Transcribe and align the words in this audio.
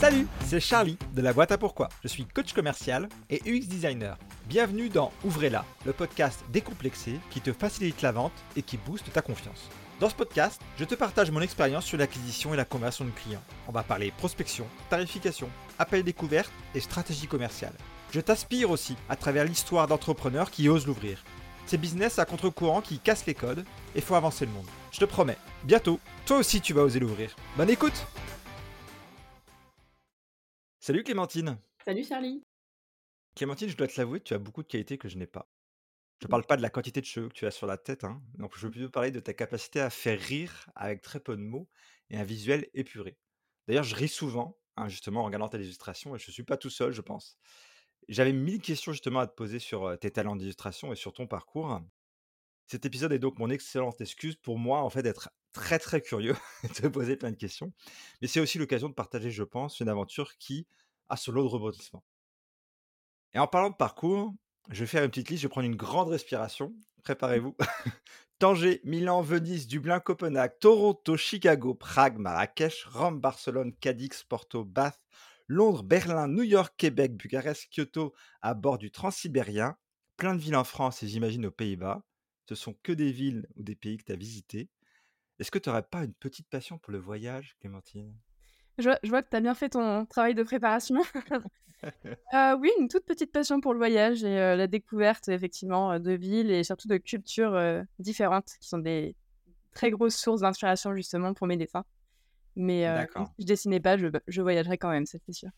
Salut, 0.00 0.28
c'est 0.46 0.60
Charlie 0.60 0.96
de 1.16 1.22
la 1.22 1.32
boîte 1.32 1.50
à 1.50 1.58
pourquoi. 1.58 1.88
Je 2.04 2.08
suis 2.08 2.24
coach 2.24 2.52
commercial 2.52 3.08
et 3.30 3.42
UX 3.44 3.66
designer. 3.66 4.16
Bienvenue 4.46 4.88
dans 4.88 5.10
Ouvrez-la, 5.24 5.64
le 5.84 5.92
podcast 5.92 6.44
décomplexé 6.52 7.18
qui 7.30 7.40
te 7.40 7.52
facilite 7.52 8.00
la 8.02 8.12
vente 8.12 8.32
et 8.54 8.62
qui 8.62 8.76
booste 8.76 9.12
ta 9.12 9.22
confiance. 9.22 9.68
Dans 9.98 10.08
ce 10.08 10.14
podcast, 10.14 10.62
je 10.78 10.84
te 10.84 10.94
partage 10.94 11.32
mon 11.32 11.40
expérience 11.40 11.84
sur 11.84 11.98
l'acquisition 11.98 12.54
et 12.54 12.56
la 12.56 12.64
conversion 12.64 13.06
de 13.06 13.10
clients. 13.10 13.42
On 13.66 13.72
va 13.72 13.82
parler 13.82 14.12
prospection, 14.16 14.68
tarification, 14.88 15.48
appel 15.80 16.04
découverte 16.04 16.52
et 16.76 16.80
stratégie 16.80 17.26
commerciale. 17.26 17.74
Je 18.12 18.20
t'aspire 18.20 18.70
aussi 18.70 18.94
à 19.08 19.16
travers 19.16 19.46
l'histoire 19.46 19.88
d'entrepreneurs 19.88 20.52
qui 20.52 20.68
osent 20.68 20.86
l'ouvrir. 20.86 21.24
Ces 21.66 21.76
business 21.76 22.20
à 22.20 22.24
contre-courant 22.24 22.82
qui 22.82 23.00
cassent 23.00 23.26
les 23.26 23.34
codes 23.34 23.64
et 23.96 24.00
font 24.00 24.14
avancer 24.14 24.46
le 24.46 24.52
monde. 24.52 24.68
Je 24.92 25.00
te 25.00 25.06
promets, 25.06 25.38
bientôt, 25.64 25.98
toi 26.24 26.38
aussi 26.38 26.60
tu 26.60 26.72
vas 26.72 26.82
oser 26.82 27.00
l'ouvrir. 27.00 27.34
Bonne 27.56 27.70
écoute 27.70 28.06
Salut 30.88 31.04
Clémentine 31.04 31.58
Salut 31.84 32.02
Charlie 32.02 32.42
Clémentine, 33.36 33.68
je 33.68 33.76
dois 33.76 33.88
te 33.88 34.00
l'avouer, 34.00 34.22
tu 34.22 34.32
as 34.32 34.38
beaucoup 34.38 34.62
de 34.62 34.68
qualités 34.68 34.96
que 34.96 35.06
je 35.06 35.18
n'ai 35.18 35.26
pas. 35.26 35.46
Je 36.22 36.26
ne 36.26 36.30
parle 36.30 36.46
pas 36.46 36.56
de 36.56 36.62
la 36.62 36.70
quantité 36.70 37.02
de 37.02 37.04
cheveux 37.04 37.28
que 37.28 37.34
tu 37.34 37.44
as 37.44 37.50
sur 37.50 37.66
la 37.66 37.76
tête, 37.76 38.04
hein, 38.04 38.22
donc 38.38 38.56
je 38.56 38.64
veux 38.64 38.70
plutôt 38.70 38.88
parler 38.88 39.10
de 39.10 39.20
ta 39.20 39.34
capacité 39.34 39.82
à 39.82 39.90
faire 39.90 40.18
rire 40.18 40.70
avec 40.74 41.02
très 41.02 41.20
peu 41.20 41.36
de 41.36 41.42
mots 41.42 41.68
et 42.08 42.16
un 42.16 42.24
visuel 42.24 42.70
épuré. 42.72 43.18
D'ailleurs, 43.66 43.84
je 43.84 43.94
ris 43.94 44.08
souvent, 44.08 44.56
hein, 44.78 44.88
justement, 44.88 45.20
en 45.20 45.24
regardant 45.24 45.50
tes 45.50 45.58
illustrations, 45.58 46.16
et 46.16 46.18
je 46.18 46.30
ne 46.30 46.32
suis 46.32 46.42
pas 46.42 46.56
tout 46.56 46.70
seul, 46.70 46.90
je 46.92 47.02
pense. 47.02 47.36
J'avais 48.08 48.32
mille 48.32 48.62
questions 48.62 48.92
justement 48.92 49.20
à 49.20 49.26
te 49.26 49.34
poser 49.34 49.58
sur 49.58 49.94
tes 49.98 50.10
talents 50.10 50.36
d'illustration 50.36 50.90
et 50.90 50.96
sur 50.96 51.12
ton 51.12 51.26
parcours. 51.26 51.82
Cet 52.66 52.86
épisode 52.86 53.12
est 53.12 53.18
donc 53.18 53.38
mon 53.38 53.50
excellente 53.50 54.00
excuse 54.00 54.36
pour 54.36 54.58
moi, 54.58 54.80
en 54.80 54.88
fait, 54.88 55.02
d'être 55.02 55.28
très 55.52 55.78
très 55.78 56.00
curieux 56.00 56.36
de 56.82 56.88
poser 56.88 57.16
plein 57.16 57.30
de 57.30 57.36
questions. 57.36 57.72
Mais 58.20 58.28
c'est 58.28 58.40
aussi 58.40 58.58
l'occasion 58.58 58.88
de 58.88 58.94
partager, 58.94 59.30
je 59.30 59.42
pense, 59.42 59.80
une 59.80 59.88
aventure 59.88 60.36
qui 60.38 60.66
a 61.08 61.16
ce 61.16 61.30
lot 61.30 61.42
de 61.42 61.48
rebondissements. 61.48 62.04
Et 63.34 63.38
en 63.38 63.46
parlant 63.46 63.70
de 63.70 63.76
parcours, 63.76 64.34
je 64.70 64.80
vais 64.80 64.86
faire 64.86 65.04
une 65.04 65.10
petite 65.10 65.30
liste, 65.30 65.42
je 65.42 65.46
vais 65.46 65.50
prendre 65.50 65.66
une 65.66 65.76
grande 65.76 66.08
respiration. 66.08 66.74
Préparez-vous. 67.02 67.56
Tanger, 68.38 68.80
Milan, 68.84 69.20
Venise, 69.22 69.66
Dublin, 69.66 69.98
Copenhague, 69.98 70.58
Toronto, 70.60 71.16
Chicago, 71.16 71.74
Prague, 71.74 72.18
Marrakech, 72.18 72.84
Rome, 72.84 73.20
Barcelone, 73.20 73.74
Cadix, 73.80 74.22
Porto, 74.22 74.64
Bath, 74.64 75.00
Londres, 75.48 75.82
Berlin, 75.82 76.28
New 76.28 76.44
York, 76.44 76.74
Québec, 76.76 77.16
Bucarest, 77.16 77.68
Kyoto, 77.70 78.14
à 78.42 78.54
bord 78.54 78.78
du 78.78 78.90
Transsibérien, 78.90 79.76
plein 80.16 80.34
de 80.34 80.40
villes 80.40 80.56
en 80.56 80.64
France 80.64 81.02
et 81.02 81.08
j'imagine 81.08 81.46
aux 81.46 81.50
Pays-Bas. 81.50 82.04
Ce 82.48 82.54
sont 82.54 82.74
que 82.82 82.92
des 82.92 83.10
villes 83.10 83.46
ou 83.56 83.62
des 83.62 83.74
pays 83.74 83.96
que 83.96 84.04
tu 84.04 84.12
as 84.12 84.16
visités. 84.16 84.68
Est-ce 85.38 85.50
que 85.50 85.58
tu 85.58 85.68
n'aurais 85.68 85.82
pas 85.82 86.04
une 86.04 86.14
petite 86.14 86.48
passion 86.48 86.78
pour 86.78 86.92
le 86.92 86.98
voyage, 86.98 87.56
Clémentine? 87.60 88.14
Je 88.78 88.90
vois, 89.08 89.22
que 89.22 89.28
tu 89.28 89.36
as 89.36 89.40
bien 89.40 89.54
fait 89.54 89.70
ton 89.70 90.06
travail 90.06 90.34
de 90.34 90.42
préparation. 90.42 91.00
Euh, 92.34 92.56
oui, 92.58 92.70
une 92.80 92.88
toute 92.88 93.04
petite 93.04 93.30
passion 93.30 93.60
pour 93.60 93.72
le 93.72 93.78
voyage 93.78 94.24
et 94.24 94.36
euh, 94.38 94.56
la 94.56 94.66
découverte, 94.66 95.28
effectivement, 95.28 95.92
euh, 95.92 95.98
de 96.00 96.10
villes 96.10 96.50
et 96.50 96.64
surtout 96.64 96.88
de 96.88 96.96
cultures 96.96 97.56
différentes 98.00 98.50
qui 98.60 98.68
sont 98.68 98.78
des 98.78 99.14
très 99.74 99.92
grosses 99.92 100.16
sources 100.16 100.40
d'inspiration, 100.40 100.92
justement, 100.96 101.34
pour 101.34 101.46
mes 101.46 101.56
dessins. 101.56 101.84
Mais 102.56 102.84
si 103.14 103.22
je 103.38 103.46
dessinais 103.46 103.78
pas, 103.78 103.96
je, 103.96 104.08
je 104.26 104.42
voyagerais 104.42 104.76
quand 104.76 104.90
même, 104.90 105.06
c'est 105.06 105.22
sûr. 105.30 105.50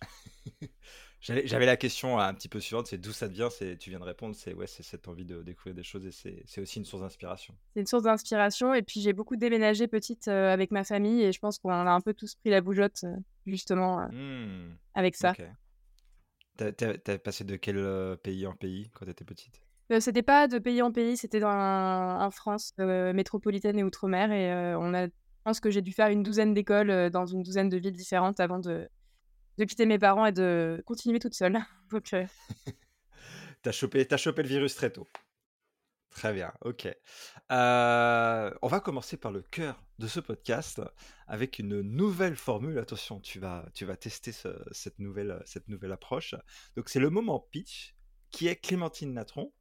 J'avais 1.21 1.67
la 1.67 1.77
question 1.77 2.19
un 2.19 2.33
petit 2.33 2.49
peu 2.49 2.61
suivante, 2.61 2.87
c'est 2.87 2.97
d'où 2.97 3.13
ça 3.13 3.29
te 3.29 3.35
vient 3.35 3.51
c'est, 3.51 3.77
Tu 3.77 3.91
viens 3.91 3.99
de 3.99 4.05
répondre, 4.05 4.35
c'est 4.35 4.55
ouais, 4.55 4.67
c'est 4.67 4.83
cette 4.83 5.07
envie 5.07 5.27
de 5.27 5.43
découvrir 5.43 5.75
des 5.75 5.83
choses 5.83 6.07
et 6.07 6.13
c'est 6.47 6.61
aussi 6.61 6.79
une 6.79 6.87
source 6.87 7.03
d'inspiration. 7.03 7.55
C'est 7.75 7.81
une 7.81 7.87
source 7.87 8.05
d'inspiration 8.05 8.73
et 8.73 8.83
puis 8.83 9.03
j'ai 9.03 9.13
beaucoup 9.13 9.37
déménagé 9.37 9.87
petite 9.87 10.29
euh, 10.29 10.51
avec 10.51 10.71
ma 10.71 10.83
famille 10.83 11.23
et 11.23 11.33
je 11.33 11.39
pense 11.39 11.59
qu'on 11.59 11.71
a 11.71 11.91
un 11.91 12.01
peu 12.01 12.15
tous 12.15 12.37
pris 12.37 12.49
la 12.49 12.63
bougeotte 12.63 13.05
euh, 13.05 13.15
justement 13.47 14.01
euh, 14.01 14.07
mmh. 14.07 14.79
avec 14.95 15.15
ça. 15.15 15.35
T'as 16.57 17.19
passé 17.19 17.45
de 17.45 17.57
quel 17.57 18.17
pays 18.23 18.47
en 18.47 18.55
pays 18.55 18.91
quand 18.95 19.05
t'étais 19.05 19.25
petite? 19.25 19.61
C'était 19.99 20.23
pas 20.23 20.47
de 20.47 20.59
pays 20.59 20.81
en 20.83 20.93
pays, 20.93 21.17
c'était 21.17 21.43
en 21.45 22.31
France 22.31 22.73
métropolitaine 22.79 23.79
et 23.79 23.83
outre-mer 23.83 24.31
et 24.33 24.75
on 24.77 24.95
a, 24.95 25.07
je 25.07 25.11
pense 25.45 25.61
que 25.61 25.71
j'ai 25.71 25.83
dû 25.83 25.93
faire 25.93 26.09
une 26.09 26.23
douzaine 26.23 26.55
d'écoles 26.55 27.11
dans 27.11 27.27
une 27.27 27.43
douzaine 27.43 27.69
de 27.69 27.77
villes 27.77 27.97
différentes 27.97 28.41
avant 28.41 28.59
de 28.59 28.89
de 29.61 29.65
quitter 29.65 29.87
mes 29.87 29.99
parents 29.99 30.27
et 30.27 30.33
de 30.33 30.83
continuer 30.87 31.19
toute 31.19 31.35
seule. 31.35 31.59
Donc, 31.91 32.13
euh 32.15 32.27
t'as 33.63 33.73
chopé, 33.73 34.07
as 34.11 34.17
chopé 34.17 34.43
le 34.43 34.49
virus 34.49 34.75
très 34.75 34.91
tôt. 34.91 35.09
Très 36.11 36.33
bien, 36.33 36.53
ok. 36.63 36.89
Euh, 37.53 38.51
on 38.63 38.67
va 38.67 38.81
commencer 38.81 39.17
par 39.17 39.31
le 39.31 39.43
cœur 39.43 39.81
de 40.01 40.09
ce 40.09 40.19
podcast 40.19 40.83
avec 41.29 41.61
une 41.61 41.83
nouvelle 41.83 42.35
formule. 42.35 42.79
Attention, 42.79 43.21
tu 43.21 43.39
vas, 43.39 43.65
tu 43.75 43.85
vas 43.85 43.97
tester 43.97 44.33
cette, 44.33 44.99
nouvelle, 44.99 45.41
cette 45.47 45.69
nouvelle 45.69 45.93
approche. 45.93 46.35
Donc 46.77 46.89
c'est 46.89 46.99
le 46.99 47.11
moment 47.11 47.39
pitch 47.39 47.95
qui 48.31 48.49
est 48.49 48.57
Clémentine 48.57 49.13
Natron? 49.13 49.53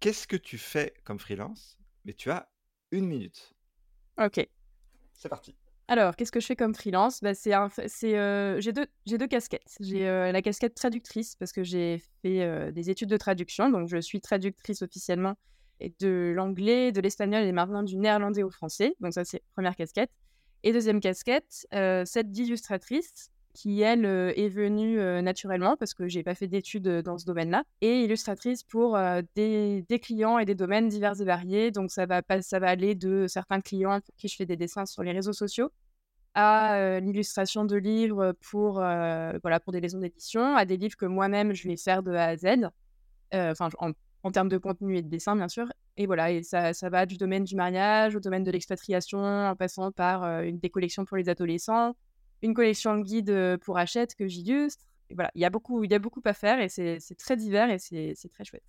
Qu'est-ce 0.00 0.26
que 0.26 0.36
tu 0.36 0.58
fais 0.58 0.94
comme 1.04 1.18
freelance? 1.18 1.78
Mais 2.04 2.14
tu 2.14 2.30
as 2.30 2.50
une 2.90 3.06
minute. 3.06 3.54
Ok. 4.18 4.46
C'est 5.12 5.28
parti. 5.28 5.56
Alors, 5.90 6.14
qu'est-ce 6.14 6.30
que 6.30 6.38
je 6.38 6.46
fais 6.46 6.54
comme 6.54 6.72
freelance? 6.72 7.20
Bah, 7.20 7.34
c'est 7.34 7.52
euh, 7.52 8.60
J'ai 8.60 8.72
deux, 8.72 8.86
deux, 9.08 9.26
casquettes. 9.26 9.74
J'ai 9.80 10.06
euh, 10.06 10.30
la 10.30 10.40
casquette 10.40 10.76
traductrice 10.76 11.34
parce 11.34 11.50
que 11.50 11.64
j'ai 11.64 12.00
fait 12.22 12.42
euh, 12.42 12.70
des 12.70 12.90
études 12.90 13.08
de 13.10 13.16
traduction, 13.16 13.70
donc 13.70 13.88
je 13.88 14.00
suis 14.00 14.20
traductrice 14.20 14.82
officiellement 14.82 15.34
de 15.98 16.32
l'anglais, 16.32 16.92
de 16.92 17.00
l'espagnol 17.00 17.42
et 17.42 17.50
maintenant 17.50 17.82
du 17.82 17.96
néerlandais 17.96 18.44
au 18.44 18.50
français. 18.50 18.94
Donc 19.00 19.14
ça, 19.14 19.24
c'est 19.24 19.42
première 19.54 19.74
casquette. 19.74 20.12
Et 20.62 20.72
deuxième 20.72 21.00
casquette, 21.00 21.66
celle 21.72 22.30
d'illustratrice 22.30 23.32
qui, 23.52 23.82
elle, 23.82 24.04
est 24.04 24.48
venue 24.48 24.96
naturellement 25.22 25.76
parce 25.76 25.94
que 25.94 26.08
j'ai 26.08 26.22
pas 26.22 26.34
fait 26.34 26.46
d'études 26.46 26.88
dans 27.02 27.18
ce 27.18 27.26
domaine-là, 27.26 27.64
et 27.80 28.04
illustratrice 28.04 28.62
pour 28.62 28.98
des, 29.34 29.84
des, 29.88 29.98
clients 29.98 30.38
et 30.38 30.44
des 30.44 30.54
domaines 30.54 30.88
divers 30.88 31.20
et 31.20 31.24
variés. 31.24 31.70
Donc, 31.70 31.90
ça 31.90 32.06
va, 32.06 32.22
ça 32.40 32.58
va 32.58 32.68
aller 32.68 32.94
de 32.94 33.26
certains 33.28 33.60
clients 33.60 34.00
pour 34.00 34.14
qui 34.16 34.28
je 34.28 34.36
fais 34.36 34.46
des 34.46 34.56
dessins 34.56 34.86
sur 34.86 35.02
les 35.02 35.12
réseaux 35.12 35.32
sociaux 35.32 35.70
à 36.34 37.00
l'illustration 37.00 37.64
de 37.64 37.76
livres 37.76 38.34
pour, 38.50 38.74
voilà, 38.74 39.60
pour 39.62 39.72
des 39.72 39.80
maisons 39.80 39.98
d'édition, 39.98 40.56
à 40.56 40.64
des 40.64 40.76
livres 40.76 40.96
que 40.96 41.06
moi-même 41.06 41.52
je 41.52 41.68
vais 41.68 41.76
faire 41.76 42.02
de 42.02 42.12
A 42.12 42.26
à 42.26 42.36
Z, 42.36 42.46
enfin 43.32 43.68
en, 43.78 43.92
en, 44.22 44.30
termes 44.30 44.48
de 44.48 44.58
contenu 44.58 44.96
et 44.96 45.02
de 45.02 45.08
dessin 45.08 45.36
bien 45.36 45.48
sûr. 45.48 45.66
Et 45.96 46.06
voilà, 46.06 46.30
et 46.30 46.42
ça, 46.42 46.72
ça 46.72 46.88
va 46.88 47.04
du 47.04 47.16
domaine 47.16 47.44
du 47.44 47.56
mariage 47.56 48.16
au 48.16 48.20
domaine 48.20 48.44
de 48.44 48.50
l'expatriation, 48.50 49.18
en 49.18 49.56
passant 49.56 49.90
par 49.92 50.24
une 50.42 50.58
des 50.58 50.70
collections 50.70 51.04
pour 51.04 51.16
les 51.16 51.28
adolescents, 51.28 51.94
une 52.42 52.54
collection 52.54 52.96
de 52.96 53.02
guides 53.02 53.58
pour 53.62 53.78
Hachette 53.78 54.14
que 54.14 54.26
j'illustre. 54.28 54.84
Voilà, 55.12 55.30
il 55.34 55.40
y, 55.40 55.44
a 55.44 55.50
beaucoup, 55.50 55.82
il 55.82 55.90
y 55.90 55.94
a 55.94 55.98
beaucoup 55.98 56.22
à 56.24 56.32
faire 56.32 56.60
et 56.60 56.68
c'est 56.68 57.16
très 57.18 57.36
divers 57.36 57.70
et 57.70 57.78
c'est 57.78 58.28
très 58.30 58.44
chouette. 58.44 58.62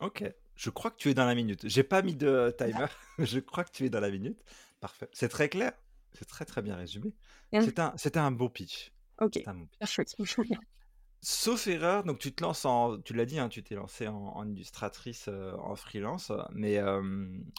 Ok, 0.00 0.24
je 0.56 0.70
crois 0.70 0.90
que 0.90 0.96
tu 0.96 1.10
es 1.10 1.14
dans 1.14 1.26
la 1.26 1.34
minute. 1.34 1.68
J'ai 1.68 1.82
pas 1.82 2.02
mis 2.02 2.14
de 2.14 2.54
timer, 2.56 2.86
je 3.18 3.38
crois 3.38 3.64
que 3.64 3.70
tu 3.70 3.84
es 3.84 3.90
dans 3.90 4.00
la 4.00 4.10
minute. 4.10 4.42
Parfait. 4.80 5.08
C'est 5.12 5.28
très 5.28 5.48
clair, 5.48 5.72
c'est 6.12 6.26
très 6.26 6.44
très 6.44 6.62
bien 6.62 6.76
résumé. 6.76 7.12
C'était 7.52 7.80
un, 7.80 8.24
un 8.24 8.30
beau 8.30 8.48
pitch. 8.48 8.92
Ok, 9.20 9.42
un 9.46 9.66
Sauf 11.22 11.66
erreur, 11.66 12.04
donc 12.04 12.18
tu 12.18 12.32
te 12.32 12.42
lances 12.42 12.64
en, 12.64 12.98
tu 12.98 13.12
l'as 13.12 13.26
dit, 13.26 13.38
hein, 13.38 13.50
tu 13.50 13.62
t'es 13.62 13.74
lancé 13.74 14.08
en, 14.08 14.48
illustratrice 14.48 15.28
en 15.28 15.76
freelance, 15.76 16.32
mais, 16.52 16.80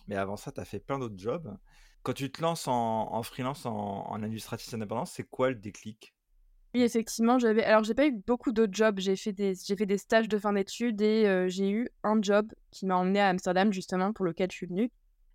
mais 0.08 0.16
avant 0.16 0.36
ça, 0.36 0.52
tu 0.52 0.60
as 0.60 0.66
fait 0.66 0.80
plein 0.80 0.98
d'autres 0.98 1.20
jobs. 1.20 1.56
Quand 2.04 2.14
tu 2.14 2.32
te 2.32 2.42
lances 2.42 2.68
en, 2.68 3.22
freelance, 3.24 3.66
en, 3.66 4.08
en 4.10 4.24
illustratrice 4.24 4.74
indépendante, 4.74 5.08
c'est 5.08 5.24
quoi 5.24 5.50
le 5.50 5.56
déclic? 5.56 6.14
Oui, 6.74 6.84
effectivement, 6.84 7.38
j'avais. 7.38 7.64
Alors, 7.64 7.84
j'ai 7.84 7.94
pas 7.94 8.08
eu 8.08 8.14
beaucoup 8.26 8.54
d'autres 8.54 8.74
jobs. 8.74 9.00
J'ai 9.00 9.16
fait 9.18 9.34
des, 9.34 9.54
j'ai 9.56 9.76
fait 9.76 9.86
des 9.86 9.98
stages 9.98 10.30
de 10.30 10.38
fin 10.38 10.54
d'études 10.54 11.02
et 11.02 11.28
euh, 11.28 11.50
j'ai 11.50 11.70
eu 11.70 11.90
un 12.04 12.22
job 12.22 12.52
qui 12.72 12.86
m'a 12.86 12.96
emmené 12.96 13.20
à 13.20 13.28
Amsterdam 13.28 13.74
justement 13.74 14.14
pour 14.14 14.26
lequel 14.26 14.50
je 14.52 14.56
suis 14.56 14.68
venue, 14.68 14.90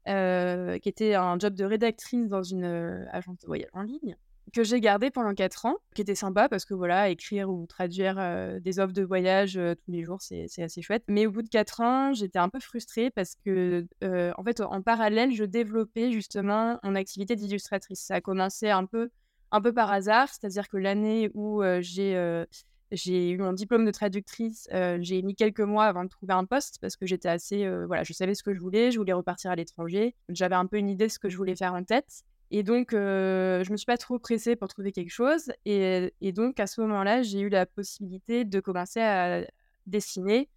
euh, 0.08 0.78
qui 0.78 0.88
était 0.88 1.14
un 1.14 1.38
job 1.38 1.54
de 1.54 1.64
rédactrice 1.64 2.28
dans 2.28 2.42
une 2.42 2.64
euh, 2.64 3.04
agence 3.12 3.38
de 3.38 3.46
voyage 3.46 3.68
en 3.74 3.82
ligne 3.82 4.16
que 4.52 4.64
j'ai 4.64 4.80
gardé 4.80 5.10
pendant 5.10 5.34
4 5.34 5.66
ans, 5.66 5.76
qui 5.94 6.02
était 6.02 6.14
sympa 6.14 6.48
parce 6.48 6.64
que 6.64 6.74
voilà, 6.74 7.10
écrire 7.10 7.50
ou 7.50 7.66
traduire 7.66 8.16
des 8.60 8.78
offres 8.78 8.92
de 8.92 9.02
voyage 9.02 9.54
tous 9.54 9.90
les 9.90 10.04
jours, 10.04 10.18
c'est 10.20 10.62
assez 10.62 10.82
chouette. 10.82 11.04
Mais 11.08 11.26
au 11.26 11.30
bout 11.30 11.42
de 11.42 11.48
4 11.48 11.80
ans, 11.80 12.12
j'étais 12.14 12.38
un 12.38 12.48
peu 12.48 12.60
frustrée 12.60 13.10
parce 13.10 13.34
que, 13.44 13.86
en 14.02 14.44
fait, 14.44 14.60
en 14.60 14.82
parallèle, 14.82 15.32
je 15.32 15.44
développais 15.44 16.12
justement 16.12 16.78
mon 16.82 16.94
activité 16.94 17.36
d'illustratrice. 17.36 18.00
Ça 18.00 18.14
a 18.14 18.20
commencé 18.20 18.70
un 18.70 18.86
peu, 18.86 19.10
un 19.50 19.60
peu 19.60 19.72
par 19.72 19.90
hasard, 19.90 20.28
c'est-à-dire 20.28 20.68
que 20.68 20.76
l'année 20.76 21.30
où 21.34 21.62
j'ai 21.80 22.44
j'ai 22.92 23.30
eu 23.30 23.38
mon 23.38 23.52
diplôme 23.52 23.84
de 23.84 23.90
traductrice, 23.90 24.68
j'ai 25.00 25.22
mis 25.22 25.34
quelques 25.34 25.60
mois 25.60 25.86
avant 25.86 26.04
de 26.04 26.08
trouver 26.08 26.34
un 26.34 26.44
poste 26.44 26.78
parce 26.80 26.96
que 26.96 27.04
j'étais 27.04 27.28
assez, 27.28 27.68
voilà, 27.86 28.04
je 28.04 28.12
savais 28.12 28.34
ce 28.34 28.42
que 28.44 28.54
je 28.54 28.60
voulais, 28.60 28.92
je 28.92 28.98
voulais 28.98 29.12
repartir 29.12 29.50
à 29.50 29.56
l'étranger, 29.56 30.14
j'avais 30.28 30.54
un 30.54 30.66
peu 30.66 30.76
une 30.76 30.88
idée 30.88 31.06
de 31.06 31.12
ce 31.12 31.18
que 31.18 31.28
je 31.28 31.36
voulais 31.36 31.56
faire 31.56 31.74
en 31.74 31.82
tête. 31.82 32.22
Et 32.50 32.62
donc, 32.62 32.88
je 32.92 33.62
je 33.64 33.72
me 33.72 33.76
suis 33.76 33.86
pas 33.86 33.96
trop 33.96 34.18
pressée 34.18 34.56
pour 34.56 34.68
trouver 34.68 34.92
quelque 34.92 35.10
chose. 35.10 35.52
Et, 35.64 36.12
donc, 36.32 36.60
à 36.60 36.66
ce 36.66 36.80
moment-là, 36.82 37.22
j'ai 37.22 37.40
eu 37.40 37.48
la 37.48 37.66
possibilité 37.66 38.44
de 38.44 38.60
commencer 38.60 39.00
à 39.00 39.44
dessiner 39.86 40.48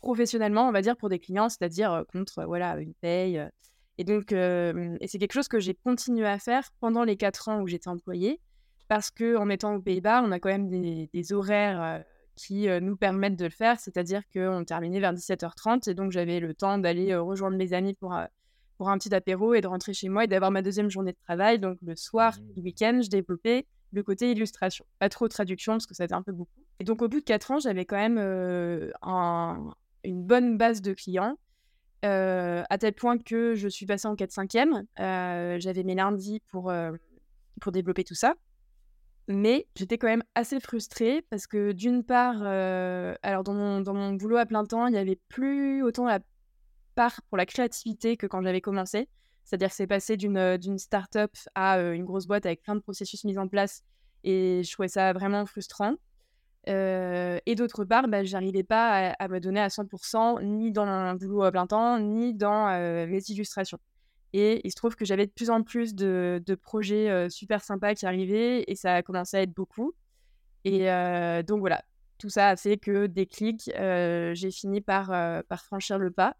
professionnellement, 0.00 0.68
on 0.68 0.72
va 0.72 0.82
dire, 0.82 0.96
pour 0.96 1.08
des 1.08 1.18
clients, 1.18 1.48
c'est-à-dire 1.48 2.04
contre 2.12 2.44
voilà, 2.44 2.76
une 2.78 2.94
paye. 2.94 3.42
Et 3.98 4.04
donc, 4.04 4.28
c'est 4.30 5.18
quelque 5.18 5.34
chose 5.34 5.48
que 5.48 5.60
j'ai 5.60 5.74
continué 5.74 6.26
à 6.26 6.38
faire 6.38 6.70
pendant 6.80 7.04
les 7.04 7.16
quatre 7.16 7.48
ans 7.48 7.60
où 7.60 7.66
j'étais 7.66 7.88
employée. 7.88 8.40
parce 8.88 9.10
qu'en 9.10 9.48
étant 9.50 9.74
aux 9.74 9.80
Pays-Bas, 9.80 10.22
on 10.24 10.32
a 10.32 10.40
quand 10.40 10.48
même 10.48 10.68
des, 10.68 11.32
horaires 11.32 11.82
euh, 11.82 11.98
qui 12.34 12.68
euh, 12.68 12.80
nous 12.80 12.96
permettent 12.96 13.36
de 13.36 13.44
le 13.44 13.50
faire, 13.50 13.78
c'est-à-dire 13.78 14.22
qu'on 14.32 14.64
terminait 14.64 15.00
vers 15.00 15.12
17h30 15.12 15.88
et 15.88 15.94
donc 15.94 16.10
j'avais 16.10 16.40
le 16.40 16.54
temps 16.54 16.78
d'aller 16.78 17.12
euh, 17.12 17.22
rejoindre 17.22 17.56
mes 17.56 17.72
amis 17.72 17.94
pour, 17.94 18.18
pour 18.80 18.88
un 18.88 18.96
petit 18.96 19.14
apéro 19.14 19.52
et 19.52 19.60
de 19.60 19.66
rentrer 19.66 19.92
chez 19.92 20.08
moi 20.08 20.24
et 20.24 20.26
d'avoir 20.26 20.50
ma 20.50 20.62
deuxième 20.62 20.88
journée 20.88 21.12
de 21.12 21.18
travail. 21.26 21.58
Donc 21.58 21.76
le 21.82 21.94
soir 21.96 22.38
Mmh. 22.38 22.52
du 22.54 22.60
week-end, 22.62 23.00
je 23.04 23.10
développais 23.10 23.66
le 23.92 24.02
côté 24.02 24.30
illustration. 24.32 24.86
Pas 24.98 25.10
trop 25.10 25.28
traduction 25.28 25.74
parce 25.74 25.86
que 25.86 25.92
ça 25.94 26.04
était 26.06 26.14
un 26.14 26.22
peu 26.22 26.32
beaucoup. 26.32 26.62
Et 26.78 26.84
donc 26.84 27.02
au 27.02 27.08
bout 27.08 27.20
de 27.20 27.24
4 27.24 27.50
ans, 27.50 27.58
j'avais 27.58 27.84
quand 27.84 27.98
même 27.98 28.16
un- 29.02 29.70
une 30.02 30.22
bonne 30.24 30.56
base 30.56 30.80
de 30.80 30.94
clients. 30.94 31.36
euh, 32.06 32.62
à 32.70 32.78
tel 32.78 32.94
point 32.94 33.18
que 33.18 33.54
je 33.54 33.68
suis 33.68 33.84
passée 33.84 34.08
en 34.08 34.16
4-5e. 34.16 34.84
j'avais 34.96 35.82
mes 35.82 35.94
lundis 35.94 36.40
pour, 36.48 36.72
pour 37.60 37.72
développer 37.72 38.04
tout 38.04 38.14
ça. 38.14 38.34
Mais 39.28 39.66
j'étais 39.76 39.98
quand 39.98 40.06
même 40.08 40.24
assez 40.34 40.58
frustrée 40.60 41.22
parce 41.28 41.46
que 41.46 41.72
d'une 41.72 42.02
part, 42.02 42.38
euh, 42.42 43.14
alors 43.22 43.44
dans 43.44 43.52
mon, 43.52 43.80
dans 43.82 43.92
mon 43.92 44.14
boulot 44.14 44.38
à 44.38 44.46
plein 44.46 44.64
temps, 44.64 44.86
il 44.86 44.92
n'y 44.92 44.98
avait 44.98 45.20
plus 45.28 45.82
autant 45.82 46.06
la 46.06 46.20
pour 47.28 47.36
la 47.36 47.46
créativité 47.46 48.16
que 48.16 48.26
quand 48.26 48.42
j'avais 48.42 48.60
commencé. 48.60 49.08
C'est-à-dire 49.44 49.68
que 49.68 49.74
c'est 49.74 49.86
passé 49.86 50.16
d'une 50.16 50.36
euh, 50.36 50.58
d'une 50.58 50.78
start-up 50.78 51.32
à 51.54 51.78
euh, 51.78 51.92
une 51.92 52.04
grosse 52.04 52.26
boîte 52.26 52.46
avec 52.46 52.62
plein 52.62 52.76
de 52.76 52.80
processus 52.80 53.24
mis 53.24 53.38
en 53.38 53.48
place 53.48 53.82
et 54.22 54.62
je 54.62 54.72
trouvais 54.72 54.88
ça 54.88 55.12
vraiment 55.12 55.46
frustrant. 55.46 55.94
Euh, 56.68 57.38
et 57.46 57.54
d'autre 57.54 57.84
part, 57.84 58.06
bah, 58.06 58.22
j'arrivais 58.22 58.62
pas 58.62 59.14
à, 59.18 59.28
me 59.28 59.40
donner 59.40 59.60
à 59.60 59.68
100% 59.68 60.42
ni 60.44 60.72
dans 60.72 60.84
un 60.84 61.14
boulot 61.14 61.42
à 61.42 61.50
plein 61.50 61.66
temps, 61.66 61.98
ni 61.98 62.34
dans 62.34 62.68
euh, 62.68 63.06
mes 63.06 63.22
illustrations. 63.28 63.78
Et 64.34 64.60
il 64.62 64.70
se 64.70 64.76
trouve 64.76 64.94
que 64.94 65.04
j'avais 65.04 65.26
de 65.26 65.32
plus 65.32 65.50
en 65.50 65.62
plus 65.62 65.94
de, 65.94 66.40
de 66.44 66.54
projets 66.54 67.28
super 67.30 67.64
sympas 67.64 67.94
qui 67.94 68.06
arrivaient 68.06 68.64
et 68.68 68.76
ça 68.76 68.94
a 68.94 69.02
commencé 69.02 69.38
à 69.38 69.42
être 69.42 69.54
beaucoup. 69.54 69.92
Et 70.64 70.86
donc 71.42 71.58
voilà, 71.58 71.82
tout 72.20 72.28
ça 72.28 72.50
a 72.50 72.56
fait 72.56 72.76
que 72.76 73.06
déclic, 73.06 73.70
euh, 73.76 74.32
j'ai 74.34 74.52
fini 74.52 74.80
par, 74.80 75.08
par 75.48 75.64
franchir 75.64 75.98
le 75.98 76.12
pas. 76.12 76.36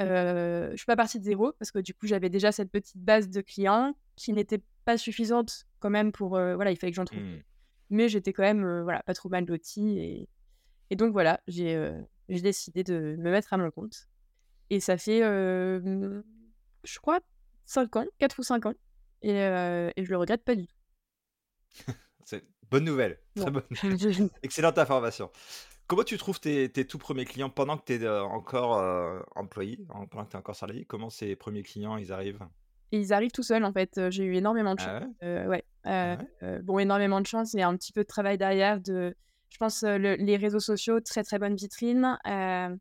Euh, 0.00 0.70
je 0.70 0.76
suis 0.76 0.86
pas 0.86 0.96
partie 0.96 1.18
de 1.18 1.24
zéro 1.24 1.52
parce 1.58 1.70
que 1.70 1.78
du 1.78 1.92
coup 1.92 2.06
j'avais 2.06 2.30
déjà 2.30 2.52
cette 2.52 2.70
petite 2.70 2.96
base 2.96 3.28
de 3.28 3.40
clients 3.40 3.94
qui 4.16 4.32
n'était 4.32 4.62
pas 4.84 4.96
suffisante 4.96 5.66
quand 5.78 5.90
même 5.90 6.10
pour 6.10 6.36
euh, 6.36 6.54
voilà 6.54 6.70
il 6.70 6.76
fallait 6.76 6.92
que 6.92 6.96
j'en 6.96 7.04
trouve. 7.04 7.20
Mmh. 7.20 7.42
mais 7.90 8.08
j'étais 8.08 8.32
quand 8.32 8.42
même 8.42 8.64
euh, 8.64 8.82
voilà 8.82 9.02
pas 9.02 9.12
trop 9.14 9.28
mal 9.28 9.44
lotie 9.44 9.98
et, 9.98 10.28
et 10.88 10.96
donc 10.96 11.12
voilà 11.12 11.40
j'ai 11.48 11.92
décidé 12.28 12.82
de 12.82 13.16
me 13.18 13.30
mettre 13.30 13.52
à 13.52 13.56
mon 13.58 13.70
compte. 13.70 14.08
Et 14.70 14.80
ça 14.80 14.96
fait 14.96 15.20
je 15.20 16.98
crois 17.00 17.20
5 17.66 17.96
ans 17.96 18.06
4 18.18 18.38
ou 18.38 18.42
5 18.42 18.66
ans 18.66 18.74
et, 19.22 19.32
et 19.32 20.04
je 20.04 20.10
le 20.10 20.16
regrette 20.16 20.44
pas 20.44 20.54
du 20.54 20.66
tout. 20.66 20.76
C'est 22.24 22.44
bonne 22.70 22.84
nouvelle, 22.84 23.18
très 23.34 23.50
bonne, 23.50 23.64
excellente 24.42 24.78
information. 24.78 25.30
Comment 25.90 26.04
tu 26.04 26.16
trouves 26.18 26.38
tes, 26.38 26.68
tes 26.68 26.84
tout 26.86 26.98
premiers 26.98 27.24
clients 27.24 27.50
pendant 27.50 27.76
que 27.76 27.82
tu 27.84 27.94
es 27.94 28.08
encore 28.08 28.78
euh, 28.78 29.18
employé, 29.34 29.80
en- 29.88 30.06
pendant 30.06 30.24
que 30.24 30.30
tu 30.30 30.36
es 30.36 30.38
encore 30.38 30.54
salarié? 30.54 30.84
Comment 30.84 31.10
ces 31.10 31.34
premiers 31.34 31.64
clients 31.64 31.96
ils 31.96 32.12
arrivent? 32.12 32.38
Ils 32.92 33.12
arrivent 33.12 33.32
tout 33.32 33.42
seuls, 33.42 33.64
en 33.64 33.72
fait. 33.72 33.98
Euh, 33.98 34.08
J'ai 34.08 34.22
eu 34.22 34.36
énormément 34.36 34.76
de 34.76 34.78
chance. 34.78 34.88
Ah 34.88 35.00
ouais 35.00 35.26
Euh, 35.26 35.46
ouais. 35.48 35.64
Ah 35.82 36.12
Euh, 36.12 36.16
ouais? 36.16 36.26
euh, 36.44 36.62
bon, 36.62 36.78
énormément 36.78 37.20
de 37.20 37.26
chance. 37.26 37.54
Il 37.54 37.58
y 37.58 37.62
a 37.62 37.68
un 37.68 37.76
petit 37.76 37.92
peu 37.92 38.02
de 38.02 38.06
travail 38.06 38.38
derrière. 38.38 38.80
De, 38.80 39.16
je 39.48 39.58
pense 39.58 39.82
euh, 39.82 39.98
le- 39.98 40.14
les 40.14 40.36
réseaux 40.36 40.60
sociaux, 40.60 41.00
très 41.00 41.24
très 41.24 41.40
bonne 41.40 41.56
vitrine. 41.56 42.16
Euh, 42.24 42.76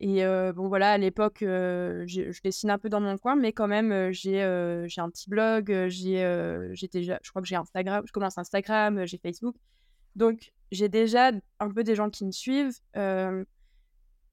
et 0.00 0.24
euh, 0.24 0.52
bon, 0.52 0.66
voilà, 0.66 0.90
à 0.90 0.98
l'époque, 0.98 1.42
euh, 1.42 2.02
je 2.08 2.32
dessine 2.42 2.70
un 2.70 2.78
peu 2.78 2.88
dans 2.88 3.00
mon 3.00 3.16
coin, 3.16 3.36
mais 3.36 3.52
quand 3.52 3.68
même, 3.68 3.92
euh, 3.92 4.10
j'ai 4.10 4.42
euh, 4.42 4.88
un 4.96 5.08
petit 5.10 5.30
blog. 5.30 5.70
euh, 5.70 5.88
J'ai 5.88 6.24
euh, 6.24 6.74
déjà, 6.92 7.20
je 7.22 7.30
crois 7.30 7.42
que 7.42 7.46
j'ai 7.46 7.54
Instagram. 7.54 8.02
Je 8.08 8.10
commence 8.12 8.38
Instagram, 8.38 8.98
euh, 8.98 9.06
j'ai 9.06 9.18
Facebook. 9.18 9.54
Donc, 10.16 10.52
j'ai 10.72 10.88
déjà 10.88 11.32
un 11.58 11.70
peu 11.70 11.84
des 11.84 11.94
gens 11.94 12.10
qui 12.10 12.24
me 12.24 12.30
suivent. 12.32 12.78
euh, 12.96 13.44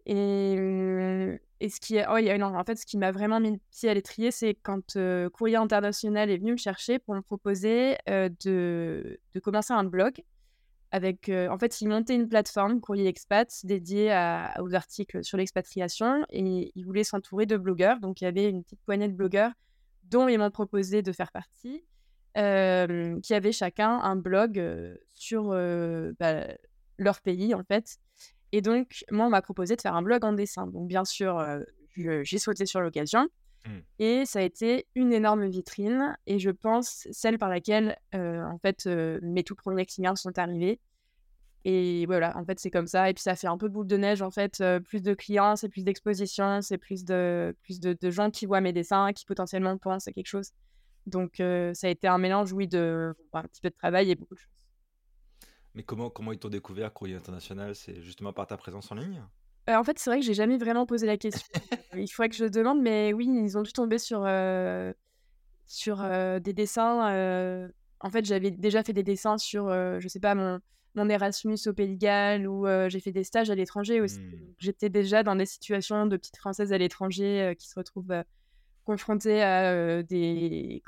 et, 0.05 0.55
euh, 0.57 1.37
et 1.59 1.69
ce 1.69 1.79
qui 1.81 1.97
est, 1.97 2.05
oh, 2.07 2.43
en 2.43 2.63
fait, 2.63 2.75
ce 2.77 2.85
qui 2.85 2.97
m'a 2.97 3.11
vraiment 3.11 3.39
mis 3.39 3.51
le 3.51 3.59
pied 3.71 3.89
à 3.89 3.93
l'étrier, 3.93 4.31
c'est 4.31 4.53
quand 4.53 4.95
euh, 4.95 5.29
Courrier 5.29 5.57
International 5.57 6.29
est 6.29 6.37
venu 6.37 6.51
me 6.51 6.57
chercher 6.57 6.99
pour 6.99 7.15
me 7.15 7.21
proposer 7.21 7.97
de, 8.07 9.19
commencer 9.43 9.73
un 9.73 9.83
blog. 9.83 10.23
Avec, 10.91 11.29
en 11.29 11.57
fait, 11.57 11.81
ils 11.81 11.89
montaient 11.89 12.15
une 12.15 12.29
plateforme, 12.29 12.79
Courrier 12.79 13.07
Expat, 13.07 13.49
dédiée 13.65 14.11
aux 14.61 14.73
articles 14.73 15.21
sur 15.23 15.37
l'expatriation 15.37 16.25
et 16.29 16.71
ils 16.73 16.83
voulaient 16.85 17.03
s'entourer 17.03 17.45
de 17.45 17.57
blogueurs. 17.57 17.99
Donc, 17.99 18.21
il 18.21 18.23
y 18.23 18.27
avait 18.27 18.49
une 18.49 18.63
petite 18.63 18.79
poignée 18.85 19.09
de 19.09 19.13
blogueurs 19.13 19.51
dont 20.03 20.29
ils 20.29 20.37
m'ont 20.37 20.51
proposé 20.51 21.01
de 21.01 21.11
faire 21.11 21.31
partie, 21.31 21.83
euh, 22.37 23.19
qui 23.21 23.33
avaient 23.33 23.51
chacun 23.51 23.99
un 23.99 24.15
blog 24.15 24.59
euh, 24.59 24.95
sur 25.13 25.51
euh, 25.51 26.13
bah, 26.19 26.45
leur 26.97 27.21
pays, 27.21 27.53
en 27.53 27.63
fait. 27.63 27.97
Et 28.51 28.61
donc, 28.61 29.03
moi, 29.11 29.25
on 29.25 29.29
m'a 29.29 29.41
proposé 29.41 29.75
de 29.75 29.81
faire 29.81 29.95
un 29.95 30.01
blog 30.01 30.23
en 30.23 30.33
dessin. 30.33 30.67
Donc, 30.67 30.87
bien 30.87 31.05
sûr, 31.05 31.45
j'ai 31.95 32.37
sauté 32.37 32.65
sur 32.65 32.81
l'occasion. 32.81 33.27
Mm. 33.65 33.79
Et 33.99 34.25
ça 34.25 34.39
a 34.39 34.43
été 34.43 34.87
une 34.95 35.11
énorme 35.11 35.47
vitrine. 35.47 36.17
Et 36.27 36.39
je 36.39 36.49
pense 36.49 37.07
celle 37.11 37.37
par 37.37 37.49
laquelle, 37.49 37.97
en 38.13 38.57
fait, 38.61 38.87
mes 39.21 39.43
tout 39.43 39.55
premiers 39.55 39.85
clients 39.85 40.15
sont 40.15 40.37
arrivés. 40.39 40.79
Et 41.69 42.05
voilà, 42.05 42.37
en 42.37 42.45
fait, 42.45 42.61
c'est 42.61 42.71
comme 42.71 42.87
ça. 42.87 43.09
Et 43.09 43.13
puis, 43.13 43.21
ça 43.21 43.35
fait 43.35 43.47
un 43.47 43.57
peu 43.57 43.67
boule 43.67 43.87
de 43.87 43.97
neige, 43.97 44.21
en 44.21 44.31
fait. 44.31 44.61
euh, 44.61 44.79
plus 44.79 45.01
de 45.01 45.13
clients, 45.13 45.57
c'est 45.57 45.67
plus 45.67 45.83
d'expositions, 45.83 46.61
c'est 46.61 46.77
plus, 46.77 47.03
de, 47.03 47.53
plus 47.61 47.81
de, 47.81 47.97
de 47.99 48.09
gens 48.09 48.31
qui 48.31 48.45
voient 48.45 48.61
mes 48.61 48.71
dessins, 48.71 49.11
qui 49.11 49.25
potentiellement 49.25 49.77
pensent 49.77 50.07
à 50.07 50.13
quelque 50.13 50.27
chose. 50.27 50.51
Donc, 51.07 51.39
euh, 51.39 51.73
ça 51.73 51.87
a 51.87 51.89
été 51.89 52.05
un 52.07 52.17
mélange, 52.17 52.51
oui, 52.51 52.67
de 52.67 53.15
bon, 53.31 53.39
un 53.39 53.43
petit 53.43 53.61
peu 53.61 53.69
de 53.69 53.75
travail 53.75 54.11
et 54.11 54.15
beaucoup 54.15 54.35
de 54.35 54.39
choses. 54.39 54.51
Mais 55.73 55.83
comment, 55.83 56.09
comment 56.09 56.33
ils 56.33 56.37
t'ont 56.37 56.49
découvert 56.49 56.93
Courrier 56.93 57.15
International? 57.15 57.73
C'est 57.75 58.01
justement 58.01 58.33
par 58.33 58.45
ta 58.45 58.57
présence 58.57 58.91
en 58.91 58.95
ligne? 58.95 59.23
Euh, 59.69 59.75
en 59.75 59.83
fait, 59.85 59.97
c'est 59.99 60.09
vrai 60.09 60.19
que 60.19 60.25
j'ai 60.25 60.33
jamais 60.33 60.57
vraiment 60.57 60.85
posé 60.85 61.07
la 61.07 61.17
question. 61.17 61.47
Il 61.95 62.07
faudrait 62.09 62.29
que 62.29 62.35
je 62.35 62.45
demande, 62.45 62.81
mais 62.81 63.13
oui, 63.13 63.27
ils 63.27 63.57
ont 63.57 63.61
dû 63.61 63.71
tomber 63.71 63.97
sur, 63.97 64.23
euh, 64.25 64.91
sur 65.65 65.97
des 66.41 66.53
dessins. 66.53 67.69
En 68.01 68.09
fait, 68.11 68.25
j'avais 68.25 68.51
déjà 68.51 68.83
fait 68.83 68.93
des 68.93 69.03
dessins 69.03 69.37
sur, 69.37 69.69
je 69.69 70.07
sais 70.07 70.19
pas, 70.19 70.35
mon, 70.35 70.59
mon 70.95 71.09
Erasmus 71.09 71.57
au 71.65 71.73
Pays 71.73 71.95
de 71.95 71.99
Galles 71.99 72.47
ou 72.47 72.67
j'ai 72.89 72.99
fait 72.99 73.11
des 73.11 73.23
stages 73.23 73.49
à 73.49 73.55
l'étranger 73.55 73.99
aussi. 74.01 74.19
Hmm. 74.19 74.53
J'étais 74.59 74.89
déjà 74.89 75.23
dans 75.23 75.35
des 75.35 75.47
situations 75.47 76.05
de 76.05 76.17
petites 76.17 76.37
Françaises 76.37 76.71
à 76.71 76.77
l'étranger 76.77 77.55
qui 77.57 77.67
se 77.67 77.75
retrouvent 77.75 78.23
confrontées 78.87 79.41
à 79.43 80.01
des. 80.01 80.81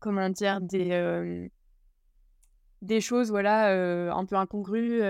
Comment, 0.00 0.30
dire- 0.30 0.60
Des. 0.62 1.50
des 2.82 3.00
choses 3.00 3.30
voilà 3.30 4.12
un 4.14 4.24
peu 4.24 4.36
incongrues 4.36 5.02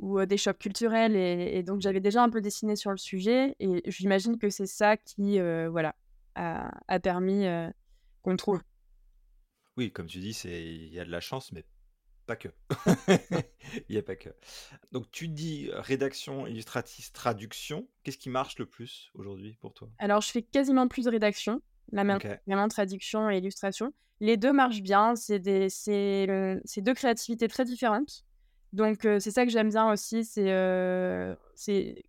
ou 0.00 0.24
des 0.26 0.36
chocs 0.36 0.58
culturels 0.58 1.16
et, 1.16 1.62
donc 1.62 1.80
j'avais 1.80 2.00
déjà 2.00 2.22
un 2.22 2.30
peu 2.30 2.40
dessiné 2.40 2.76
sur 2.76 2.90
le 2.90 2.96
sujet 2.98 3.56
et 3.58 3.82
j'imagine 3.90 4.38
que 4.38 4.50
c'est 4.50 4.66
ça 4.66 4.96
qui 4.96 5.38
voilà 5.70 5.94
a, 6.34 6.70
a 6.88 7.00
permis 7.00 7.46
qu'on 8.22 8.36
trouve 8.36 8.60
Oui, 9.76 9.90
comme 9.92 10.06
tu 10.06 10.18
dis, 10.18 10.38
il 10.44 10.92
y 10.92 11.00
a 11.00 11.04
de 11.04 11.10
la 11.10 11.20
chance, 11.20 11.52
mais 11.52 11.64
pas 12.24 12.36
que. 12.36 12.48
Il 13.88 13.92
n'y 13.92 13.98
a 13.98 14.02
pas 14.02 14.16
que. 14.16 14.30
Donc 14.92 15.10
tu 15.10 15.28
dis 15.28 15.68
euh, 15.70 15.80
rédaction, 15.80 16.46
illustratrice, 16.46 17.12
traduction. 17.12 17.88
Qu'est-ce 18.02 18.18
qui 18.18 18.30
marche 18.30 18.58
le 18.58 18.66
plus 18.66 19.10
aujourd'hui 19.14 19.56
pour 19.60 19.74
toi? 19.74 19.88
Alors 19.98 20.20
je 20.20 20.30
fais 20.30 20.42
quasiment 20.42 20.88
plus 20.88 21.04
de 21.04 21.10
rédaction. 21.10 21.60
La 21.92 22.04
même 22.04 22.18
vraiment 22.46 22.68
traduction 22.68 23.30
et 23.30 23.38
illustration. 23.38 23.92
Les 24.20 24.36
deux 24.36 24.52
marchent 24.52 24.82
bien. 24.82 25.16
C'est 25.16 25.38
des 25.38 25.68
c'est 25.68 26.26
le- 26.26 26.60
c'est 26.64 26.80
deux 26.80 26.94
créativités 26.94 27.48
très 27.48 27.64
différentes. 27.64 28.24
Donc 28.72 29.04
euh, 29.04 29.18
c'est 29.20 29.30
ça 29.30 29.44
que 29.44 29.50
j'aime 29.52 29.68
bien 29.68 29.90
aussi. 29.92 30.24
C'est 30.24 30.50
euh, 30.50 31.34
c'est 31.54 32.02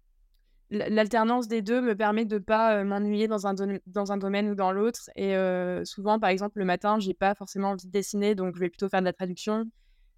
l'alternance 0.71 1.47
des 1.47 1.61
deux 1.61 1.81
me 1.81 1.95
permet 1.95 2.25
de 2.25 2.37
pas 2.37 2.77
euh, 2.77 2.83
m'ennuyer 2.83 3.27
dans 3.27 3.47
un 3.47 3.55
dans 3.85 4.11
un 4.11 4.17
domaine 4.17 4.49
ou 4.49 4.55
dans 4.55 4.71
l'autre. 4.71 5.09
Et 5.15 5.35
souvent 5.83 6.19
par 6.19 6.29
exemple 6.29 6.59
le 6.59 6.65
matin 6.65 6.99
j'ai 6.99 7.13
pas 7.13 7.35
forcément 7.35 7.71
envie 7.71 7.85
de 7.85 7.91
dessiner. 7.91 8.33
Donc 8.35 8.55
je 8.55 8.61
vais 8.61 8.69
plutôt 8.69 8.89
faire 8.89 9.01
de 9.01 9.05
la 9.05 9.13
traduction 9.13 9.65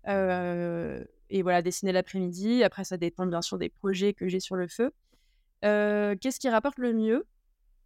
et 0.07 1.41
voilà 1.41 1.61
dessiner 1.61 1.91
l'après-midi 1.91 2.63
après 2.63 2.83
ça 2.83 2.97
dépend 2.97 3.25
bien 3.25 3.41
sûr 3.41 3.57
des 3.57 3.69
projets 3.69 4.13
que 4.13 4.27
j'ai 4.27 4.39
sur 4.39 4.55
le 4.55 4.67
feu 4.67 4.91
qu'est-ce 5.61 6.39
qui 6.39 6.49
rapporte 6.49 6.77
le 6.77 6.93
mieux? 6.93 7.25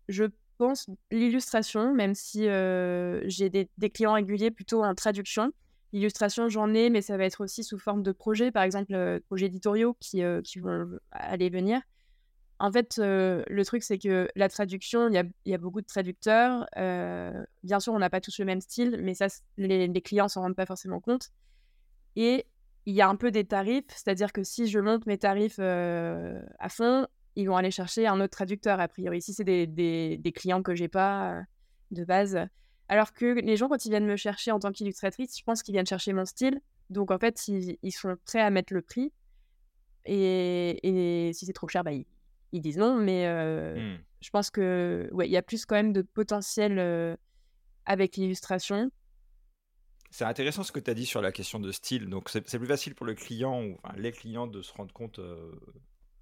Je 0.08 0.26
pense 0.58 0.88
l'illustration 1.10 1.94
même 1.94 2.14
si 2.16 2.44
j'ai 2.44 3.50
des, 3.50 3.90
clients 3.90 4.14
réguliers 4.14 4.52
plutôt 4.52 4.84
en 4.84 4.94
traduction 4.96 5.52
L'illustration, 5.94 6.48
j'en 6.48 6.74
ai, 6.74 6.90
mais 6.90 7.02
ça 7.02 7.18
va 7.18 7.26
être 7.26 7.44
aussi 7.44 7.66
sous 7.66 7.78
forme 7.78 8.02
de 8.02 8.14
projets, 8.14 8.50
par 8.50 8.64
exemple, 8.64 9.20
projets 9.26 9.48
éditoriaux 9.48 9.96
qui, 10.00 10.24
qui 10.44 10.60
vont 10.60 10.88
aller 11.12 11.50
venir. 11.50 11.82
En 12.60 12.72
fait, 12.72 12.98
le 12.98 13.62
truc, 13.66 13.84
c'est 13.84 13.98
que 13.98 14.30
la 14.36 14.48
traduction, 14.48 15.10
il 15.10 15.16
y 15.16 15.50
y 15.50 15.54
a 15.54 15.58
beaucoup 15.58 15.82
de 15.82 15.86
traducteurs. 15.86 16.66
bien 17.64 17.80
sûr, 17.80 17.94
on 17.94 18.00
n'a 18.00 18.10
pas 18.10 18.22
tous 18.22 18.40
le 18.40 18.46
même 18.46 18.62
style, 18.62 19.00
mais 19.02 19.16
ça, 19.16 19.28
les, 19.58 19.88
les 19.88 20.02
clients 20.02 20.30
s'en 20.30 20.42
rendent 20.42 20.56
pas 20.56 20.66
forcément 20.66 21.02
compte. 21.02 21.32
Et 22.16 22.46
il 22.86 22.96
y 22.96 23.02
a 23.02 23.08
un 23.08 23.16
peu 23.16 23.32
des 23.32 23.46
tarifs, 23.46 23.86
c'est-à-dire 23.90 24.34
que 24.34 24.44
si 24.44 24.68
je 24.68 24.80
monte 24.80 25.06
mes 25.06 25.18
tarifs 25.18 25.60
euh, 25.60 26.42
à 26.60 26.70
fond, 26.70 27.08
ils 27.36 27.46
vont 27.46 27.56
aller 27.56 27.72
chercher 27.72 28.08
un 28.08 28.20
autre 28.20 28.32
traducteur, 28.32 28.80
a 28.80 28.88
priori. 28.88 29.22
Si 29.22 29.34
c'est 29.34 29.44
des, 29.44 29.68
des, 29.68 30.18
des 30.18 30.32
clients 30.32 30.64
que 30.64 30.76
j'ai 30.76 30.88
pas 30.88 31.34
euh, 31.34 31.42
de 31.92 32.04
base. 32.04 32.40
Alors 32.90 33.14
que 33.14 33.26
les 33.26 33.56
gens, 33.56 33.70
quand 33.70 33.86
ils 33.86 33.90
viennent 33.90 34.06
me 34.06 34.18
chercher 34.18 34.52
en 34.52 34.60
tant 34.60 34.72
qu'illustratrice, 34.72 35.38
je 35.38 35.44
pense 35.44 35.64
qu'ils 35.64 35.74
viennent 35.74 35.86
chercher 35.86 36.12
mon 36.12 36.26
style. 36.26 36.60
Donc, 36.90 37.12
en 37.12 37.20
fait, 37.20 37.48
ils, 37.48 37.78
ils 37.82 37.92
sont 37.92 38.18
prêts 38.26 38.42
à 38.42 38.50
mettre 38.50 38.74
le 38.74 38.82
prix. 38.82 39.14
Et, 40.06 41.28
et 41.28 41.32
si 41.34 41.46
c'est 41.46 41.54
trop 41.54 41.70
cher, 41.70 41.84
bah, 41.86 41.94
ils, 41.94 42.06
ils 42.52 42.60
disent 42.62 42.78
non. 42.80 42.96
Mais 42.96 43.28
euh, 43.28 43.76
Mmh. 43.76 44.00
je 44.20 44.30
pense 44.32 44.50
que 44.50 45.08
ouais, 45.14 45.28
il 45.28 45.32
y 45.32 45.38
a 45.38 45.42
plus 45.42 45.66
quand 45.66 45.76
même 45.76 45.94
de 45.94 46.02
potentiel 46.02 47.18
avec 47.86 48.18
l'illustration. 48.18 48.92
C'est 50.12 50.26
intéressant 50.26 50.64
ce 50.64 50.74
que 50.74 50.80
tu 50.82 50.92
as 50.92 50.94
dit 50.94 51.06
sur 51.06 51.22
la 51.22 51.32
question 51.32 51.60
de 51.60 51.72
style. 51.72 52.10
Donc, 52.10 52.30
c'est 52.30 52.42
plus 52.42 52.68
facile 52.68 52.96
pour 52.96 53.06
le 53.06 53.16
client 53.16 53.64
ou 53.64 53.78
enfin, 53.82 53.96
les 53.98 54.12
clients 54.12 54.46
de 54.46 54.62
se 54.62 54.74
rendre 54.74 54.94
compte 54.94 55.20
euh, 55.20 55.54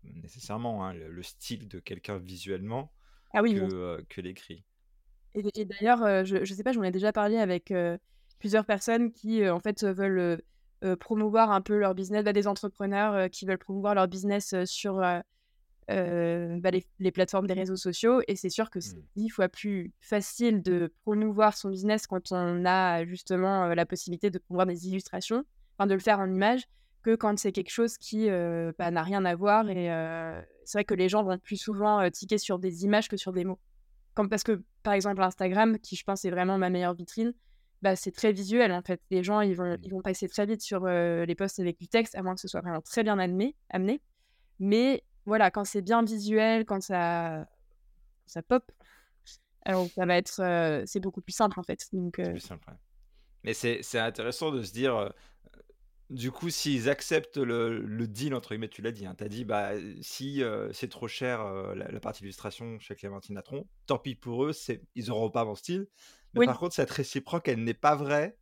nécessairement 0.04 0.86
hein, 0.86 0.94
le, 0.94 1.12
le 1.12 1.24
style 1.24 1.68
de 1.68 1.80
quelqu'un 1.80 2.20
visuellement 2.20 2.92
Ah 3.34 3.42
oui, 3.42 3.56
que, 3.56 3.60
bien 3.60 3.76
euh, 3.76 4.02
que 4.08 4.22
l'écrit. 4.22 4.64
Et, 5.34 5.44
et 5.56 5.66
d'ailleurs, 5.66 6.04
euh, 6.04 6.24
je, 6.24 6.46
je 6.46 6.54
sais 6.54 6.64
pas, 6.64 6.72
j'en 6.72 6.84
ai 6.84 6.92
déjà 6.92 7.12
parlé 7.12 7.38
avec 7.38 7.74
plusieurs 8.38 8.66
personnes 8.66 9.12
qui, 9.12 9.48
en 9.50 9.60
fait, 9.60 9.84
veulent 9.84 10.44
promouvoir 11.00 11.50
un 11.50 11.62
peu 11.62 11.78
leur 11.78 11.96
business, 11.96 12.24
bah, 12.24 12.32
des 12.32 12.48
entrepreneurs 12.48 13.28
qui 13.32 13.48
veulent 13.48 13.58
promouvoir 13.58 13.96
leur 13.96 14.08
business 14.08 14.54
sur 14.66 15.02
bah, 15.90 16.72
les, 16.72 16.86
les 17.00 17.12
plateformes 17.12 17.48
des 17.48 17.54
réseaux 17.54 17.76
sociaux. 17.76 18.22
Et 18.28 18.36
c'est 18.36 18.50
sûr 18.50 18.70
que 18.70 18.80
c'est 18.80 18.90
Mm. 18.98 19.04
dix 19.16 19.30
fois 19.30 19.50
plus 19.50 19.94
facile 20.02 20.62
de 20.62 20.94
promouvoir 21.04 21.56
son 21.56 21.70
business 21.70 22.08
quand 22.08 22.32
on 22.32 22.66
a 22.66 23.06
justement 23.06 23.66
euh, 23.66 23.76
la 23.76 23.86
possibilité 23.86 24.30
de 24.30 24.40
promouvoir 24.40 24.68
des 24.68 24.88
illustrations, 24.88 25.44
enfin 25.78 25.88
de 25.88 25.94
le 25.94 26.00
faire 26.00 26.20
en 26.20 26.32
image, 26.32 26.68
que 27.02 27.16
quand 27.16 27.38
c'est 27.40 27.52
quelque 27.52 27.72
chose 27.72 27.98
qui 27.98 28.30
euh, 28.30 28.72
bah, 28.78 28.92
n'a 28.92 29.04
rien 29.04 29.26
à 29.26 29.36
voir. 29.36 29.70
Et 29.70 29.92
euh, 29.92 30.42
c'est 30.66 30.80
vrai 30.80 30.86
que 30.86 30.94
les 30.94 31.10
gens 31.10 31.24
vont 31.24 31.38
plus 31.38 31.58
souvent 31.58 32.02
euh, 32.02 32.10
tiquer 32.10 32.38
sur 32.38 32.60
des 32.60 32.84
images 32.84 33.08
que 33.08 33.18
sur 33.18 33.32
des 33.32 33.46
mots. 33.46 33.60
Comme 34.14 34.30
parce 34.30 34.44
que, 34.44 34.64
par 34.84 34.94
exemple, 34.94 35.22
Instagram, 35.22 35.80
qui 35.80 35.96
je 35.96 36.04
pense 36.04 36.26
est 36.26 36.32
vraiment 36.32 36.58
ma 36.58 36.70
meilleure 36.70 36.94
vitrine, 36.94 37.34
bah, 37.82 37.96
c'est 37.96 38.12
très 38.12 38.34
visuel 38.34 38.74
en 38.74 38.82
fait. 38.82 39.02
Les 39.10 39.24
gens, 39.24 39.40
ils 39.40 39.56
vont, 39.56 39.78
ils 39.82 39.92
vont 39.92 40.02
passer 40.02 40.28
très 40.28 40.46
vite 40.46 40.62
sur 40.62 40.86
euh, 40.86 41.26
les 41.26 41.36
posts 41.36 41.60
avec 41.60 41.80
du 41.80 41.88
texte, 41.88 42.16
à 42.16 42.22
moins 42.22 42.36
que 42.36 42.42
ce 42.42 42.50
soit 42.50 42.62
vraiment 42.62 42.82
très 42.82 43.04
bien 43.04 43.18
amené. 43.18 43.56
amené. 43.70 44.02
Mais 44.60 45.04
voilà, 45.30 45.50
quand 45.52 45.64
c'est 45.64 45.82
bien 45.82 46.04
visuel, 46.04 46.66
quand 46.66 46.82
ça, 46.82 47.48
ça 48.26 48.42
pop, 48.42 48.70
alors 49.64 49.88
ça 49.96 50.06
va 50.06 50.18
être, 50.18 50.42
euh, 50.42 50.84
c'est 50.86 51.00
beaucoup 51.00 51.22
plus 51.22 51.32
simple 51.34 51.60
en 51.60 51.64
fait. 51.64 51.88
Donc, 51.94 52.20
euh, 52.20 52.32
plus 52.32 52.40
simple. 52.42 52.68
ouais. 52.70 52.76
Mais 53.46 53.54
c'est 53.54 53.80
c'est 53.84 54.00
intéressant 54.00 54.52
de 54.52 54.62
se 54.64 54.74
dire, 54.74 54.96
euh, 54.98 55.10
du 56.10 56.32
coup, 56.32 56.50
s'ils 56.50 56.90
acceptent 56.90 57.38
le, 57.38 57.80
le 57.80 58.08
deal, 58.08 58.34
entre 58.34 58.50
guillemets, 58.50 58.68
tu 58.68 58.82
l'as 58.82 58.92
dit, 58.92 59.06
hein, 59.06 59.16
tu 59.18 59.24
as 59.24 59.30
dit, 59.30 59.46
bah, 59.46 59.72
si 60.02 60.42
c'est 60.74 60.90
trop 60.90 61.08
cher 61.08 61.44
la, 61.76 61.88
la 61.90 62.00
partie 62.00 62.24
illustration 62.24 62.80
chez 62.80 62.96
Clémentine 62.96 63.36
Natron, 63.36 63.68
tant 63.86 64.00
pis 64.00 64.16
pour 64.16 64.46
eux, 64.46 64.52
c'est- 64.54 64.82
ils 64.96 65.08
n'auront 65.08 65.30
pas 65.30 65.46
mon 65.46 65.56
style. 65.56 65.88
Mais 66.34 66.42
oui, 66.42 66.46
par 66.48 66.58
contre, 66.60 66.74
cette 66.76 66.90
réciproque, 66.92 67.48
elle 67.48 67.64
n'est 67.64 67.74
pas 67.76 67.96
vraie 67.96 68.38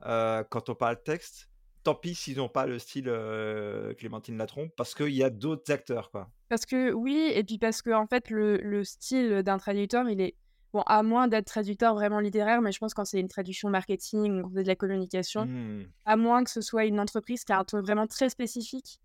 quand 0.00 0.68
on 0.68 0.74
parle 0.74 1.02
texte. 1.02 1.49
Tant 1.82 1.94
pis 1.94 2.14
s'ils 2.14 2.36
n'ont 2.36 2.48
pas 2.48 2.66
le 2.66 2.78
style 2.78 3.06
euh, 3.08 3.94
Clémentine 3.94 4.36
Latron, 4.36 4.70
parce 4.76 4.94
qu'il 4.94 5.14
y 5.14 5.22
a 5.22 5.30
d'autres 5.30 5.72
acteurs, 5.72 6.10
quoi. 6.10 6.28
parce 6.48 6.66
que 6.66 6.92
oui, 6.92 7.30
et 7.34 7.42
puis 7.42 7.56
parce 7.58 7.80
que 7.80 7.90
en 7.90 8.06
fait, 8.06 8.28
le, 8.30 8.58
le 8.58 8.84
style 8.84 9.42
d'un 9.42 9.56
traducteur, 9.56 10.08
il 10.08 10.20
est 10.20 10.34
bon, 10.74 10.82
à 10.86 11.02
moins 11.02 11.26
d'être 11.26 11.46
traducteur 11.46 11.94
vraiment 11.94 12.20
littéraire, 12.20 12.60
mais 12.60 12.70
je 12.70 12.78
pense 12.78 12.92
quand 12.92 13.04
c'est 13.06 13.18
une 13.18 13.28
traduction 13.28 13.70
marketing, 13.70 14.42
on 14.44 14.50
fait 14.50 14.62
de 14.62 14.68
la 14.68 14.76
communication, 14.76 15.46
Hmm, 15.46 15.84
à 16.04 16.16
moins 16.16 16.44
que 16.44 16.50
ce 16.50 16.60
soit 16.60 16.84
une 16.84 17.00
entreprise 17.00 17.44
qui 17.44 17.52
a 17.52 17.58
un 17.58 17.64
ton 17.64 17.80
vraiment 17.80 18.06
très 18.06 18.28
spécifique. 18.28 19.00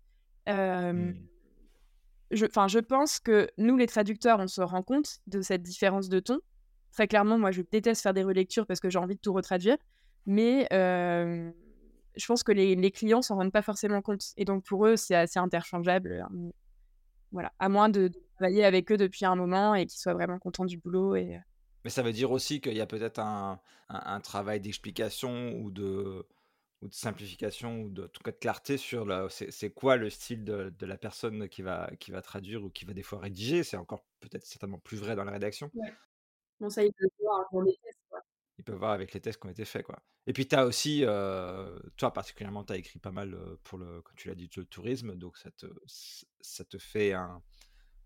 euh, 0.48 1.12
je, 2.30 2.78
pense 2.80 3.18
que 3.20 3.48
nous, 3.58 3.76
les 3.76 3.86
traducteurs, 3.86 4.38
on 4.40 4.48
se 4.48 4.60
rend 4.60 4.82
compte 4.82 5.18
de 5.26 5.40
cette 5.40 5.62
différence 5.62 6.08
de 6.08 6.20
ton. 6.20 6.40
Très 6.92 7.06
clairement, 7.08 7.38
moi, 7.38 7.52
je 7.52 7.62
déteste 7.62 8.02
faire 8.02 8.14
des 8.14 8.22
relectures 8.24 8.66
parce 8.66 8.80
que 8.80 8.90
j'ai 8.90 8.98
envie 8.98 9.14
de 9.14 9.20
tout 9.20 9.32
retraduire. 9.32 9.76
Mais 10.26 10.66
euh, 10.72 11.50
je 12.16 12.26
pense 12.26 12.42
que 12.42 12.52
les, 12.52 12.74
les 12.76 12.90
clients 12.90 13.22
s'en 13.22 13.36
rendent 13.36 13.52
pas 13.52 13.62
forcément 13.62 14.02
compte. 14.02 14.32
Et 14.36 14.44
donc, 14.44 14.64
pour 14.64 14.86
eux, 14.86 14.96
c'est 14.96 15.14
assez 15.14 15.38
interchangeable. 15.38 16.24
hein. 16.28 16.50
Voilà. 17.32 17.52
À 17.58 17.68
moins 17.68 17.88
de, 17.88 18.08
de 18.08 18.18
travailler 18.36 18.64
avec 18.64 18.90
eux 18.92 18.96
depuis 18.96 19.24
un 19.24 19.34
moment 19.34 19.74
et 19.74 19.86
qu'ils 19.86 19.98
soient 19.98 20.14
vraiment 20.14 20.38
contents 20.38 20.64
du 20.64 20.78
boulot. 20.78 21.16
Et... 21.16 21.36
euh, 21.36 21.38
Mais 21.84 21.90
ça 21.90 22.02
veut 22.02 22.12
dire 22.12 22.30
aussi 22.30 22.60
qu'il 22.60 22.76
y 22.76 22.80
a 22.80 22.86
peut-être 22.86 23.18
un, 23.18 23.60
un- 23.88 24.14
un 24.14 24.20
travail 24.20 24.60
d'explication 24.60 25.52
ou 25.58 25.70
de, 25.70 26.24
ou 26.82 26.88
de 26.88 26.94
simplification 26.94 27.82
ou 27.82 27.90
de, 27.90 28.04
en 28.04 28.08
tout 28.08 28.22
cas 28.22 28.30
de 28.30 28.36
clarté 28.36 28.76
sur 28.76 29.28
c'est 29.30 29.70
quoi 29.70 29.96
le 29.96 30.08
style 30.08 30.44
de, 30.44 30.72
de 30.78 30.86
la 30.86 30.96
personne 30.96 31.48
qui 31.48 31.62
va, 31.62 31.90
qui 31.98 32.10
va 32.10 32.22
traduire 32.22 32.64
ou 32.64 32.70
qui 32.70 32.84
va 32.84 32.94
des 32.94 33.02
fois 33.02 33.18
rédiger. 33.18 33.64
C'est 33.64 33.76
encore 33.76 34.04
peut-être 34.20 34.46
certainement 34.46 34.78
plus 34.78 34.96
vrai 34.96 35.16
dans 35.16 35.24
la 35.24 35.32
rédaction. 35.32 35.70
Bon, 36.60 36.70
ça, 36.70 36.82
ils 36.84 36.92
peuvent 36.92 37.10
voir 37.20 37.46
pour 37.50 37.62
les 37.62 37.76
tests. 37.82 37.98
Peuvent 38.66 38.78
voir 38.78 38.92
avec 38.92 39.14
les 39.14 39.20
tests 39.20 39.40
qui 39.40 39.46
ont 39.46 39.50
été 39.50 39.64
faits. 39.64 39.84
Quoi. 39.86 40.02
Et 40.26 40.32
puis 40.34 40.46
tu 40.48 40.56
as 40.56 40.66
aussi, 40.66 41.04
euh, 41.04 41.78
toi 41.96 42.12
particulièrement, 42.12 42.64
tu 42.64 42.74
as 42.74 42.76
écrit 42.76 42.98
pas 42.98 43.12
mal 43.12 43.38
pour 43.64 43.78
le, 43.78 44.02
comme 44.02 44.16
tu 44.16 44.28
l'as 44.28 44.34
dit, 44.34 44.50
le 44.56 44.64
tourisme. 44.66 45.16
Donc 45.16 45.38
ça 45.38 45.50
te, 45.52 45.66
ça 46.40 46.64
te 46.64 46.78
fait 46.78 47.14
un, 47.14 47.42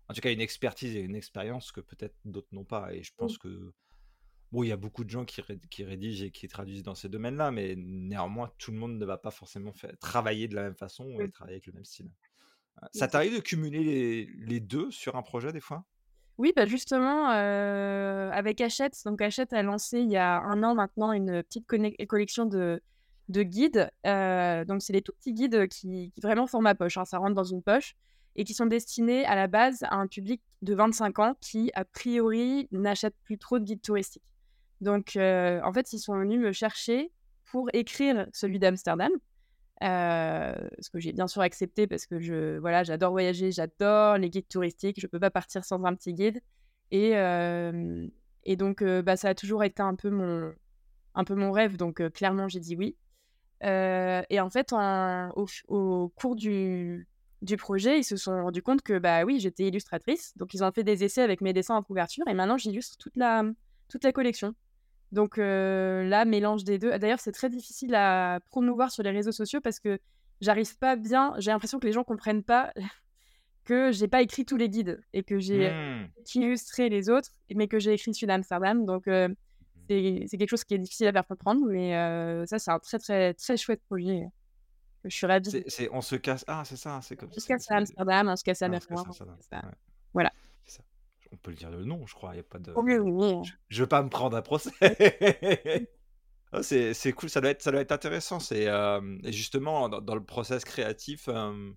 en 0.09 0.13
tout 0.13 0.21
cas 0.21 0.31
une 0.31 0.41
expertise 0.41 0.95
et 0.95 1.01
une 1.01 1.15
expérience 1.15 1.71
que 1.71 1.81
peut-être 1.81 2.15
d'autres 2.25 2.49
n'ont 2.53 2.65
pas. 2.65 2.93
Et 2.93 3.03
je 3.03 3.13
pense 3.17 3.37
que 3.37 3.73
Bon, 4.51 4.63
il 4.63 4.67
y 4.67 4.73
a 4.73 4.77
beaucoup 4.77 5.05
de 5.05 5.09
gens 5.09 5.23
qui, 5.23 5.41
ré- 5.41 5.61
qui 5.69 5.83
rédigent 5.85 6.25
et 6.25 6.31
qui 6.31 6.47
traduisent 6.49 6.83
dans 6.83 6.95
ces 6.95 7.07
domaines-là, 7.07 7.51
mais 7.51 7.75
néanmoins, 7.77 8.51
tout 8.57 8.71
le 8.71 8.77
monde 8.77 8.97
ne 8.97 9.05
va 9.05 9.17
pas 9.17 9.31
forcément 9.31 9.71
faire, 9.71 9.97
travailler 9.99 10.49
de 10.49 10.55
la 10.55 10.63
même 10.63 10.75
façon 10.75 11.21
et 11.21 11.31
travailler 11.31 11.55
avec 11.55 11.67
le 11.67 11.73
même 11.73 11.85
style. 11.85 12.11
Ça 12.91 13.07
t'arrive 13.07 13.35
de 13.35 13.39
cumuler 13.41 13.83
les, 13.83 14.25
les 14.25 14.59
deux 14.61 14.91
sur 14.91 15.15
un 15.17 15.23
projet 15.23 15.53
des 15.53 15.61
fois? 15.61 15.85
Oui, 16.41 16.53
bah 16.55 16.65
justement, 16.65 17.27
avec 17.27 18.61
Hachette, 18.61 18.97
donc 19.05 19.21
Hachette 19.21 19.53
a 19.53 19.61
lancé 19.61 19.99
il 19.99 20.09
y 20.09 20.17
a 20.17 20.41
un 20.41 20.63
an 20.63 20.73
maintenant 20.73 21.11
une 21.11 21.43
petite 21.43 21.67
collection 21.67 22.47
de, 22.47 22.81
de 23.29 23.43
guides. 23.43 23.91
Donc, 24.03 24.81
c'est 24.81 24.91
des 24.91 25.03
tout 25.03 25.11
petits 25.13 25.33
guides 25.33 25.67
qui, 25.67 26.11
vraiment 26.19 26.47
font 26.47 26.59
ma 26.59 26.73
poche, 26.73 26.97
hein, 26.97 27.05
ça 27.05 27.19
rentre 27.19 27.35
dans 27.35 27.43
une 27.43 27.61
poche, 27.61 27.95
et 28.35 28.43
qui 28.43 28.55
sont 28.55 28.65
destinés 28.65 29.23
à 29.25 29.35
la 29.35 29.45
base 29.45 29.83
à 29.83 29.97
un 29.97 30.07
public 30.07 30.41
de 30.63 30.73
25 30.73 31.19
ans 31.19 31.35
qui, 31.41 31.69
a 31.75 31.85
priori, 31.85 32.67
n'achète 32.71 33.13
plus 33.23 33.37
trop 33.37 33.59
de 33.59 33.63
guides 33.63 33.83
touristiques. 33.83 34.23
Donc, 34.81 35.11
en 35.17 35.71
fait, 35.73 35.93
ils 35.93 35.99
sont 35.99 36.17
venus 36.17 36.39
me 36.39 36.51
chercher 36.53 37.11
pour 37.51 37.69
écrire 37.73 38.25
celui 38.33 38.57
d'Amsterdam. 38.57 39.11
Euh, 39.83 40.53
ce 40.79 40.91
que 40.91 40.99
j'ai 40.99 41.11
bien 41.11 41.27
sûr 41.27 41.41
accepté 41.41 41.87
parce 41.87 42.05
que 42.05 42.19
je 42.19 42.59
voilà 42.59 42.83
j'adore 42.83 43.09
voyager 43.09 43.51
j'adore 43.51 44.19
les 44.19 44.29
guides 44.29 44.47
touristiques 44.47 44.99
je 44.99 45.07
peux 45.07 45.19
pas 45.19 45.31
partir 45.31 45.65
sans 45.65 45.83
un 45.85 45.95
petit 45.95 46.13
guide 46.13 46.39
et 46.91 47.17
euh, 47.17 48.07
et 48.43 48.57
donc 48.57 48.83
euh, 48.83 49.01
bah 49.01 49.17
ça 49.17 49.29
a 49.29 49.33
toujours 49.33 49.63
été 49.63 49.81
un 49.81 49.95
peu 49.95 50.11
mon 50.11 50.53
un 51.15 51.23
peu 51.23 51.33
mon 51.33 51.51
rêve 51.51 51.77
donc 51.77 52.07
clairement 52.11 52.47
j'ai 52.47 52.59
dit 52.59 52.75
oui. 52.75 52.95
Et 53.63 54.39
en 54.39 54.49
fait 54.51 54.71
au, 54.71 55.47
au 55.67 56.09
cours 56.09 56.35
du 56.35 57.07
du 57.41 57.57
projet 57.57 57.97
ils 57.97 58.03
se 58.03 58.17
sont 58.17 58.43
rendus 58.43 58.61
compte 58.61 58.83
que 58.83 58.99
bah 58.99 59.23
oui 59.23 59.39
j'étais 59.39 59.67
illustratrice 59.67 60.37
donc 60.37 60.53
ils 60.53 60.63
ont 60.63 60.71
fait 60.71 60.83
des 60.83 61.03
essais 61.03 61.23
avec 61.23 61.41
mes 61.41 61.53
dessins 61.53 61.75
en 61.75 61.81
couverture 61.81 62.27
et 62.27 62.35
maintenant 62.35 62.57
j'illustre 62.57 62.97
toute 62.99 63.17
la 63.17 63.43
toute 63.89 64.03
la 64.03 64.11
collection 64.11 64.53
donc 65.11 65.37
euh, 65.37 66.03
là, 66.07 66.25
mélange 66.25 66.63
des 66.63 66.77
deux. 66.79 66.97
D'ailleurs, 66.99 67.19
c'est 67.19 67.31
très 67.31 67.49
difficile 67.49 67.95
à 67.95 68.39
promouvoir 68.49 68.91
sur 68.91 69.03
les 69.03 69.11
réseaux 69.11 69.31
sociaux 69.31 69.59
parce 69.61 69.79
que 69.79 69.99
j'arrive 70.39 70.77
pas 70.77 70.95
bien. 70.95 71.33
J'ai 71.39 71.51
l'impression 71.51 71.79
que 71.79 71.85
les 71.87 71.93
gens 71.93 72.03
comprennent 72.03 72.43
pas 72.43 72.71
que 73.65 73.91
j'ai 73.91 74.07
pas 74.07 74.21
écrit 74.21 74.45
tous 74.45 74.57
les 74.57 74.69
guides 74.69 75.01
et 75.13 75.23
que 75.23 75.39
j'ai 75.39 75.69
Hmm. 75.71 76.07
illustré 76.35 76.89
les 76.89 77.09
autres, 77.09 77.29
mais 77.53 77.67
que 77.67 77.79
j'ai 77.79 77.93
écrit 77.93 78.13
celui 78.13 78.27
d'Amsterdam. 78.27 78.85
Donc 78.85 79.07
euh, 79.07 79.27
c'est 79.89 80.25
c'est 80.27 80.37
quelque 80.37 80.49
chose 80.49 80.63
qui 80.63 80.73
est 80.73 80.79
difficile 80.79 81.07
à 81.07 81.11
faire 81.13 81.27
comprendre, 81.27 81.65
mais 81.67 81.95
euh, 81.95 82.45
ça, 82.45 82.57
c'est 82.59 82.71
un 82.71 82.79
très 82.79 82.97
très 82.99 83.33
très 83.33 83.57
chouette 83.57 83.81
projet. 83.85 84.23
Je 85.03 85.09
suis 85.15 85.25
ravie. 85.25 85.63
c'est- 85.67 85.89
on 85.91 86.01
se 86.01 86.15
casse. 86.15 86.45
Ah, 86.47 86.61
c'est 86.63 86.75
ça, 86.77 86.99
c'est 87.01 87.15
comme 87.15 87.29
On 87.35 87.39
se 87.39 87.47
casse 87.47 87.69
à 87.71 87.75
Amsterdam, 87.77 88.29
on 88.29 88.35
se 88.35 88.43
casse 88.43 88.61
à 88.61 88.65
ah, 88.65 88.69
Berlin, 88.69 88.85
à 88.91 88.97
ça. 88.97 89.03
on 89.09 89.13
se 89.13 89.19
casse 89.23 89.47
à- 89.51 89.65
Ouais, 89.65 89.71
Voilà. 90.13 90.31
c'est 90.65 90.77
ça. 90.77 90.83
On 91.33 91.37
peut 91.37 91.51
le 91.51 91.57
dire 91.57 91.71
le 91.71 91.83
nom, 91.85 92.05
je 92.05 92.13
crois. 92.13 92.33
Il 92.33 92.37
y 92.37 92.39
a 92.39 92.43
pas 92.43 92.59
de. 92.59 92.73
Oui. 92.75 93.33
Je, 93.45 93.51
je 93.69 93.83
veux 93.83 93.87
pas 93.87 94.03
me 94.03 94.09
prendre 94.09 94.35
un 94.37 94.41
procès. 94.41 94.71
Ah, 96.53 96.63
c'est, 96.63 96.93
c'est 96.93 97.13
cool, 97.13 97.29
ça 97.29 97.39
doit 97.39 97.51
être, 97.51 97.61
ça 97.61 97.71
doit 97.71 97.79
être 97.79 97.93
intéressant. 97.93 98.41
C'est, 98.41 98.67
euh, 98.67 98.99
et 99.23 99.31
justement, 99.31 99.87
dans, 99.87 100.01
dans 100.01 100.15
le 100.15 100.23
process 100.25 100.65
créatif, 100.65 101.29
euh, 101.29 101.71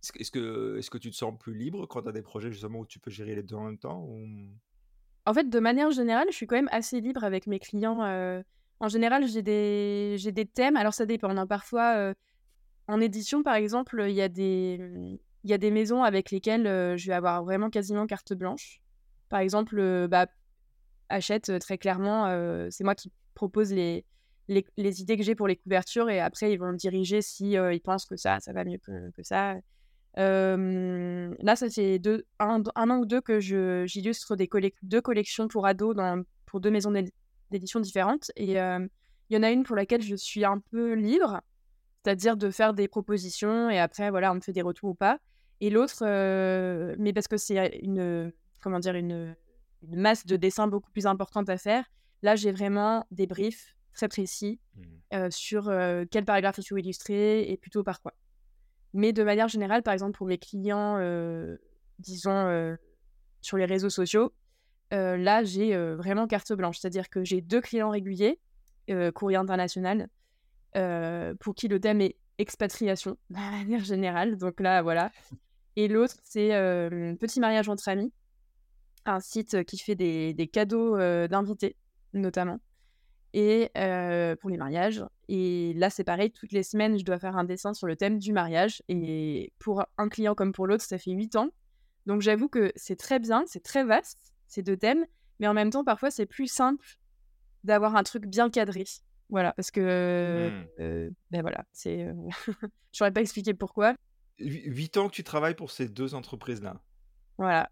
est-ce 0.00 0.12
que, 0.12 0.20
est-ce 0.20 0.30
que, 0.30 0.76
est-ce 0.78 0.90
que 0.90 0.98
tu 0.98 1.10
te 1.10 1.16
sens 1.16 1.36
plus 1.36 1.54
libre 1.58 1.84
quand 1.86 2.02
tu 2.02 2.08
as 2.08 2.12
des 2.12 2.22
projets 2.22 2.52
justement 2.52 2.78
où 2.78 2.86
tu 2.86 3.00
peux 3.00 3.10
gérer 3.10 3.34
les 3.34 3.42
deux 3.42 3.56
en 3.56 3.64
même 3.64 3.78
temps 3.78 4.04
ou... 4.04 4.28
En 5.26 5.34
fait, 5.34 5.48
de 5.50 5.58
manière 5.58 5.90
générale, 5.90 6.28
je 6.30 6.36
suis 6.36 6.46
quand 6.46 6.54
même 6.54 6.68
assez 6.70 7.00
libre 7.00 7.24
avec 7.24 7.48
mes 7.48 7.58
clients. 7.58 8.00
euh. 8.04 8.44
En 8.78 8.86
général, 8.86 9.26
j'ai 9.26 9.42
des, 9.42 10.14
j'ai 10.18 10.30
des 10.30 10.46
thèmes. 10.46 10.76
Alors, 10.76 10.94
ça 10.94 11.04
dépend. 11.04 11.36
hein. 11.36 11.46
Parfois, 11.48 11.96
euh, 11.96 12.14
en 12.86 13.00
édition, 13.00 13.42
par 13.42 13.54
exemple, 13.56 14.04
il 14.08 14.14
y 14.14 14.22
a 14.22 14.28
des, 14.28 15.18
il 15.44 15.50
y 15.50 15.52
a 15.52 15.58
des 15.58 15.70
maisons 15.70 16.02
avec 16.02 16.30
lesquelles 16.30 16.66
euh, 16.66 16.96
je 16.96 17.06
vais 17.06 17.12
avoir 17.12 17.44
vraiment 17.44 17.68
quasiment 17.68 18.06
carte 18.06 18.32
blanche. 18.32 18.80
Par 19.28 19.40
exemple, 19.40 19.78
euh, 19.78 20.08
bah, 20.08 20.26
euh, 21.12 21.58
très 21.58 21.76
clairement, 21.76 22.26
euh, 22.26 22.68
c'est 22.70 22.82
moi 22.82 22.94
qui 22.94 23.12
propose 23.34 23.70
les, 23.72 24.06
les, 24.48 25.02
idées 25.02 25.18
que 25.18 25.22
j'ai 25.22 25.34
pour 25.34 25.46
les 25.46 25.56
couvertures 25.56 26.08
et 26.08 26.18
après, 26.18 26.52
ils 26.52 26.56
vont 26.56 26.72
me 26.72 26.76
diriger 26.76 27.20
si 27.20 27.52
ils 27.52 27.80
pensent 27.80 28.06
que 28.06 28.16
ça, 28.16 28.40
ça 28.40 28.52
va 28.52 28.64
mieux 28.64 28.78
que, 28.78 29.22
ça. 29.22 29.56
Là, 30.16 31.56
ça 31.56 31.68
fait 31.68 31.98
deux, 31.98 32.24
un, 32.38 32.62
an 32.74 32.98
ou 32.98 33.04
deux 33.04 33.20
que 33.20 33.38
j'illustre 33.38 34.36
des 34.36 34.46
collec- 34.46 34.76
deux 34.82 35.02
collections 35.02 35.46
pour 35.46 35.66
ados 35.66 35.94
dans, 35.94 36.22
pour 36.46 36.60
deux 36.60 36.70
maisons 36.70 36.90
d'é- 36.90 37.12
d'éditions 37.50 37.80
différentes 37.80 38.30
et 38.36 38.52
il 38.54 38.90
y 39.30 39.36
en 39.36 39.42
a 39.42 39.50
une 39.50 39.64
pour 39.64 39.76
laquelle 39.76 40.02
je 40.02 40.16
suis 40.16 40.44
un 40.44 40.60
peu 40.70 40.94
libre, 40.94 41.40
c'est-à-dire 42.02 42.36
de 42.36 42.50
faire 42.50 42.72
des 42.72 42.88
propositions 42.88 43.68
et 43.68 43.78
après 43.78 44.10
voilà, 44.10 44.32
on 44.32 44.36
me 44.36 44.40
fait 44.40 44.52
des 44.52 44.62
retours 44.62 44.90
ou 44.90 44.94
pas 44.94 45.18
et 45.64 45.70
l'autre, 45.70 46.04
heu, 46.04 46.94
mais 46.98 47.14
parce 47.14 47.26
que 47.26 47.38
c'est 47.38 47.78
une, 47.82 48.30
comment 48.60 48.78
dire? 48.80 48.94
Une, 48.96 49.34
une 49.82 49.98
masse 49.98 50.26
de 50.26 50.36
dessins 50.36 50.68
beaucoup 50.68 50.90
plus 50.90 51.06
importante 51.06 51.48
à 51.48 51.56
faire. 51.56 51.86
Là, 52.20 52.36
j'ai 52.36 52.52
vraiment 52.52 53.06
des 53.10 53.26
briefs 53.26 53.74
très 53.94 54.08
précis, 54.08 54.60
Mmh. 54.76 54.82
heu, 55.14 55.30
sur, 55.30 55.72
quel 56.10 56.24
paragraphe 56.26 56.58
il 56.58 56.64
faut 56.64 56.76
illustrer 56.76 57.50
et 57.50 57.56
plutôt 57.56 57.82
par 57.82 58.02
quoi. 58.02 58.12
Mais 58.92 59.14
de 59.14 59.22
manière 59.22 59.48
générale, 59.48 59.82
par 59.82 59.94
exemple, 59.94 60.18
pour 60.18 60.26
mes 60.26 60.36
clients, 60.36 60.98
disons, 61.98 62.76
sur 63.40 63.56
les 63.56 63.64
réseaux 63.64 63.88
sociaux, 63.88 64.34
là, 64.90 65.44
j'ai, 65.44 65.76
vraiment 65.94 66.26
carte 66.26 66.52
blanche. 66.52 66.78
C'est-à-dire 66.78 67.08
que 67.08 67.24
j'ai 67.24 67.40
2 67.40 67.60
clients 67.60 67.90
réguliers, 67.90 68.38
courrier 69.14 69.38
international, 69.38 70.08
pour 71.40 71.54
qui 71.54 71.68
le 71.68 71.80
thème 71.80 72.00
est 72.02 72.16
expatriation, 72.38 73.16
de 73.30 73.36
manière 73.36 73.84
générale. 73.84 74.36
Donc 74.36 74.60
là, 74.60 74.82
voilà 74.82 75.10
et 75.76 75.88
l'autre, 75.88 76.16
c'est, 76.22 76.50
Petit 77.20 77.40
mariage 77.40 77.68
entre 77.68 77.88
amis, 77.88 78.12
un 79.06 79.20
site 79.20 79.64
qui 79.64 79.78
fait 79.78 79.94
des 79.94 80.34
des 80.34 80.48
cadeaux, 80.48 80.96
d'invités, 81.28 81.76
notamment 82.12 82.58
et 83.34 83.70
pour 84.40 84.50
les 84.50 84.56
mariages 84.56 85.04
et 85.28 85.72
là, 85.74 85.90
c'est 85.90 86.04
pareil, 86.04 86.30
toutes 86.30 86.52
les 86.52 86.62
semaines, 86.62 86.98
je 86.98 87.04
dois 87.04 87.18
faire 87.18 87.36
un 87.36 87.44
dessin 87.44 87.72
sur 87.74 87.86
le 87.86 87.96
thème 87.96 88.18
du 88.18 88.32
mariage 88.32 88.82
et 88.88 89.52
pour 89.58 89.84
un 89.98 90.08
client 90.08 90.34
comme 90.34 90.52
pour 90.52 90.66
l'autre, 90.66 90.84
ça 90.84 90.98
fait 90.98 91.12
8 91.12 91.34
ans. 91.36 91.48
Donc 92.06 92.20
j'avoue 92.20 92.48
que 92.48 92.72
c'est 92.76 92.96
très 92.96 93.18
bien, 93.18 93.44
c'est 93.46 93.62
très 93.62 93.84
vaste, 93.84 94.34
ces 94.46 94.62
2 94.62 94.76
thèmes, 94.76 95.04
mais 95.40 95.48
en 95.48 95.54
même 95.54 95.70
temps, 95.70 95.84
parfois, 95.84 96.10
c'est 96.10 96.26
plus 96.26 96.46
simple 96.46 96.84
d'avoir 97.64 97.96
un 97.96 98.02
truc 98.02 98.26
bien 98.26 98.50
cadré. 98.50 98.84
Voilà, 99.30 99.52
parce 99.54 99.70
que, 99.70 100.50
Mmh. 100.78 100.82
heu, 100.82 101.10
bah, 101.30 101.40
voilà, 101.40 101.64
c'est, 101.72 102.04
heu, 102.04 102.14
je 102.92 102.98
saurais 102.98 103.12
pas 103.12 103.22
expliquer 103.22 103.54
pourquoi. 103.54 103.94
Hui 104.38 104.62
8 104.66 104.96
ans 104.96 105.08
que 105.08 105.14
tu 105.16 105.24
travailles 105.24 105.56
pour 105.56 105.72
ces 105.72 105.88
2 105.88 106.14
entreprises-là? 106.14 106.80
Voilà, 107.38 107.70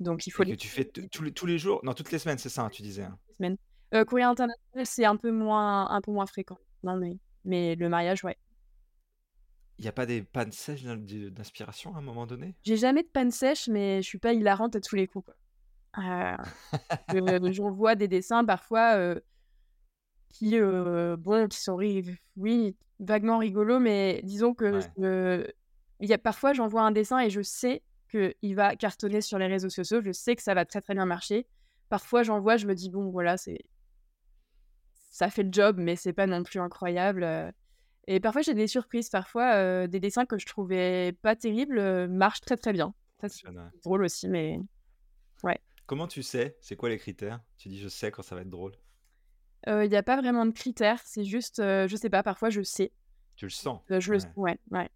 donc 0.00 0.26
il 0.26 0.32
faut 0.32 0.42
Et 0.42 0.44
les 0.44 0.54
que 0.54 0.54
tu 0.54 0.68
fais 0.68 0.84
tous 0.84 1.22
les 1.24 1.32
tous 1.32 1.44
les 1.46 1.58
jours 1.58 1.80
non, 1.84 1.92
toutes 1.92 2.12
les 2.12 2.18
semaines, 2.20 2.38
c'est 2.38 2.48
ça, 2.48 2.62
hein, 2.62 2.70
tu 2.70 2.82
disais, 2.82 3.02
hein? 3.02 3.18
semaines. 3.38 3.56
Heu, 3.94 4.04
courrier 4.04 4.24
international, 4.24 4.86
c'est 4.86 5.04
un 5.04 5.16
peu 5.16 5.30
moins 5.30 5.88
un 5.90 6.00
peu 6.00 6.12
moins 6.12 6.26
fréquent. 6.26 6.58
Non, 6.82 6.96
mais 6.96 7.18
mais 7.44 7.74
le 7.76 7.88
mariage, 7.88 8.24
ouais. 8.24 8.36
Il 9.78 9.84
y 9.84 9.88
a 9.88 9.92
pas 9.92 10.04
des 10.04 10.24
pannes 10.24 10.50
sèches 10.50 10.82
d'inspiration 10.82 11.94
à 11.94 11.98
un 11.98 12.02
moment 12.02 12.26
donné? 12.26 12.56
J'ai 12.64 12.76
jamais 12.76 13.02
de 13.02 13.08
panne 13.08 13.30
sèche, 13.30 13.68
mais 13.68 14.02
je 14.02 14.08
suis 14.08 14.18
pas 14.18 14.32
hilarante 14.32 14.76
à 14.76 14.80
tous 14.80 14.96
les 14.96 15.06
coups, 15.06 15.26
quoi. 15.26 15.34
Heu, 15.98 16.36
je 17.08 17.52
j'envoie 17.52 17.96
des 17.96 18.08
dessins 18.08 18.44
parfois, 18.46 18.98
heu, 18.98 19.24
qui, 20.32 20.56
heu, 20.56 21.16
bon, 21.16 21.48
qui 21.48 21.58
sont 21.60 21.74
oui, 22.36 22.76
vaguement 22.98 23.38
rigolos, 23.38 23.80
mais 23.80 24.20
disons 24.24 24.54
que 24.54 24.72
Ouais. 24.72 24.94
Il 26.04 26.10
y 26.10 26.14
a 26.14 26.18
parfois, 26.18 26.52
j'envoie 26.52 26.82
un 26.82 26.90
dessin 26.92 27.18
et 27.20 27.30
je 27.30 27.42
sais 27.42 27.82
qu'il 28.10 28.54
va 28.54 28.76
cartonner 28.76 29.20
sur 29.20 29.38
les 29.38 29.46
réseaux 29.46 29.70
sociaux. 29.70 30.00
Je 30.02 30.12
sais 30.12 30.36
que 30.36 30.42
ça 30.42 30.54
va 30.54 30.64
très, 30.64 30.80
très 30.80 30.94
bien 30.94 31.06
marcher. 31.06 31.46
Parfois, 31.88 32.22
j'envoie, 32.22 32.56
je 32.56 32.66
me 32.66 32.74
dis: 32.74 32.90
«Bon, 32.90 33.10
voilà, 33.10 33.36
c'est 33.36 33.58
ça 35.10 35.30
fait 35.30 35.44
le 35.44 35.52
job, 35.52 35.76
mais 35.78 35.96
c'est 35.96 36.12
pas 36.12 36.26
non 36.26 36.42
plus 36.42 36.60
incroyable», 36.60 37.24
heu 37.24 37.50
et 38.06 38.20
parfois, 38.20 38.42
j'ai 38.42 38.52
des 38.52 38.66
surprises. 38.66 39.08
Parfois, 39.08 39.56
heu, 39.56 39.88
des 39.88 39.98
dessins 39.98 40.26
que 40.26 40.38
je 40.38 40.44
trouvais 40.44 41.12
pas 41.22 41.36
terribles, 41.36 41.78
heu, 41.78 42.06
marchent 42.06 42.42
très, 42.42 42.58
très 42.58 42.74
bien. 42.74 42.94
Ça, 43.22 43.30
c'est 43.30 43.48
ouais. 43.48 43.70
drôle 43.82 44.04
aussi, 44.04 44.28
mais 44.28 44.58
ouais. 45.42 45.58
Comment 45.86 46.06
tu 46.06 46.22
sais? 46.22 46.58
C'est 46.60 46.76
quoi 46.76 46.90
les 46.90 46.98
critères? 46.98 47.40
Tu 47.56 47.68
dis: 47.70 47.78
«Je 47.80 47.88
sais 47.88 48.10
quand 48.10 48.22
ça 48.22 48.34
va 48.34 48.42
être 48.42 48.50
drôle». 48.50 48.72
Il 49.66 49.90
y 49.90 49.96
a 49.96 50.02
pas 50.02 50.16
vraiment 50.16 50.44
de 50.44 50.50
critères, 50.50 51.00
c'est 51.06 51.24
juste, 51.24 51.56
je 51.62 51.96
sais 51.96 52.10
pas, 52.10 52.22
parfois 52.22 52.50
je 52.50 52.60
sais. 52.60 52.92
Tu 53.36 53.46
le 53.46 53.50
sens? 53.50 53.80
Je 53.88 54.12
le 54.12 54.18
s 54.18 54.28
Ouais, 54.36 54.58
ouais, 54.70 54.90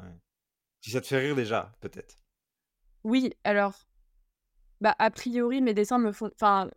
ouais. 0.00 0.12
Si 0.82 0.90
ça 0.90 1.00
te 1.00 1.06
fait 1.06 1.18
rire 1.18 1.34
déjà, 1.34 1.72
peut-être? 1.80 2.18
Oui, 3.04 3.32
alors, 3.44 3.74
bah, 4.80 4.94
a 4.98 5.10
priori, 5.10 5.60
mes 5.60 5.74
dessins 5.74 5.98
me 5.98 6.12
font 6.12 6.30
enfin, 6.34 6.70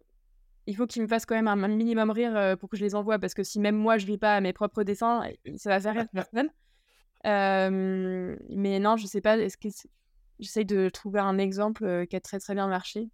il 0.68 0.76
faut 0.78 0.88
qu'ils 0.88 1.04
me 1.04 1.08
fassent 1.08 1.26
quand 1.28 1.36
même 1.36 1.48
un 1.48 1.70
minimum 1.70 2.12
rire, 2.12 2.36
heu, 2.38 2.58
pour 2.58 2.70
que 2.70 2.78
je 2.78 2.84
les 2.86 2.96
envoie 2.96 3.20
parce 3.20 3.34
que 3.36 3.44
si 3.44 3.60
même 3.62 3.78
moi 3.78 3.98
je 4.00 4.08
ris 4.08 4.18
pas 4.20 4.36
à 4.38 4.42
mes 4.42 4.54
propres 4.54 4.84
dessins, 4.84 5.24
ça 5.58 5.70
va 5.72 5.80
faire 5.82 5.96
rire 5.96 6.08
personne. 6.14 6.50
Hem, 7.26 8.38
mais 8.50 8.80
non, 8.80 8.98
je 8.98 9.08
sais 9.08 9.22
pas, 9.22 9.38
est-ce 9.38 9.58
que 9.58 9.70
c'est 9.72 9.90
j'essaye 10.40 10.66
de 10.66 10.90
trouver 10.90 11.20
un 11.22 11.38
exemple, 11.40 11.86
heu, 11.86 12.06
qui 12.06 12.16
a 12.18 12.22
très, 12.22 12.40
très 12.40 12.56
bien 12.56 12.68
marché. 12.68 13.10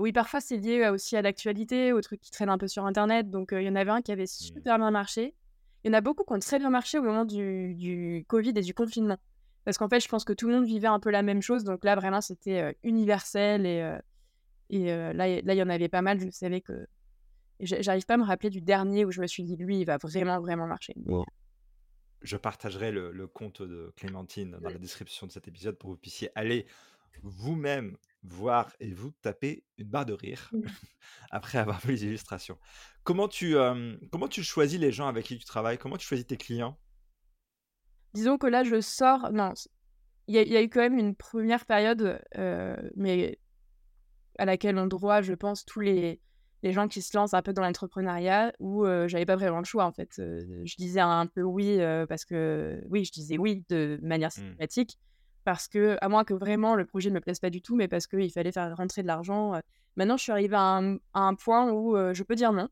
Oui, 0.00 0.12
parfois 0.12 0.40
c'est 0.40 0.56
lié, 0.58 0.88
aussi 0.88 1.16
à 1.16 1.22
l'actualité, 1.22 1.92
aux 1.92 2.00
trucs 2.00 2.20
qui 2.20 2.30
traînent 2.30 2.48
un 2.50 2.58
peu 2.58 2.68
sur 2.68 2.84
internet, 2.86 3.30
donc 3.30 3.50
il 3.52 3.62
y 3.62 3.68
en 3.68 3.76
avait 3.76 3.90
un 3.90 4.02
qui 4.02 4.12
avait 4.12 4.26
Mmh. 4.40 4.66
super 4.66 4.78
bien 4.78 4.90
marché. 4.90 5.34
Il 5.84 5.88
y 5.88 5.90
en 5.94 5.98
a 5.98 6.00
beaucoup 6.00 6.24
qui 6.24 6.32
ont 6.32 6.38
très 6.38 6.58
bien 6.58 6.70
marché 6.70 6.98
au 6.98 7.02
moment 7.02 7.24
du 7.24 7.74
du 7.74 8.24
covid 8.28 8.50
et 8.56 8.62
du 8.62 8.74
confinement. 8.74 9.18
Parce 9.66 9.78
qu'en 9.78 9.90
fait, 9.90 10.00
je 10.00 10.08
pense 10.08 10.24
que 10.26 10.34
tout 10.34 10.48
le 10.48 10.54
monde 10.56 10.66
vivait 10.66 10.88
un 10.88 11.00
peu 11.00 11.10
la 11.12 11.22
même 11.24 11.42
chose, 11.42 11.64
donc 11.64 11.84
là 11.84 11.96
vraiment 11.96 12.22
c'était, 12.22 12.62
heu, 12.72 12.74
universel 12.84 13.66
et 13.66 13.82
heu 13.82 14.00
et 14.70 14.92
heu, 14.92 15.12
là 15.14 15.28
il 15.28 15.44
là 15.46 15.54
il 15.54 15.58
y 15.58 15.62
en 15.64 15.70
avait 15.70 15.88
pas 15.90 16.02
mal, 16.02 16.20
je 16.20 16.30
savais 16.30 16.60
que 16.62 16.86
j'a 17.60 17.82
j'arrive 17.82 18.06
pas 18.06 18.14
à 18.14 18.18
me 18.18 18.24
rappeler 18.24 18.50
du 18.50 18.62
dernier 18.62 19.04
où 19.06 19.12
je 19.12 19.20
me 19.22 19.26
suis 19.28 19.44
dit: 19.44 19.56
«Lui, 19.58 19.80
il 19.80 19.86
va 19.86 19.98
vraiment, 19.98 20.40
vraiment 20.40 20.66
marcher». 20.68 20.94
Je 22.22 22.36
partagerai 22.36 22.90
le 22.92 23.12
le 23.12 23.26
compte 23.28 23.62
de 23.62 23.92
Clémentine 23.96 24.58
dans 24.58 24.70
la 24.70 24.78
description 24.78 25.26
de 25.26 25.32
cet 25.32 25.48
épisode 25.48 25.78
pour 25.78 25.90
que 25.90 25.94
vous 25.94 26.00
puissiez 26.00 26.30
aller 26.34 26.66
vous-même 27.22 27.96
voir 28.22 28.72
et 28.80 28.92
vous 28.92 29.10
taper 29.22 29.64
une 29.78 29.88
barre 29.88 30.06
de 30.06 30.12
rire 30.14 30.52
Mmh. 30.52 30.62
après 31.30 31.58
avoir 31.58 31.80
vu 31.80 31.92
les 31.92 32.04
illustrations. 32.06 32.58
Comment 33.04 33.28
tu, 33.28 33.56
comment 34.12 34.28
tu 34.28 34.42
choisis 34.44 34.80
les 34.80 34.92
gens 34.92 35.08
avec 35.08 35.26
qui 35.26 35.38
tu 35.38 35.44
travailles? 35.44 35.78
Comment 35.78 35.96
tu 35.98 36.06
choisis 36.06 36.26
tes 36.26 36.36
clients? 36.38 36.80
Disons 38.14 38.38
que 38.38 38.46
là 38.46 38.64
je 38.64 38.80
sors 38.80 39.32
non, 39.32 39.52
il 40.28 40.36
y 40.36 40.38
a 40.38 40.42
il 40.42 40.52
y 40.52 40.56
a 40.56 40.62
eu 40.62 40.70
quand 40.70 40.80
même 40.80 40.98
une 40.98 41.16
première 41.16 41.66
période, 41.66 42.20
heu, 42.38 42.92
mais 42.96 43.38
à 44.38 44.44
laquelle 44.44 44.78
ont 44.78 44.86
droit, 44.86 45.22
je 45.22 45.34
pense, 45.34 45.64
tous 45.64 45.80
les 45.80 46.20
les 46.62 46.72
gens 46.72 46.88
qui 46.88 47.02
se 47.02 47.16
lancent 47.16 47.34
un 47.34 47.42
peu 47.42 47.52
dans 47.52 47.62
l'entrepreneuriat 47.62 48.52
où, 48.60 48.86
heu, 48.86 49.06
j'avais 49.08 49.26
pas 49.26 49.36
vraiment 49.36 49.58
le 49.58 49.64
choix, 49.64 49.84
en 49.84 49.92
fait. 49.92 50.18
Heu, 50.18 50.62
je 50.64 50.74
disais 50.76 51.00
un 51.00 51.26
peu 51.26 51.42
oui, 51.42 51.78
heu, 51.80 52.06
parce 52.08 52.24
que 52.24 52.82
oui, 52.88 53.04
je 53.04 53.12
disais 53.12 53.36
oui 53.38 53.64
de 53.68 53.98
manière 54.02 54.32
Mmh. 54.36 54.56
systématique 54.58 54.98
parce 55.44 55.68
que 55.68 55.96
à 56.00 56.08
moins 56.08 56.24
que 56.24 56.34
vraiment 56.34 56.74
le 56.74 56.86
projet 56.86 57.10
ne 57.10 57.14
me 57.16 57.20
plaise 57.20 57.38
pas 57.40 57.50
du 57.50 57.62
tout, 57.62 57.76
mais 57.76 57.86
parce 57.88 58.06
qu'il 58.08 58.32
fallait 58.32 58.52
faire 58.52 58.74
rentrer 58.76 59.02
de 59.02 59.06
l'argent. 59.06 59.52
Maintenant, 59.96 60.16
je 60.16 60.22
suis 60.24 60.32
arrivée 60.32 60.56
à 60.56 60.60
un 60.78 60.96
à 61.14 61.20
un 61.20 61.34
point 61.34 61.70
où, 61.72 61.94
je 62.14 62.22
peux 62.24 62.34
dire 62.34 62.52
non. 62.52 62.68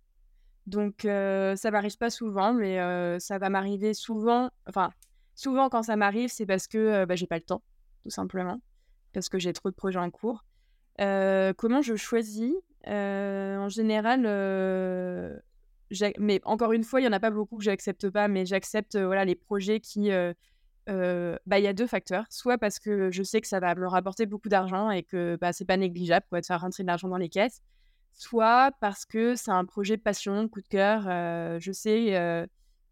Donc 0.67 1.03
ça 1.03 1.71
m'arrive 1.71 1.97
pas 1.99 2.11
souvent, 2.11 2.55
mais 2.55 2.79
ça 3.21 3.39
va 3.39 3.51
m'arriver 3.51 3.95
souvent 3.95 4.51
enfin, 4.69 4.91
souvent 5.35 5.69
quand 5.69 5.83
ça 5.83 5.97
m'arrive, 5.97 6.31
c'est 6.31 6.47
parce 6.47 6.67
que, 6.67 7.03
heu, 7.03 7.07
bah, 7.07 7.17
j'ai 7.17 7.27
pas 7.27 7.37
le 7.37 7.43
temps, 7.43 7.63
tout 8.03 8.11
simplement, 8.11 8.61
parce 9.13 9.29
que 9.29 9.39
j'ai 9.39 9.53
trop 9.53 9.71
de 9.71 9.75
projets 9.75 9.99
en 9.99 10.11
cours. 10.11 10.45
Comment 10.99 11.83
je 11.83 11.97
choisis? 11.97 12.55
En 12.87 13.69
général, 13.69 14.21
mais 16.19 16.41
encore 16.45 16.73
une 16.73 16.85
fois, 16.85 17.01
il 17.01 17.05
y 17.05 17.09
en 17.09 17.13
a 17.13 17.21
pas 17.21 17.31
beaucoup 17.31 17.57
que 17.57 17.65
j'accepte 17.65 18.11
pas, 18.11 18.29
mais 18.29 18.47
j'accepte, 18.47 18.97
voilà, 18.97 19.25
les 19.25 19.35
projets 19.35 19.81
qui, 19.81 20.11
bah, 20.87 21.59
il 21.59 21.63
y 21.63 21.67
a 21.67 21.73
2 21.73 21.87
facteurs. 21.87 22.27
Soit 22.31 22.59
parce 22.59 22.79
que 22.79 23.11
je 23.11 23.23
sais 23.23 23.41
que 23.41 23.49
ça 23.49 23.61
va 23.61 23.75
me 23.75 23.89
rapporter 23.89 24.27
beaucoup 24.27 24.49
d'argent 24.49 24.91
et 24.91 25.03
que, 25.03 25.37
bah, 25.41 25.53
c'est 25.53 25.65
pas 25.65 25.77
négligeable, 25.77 26.27
de 26.33 26.45
faire 26.45 26.61
rentrer 26.61 26.83
de 26.83 26.89
l'argent 26.89 27.09
dans 27.09 27.17
les 27.17 27.29
caisses. 27.31 27.63
Soit 28.13 28.71
parce 28.81 29.05
que 29.05 29.35
c'est 29.35 29.51
un 29.51 29.65
projet 29.65 29.97
passion, 29.97 30.47
coup 30.49 30.61
de 30.61 30.69
cœur, 30.69 31.03
je 31.59 31.73
sais, 31.73 32.47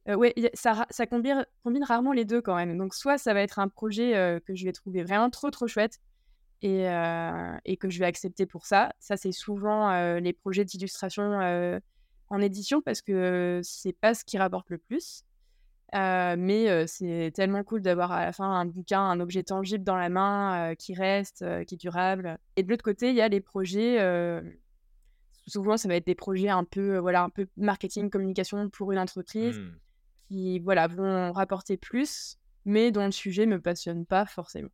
y 0.06 0.46
a 0.46 0.50
ça 0.54 1.06
combine 1.06 1.44
rarement 1.84 2.12
les 2.12 2.24
2 2.24 2.40
quand 2.42 2.56
même. 2.56 2.76
Donc 2.76 2.94
soit 2.94 3.18
ça 3.18 3.34
va 3.34 3.40
être 3.40 3.58
un 3.58 3.68
projet, 3.68 4.40
que 4.46 4.54
je 4.54 4.64
vais 4.64 4.72
trouver 4.72 5.02
vraiment 5.02 5.30
trop, 5.30 5.50
trop 5.50 5.66
chouette 5.66 6.00
et 6.62 6.86
que 7.80 7.90
je 7.90 7.98
vais 7.98 8.06
accepter 8.06 8.46
pour 8.46 8.66
ça. 8.66 8.92
Ça, 9.00 9.16
c'est 9.16 9.32
souvent, 9.32 10.18
les 10.18 10.32
projets 10.32 10.64
d'illustration, 10.64 11.80
en 12.28 12.40
édition 12.40 12.80
parce 12.80 13.02
que 13.02 13.60
c'est 13.62 13.92
pas 13.92 14.14
ce 14.14 14.24
qui 14.24 14.38
rapporte 14.38 14.70
le 14.70 14.78
plus. 14.78 15.24
Mais 15.92 16.86
c'est 16.86 17.30
tellement 17.34 17.62
cool 17.64 17.82
d'avoir 17.82 18.12
à 18.12 18.24
la 18.24 18.32
fin 18.32 18.50
un 18.50 18.64
bouquin, 18.64 19.02
un 19.02 19.20
objet 19.20 19.42
tangible 19.42 19.84
dans 19.84 19.96
la 19.96 20.08
main, 20.08 20.74
qui 20.76 20.94
reste, 20.94 21.44
qui 21.66 21.74
est 21.74 21.78
durable 21.78 22.38
et 22.56 22.62
de 22.62 22.70
l'autre 22.70 22.84
côté, 22.84 23.10
il 23.10 23.14
y 23.14 23.20
a 23.20 23.28
les 23.28 23.40
projets, 23.40 23.98
souvent 25.46 25.76
ça 25.76 25.88
va 25.88 25.96
être 25.96 26.06
des 26.06 26.14
projets 26.14 26.48
un 26.48 26.64
peu, 26.64 26.96
voilà, 26.96 27.24
un 27.24 27.28
peu 27.28 27.46
marketing, 27.56 28.08
communication 28.08 28.70
pour 28.70 28.92
une 28.92 28.98
entreprise 28.98 29.58
Mmh. 29.58 29.78
Qui, 30.32 30.58
voilà, 30.60 30.86
vont 30.88 31.32
rapporter 31.32 31.76
plus, 31.76 32.38
mais 32.64 32.90
dont 32.92 33.06
le 33.06 33.12
sujet 33.12 33.46
me 33.46 33.60
passionne 33.60 34.06
pas 34.06 34.26
forcément. 34.26 34.70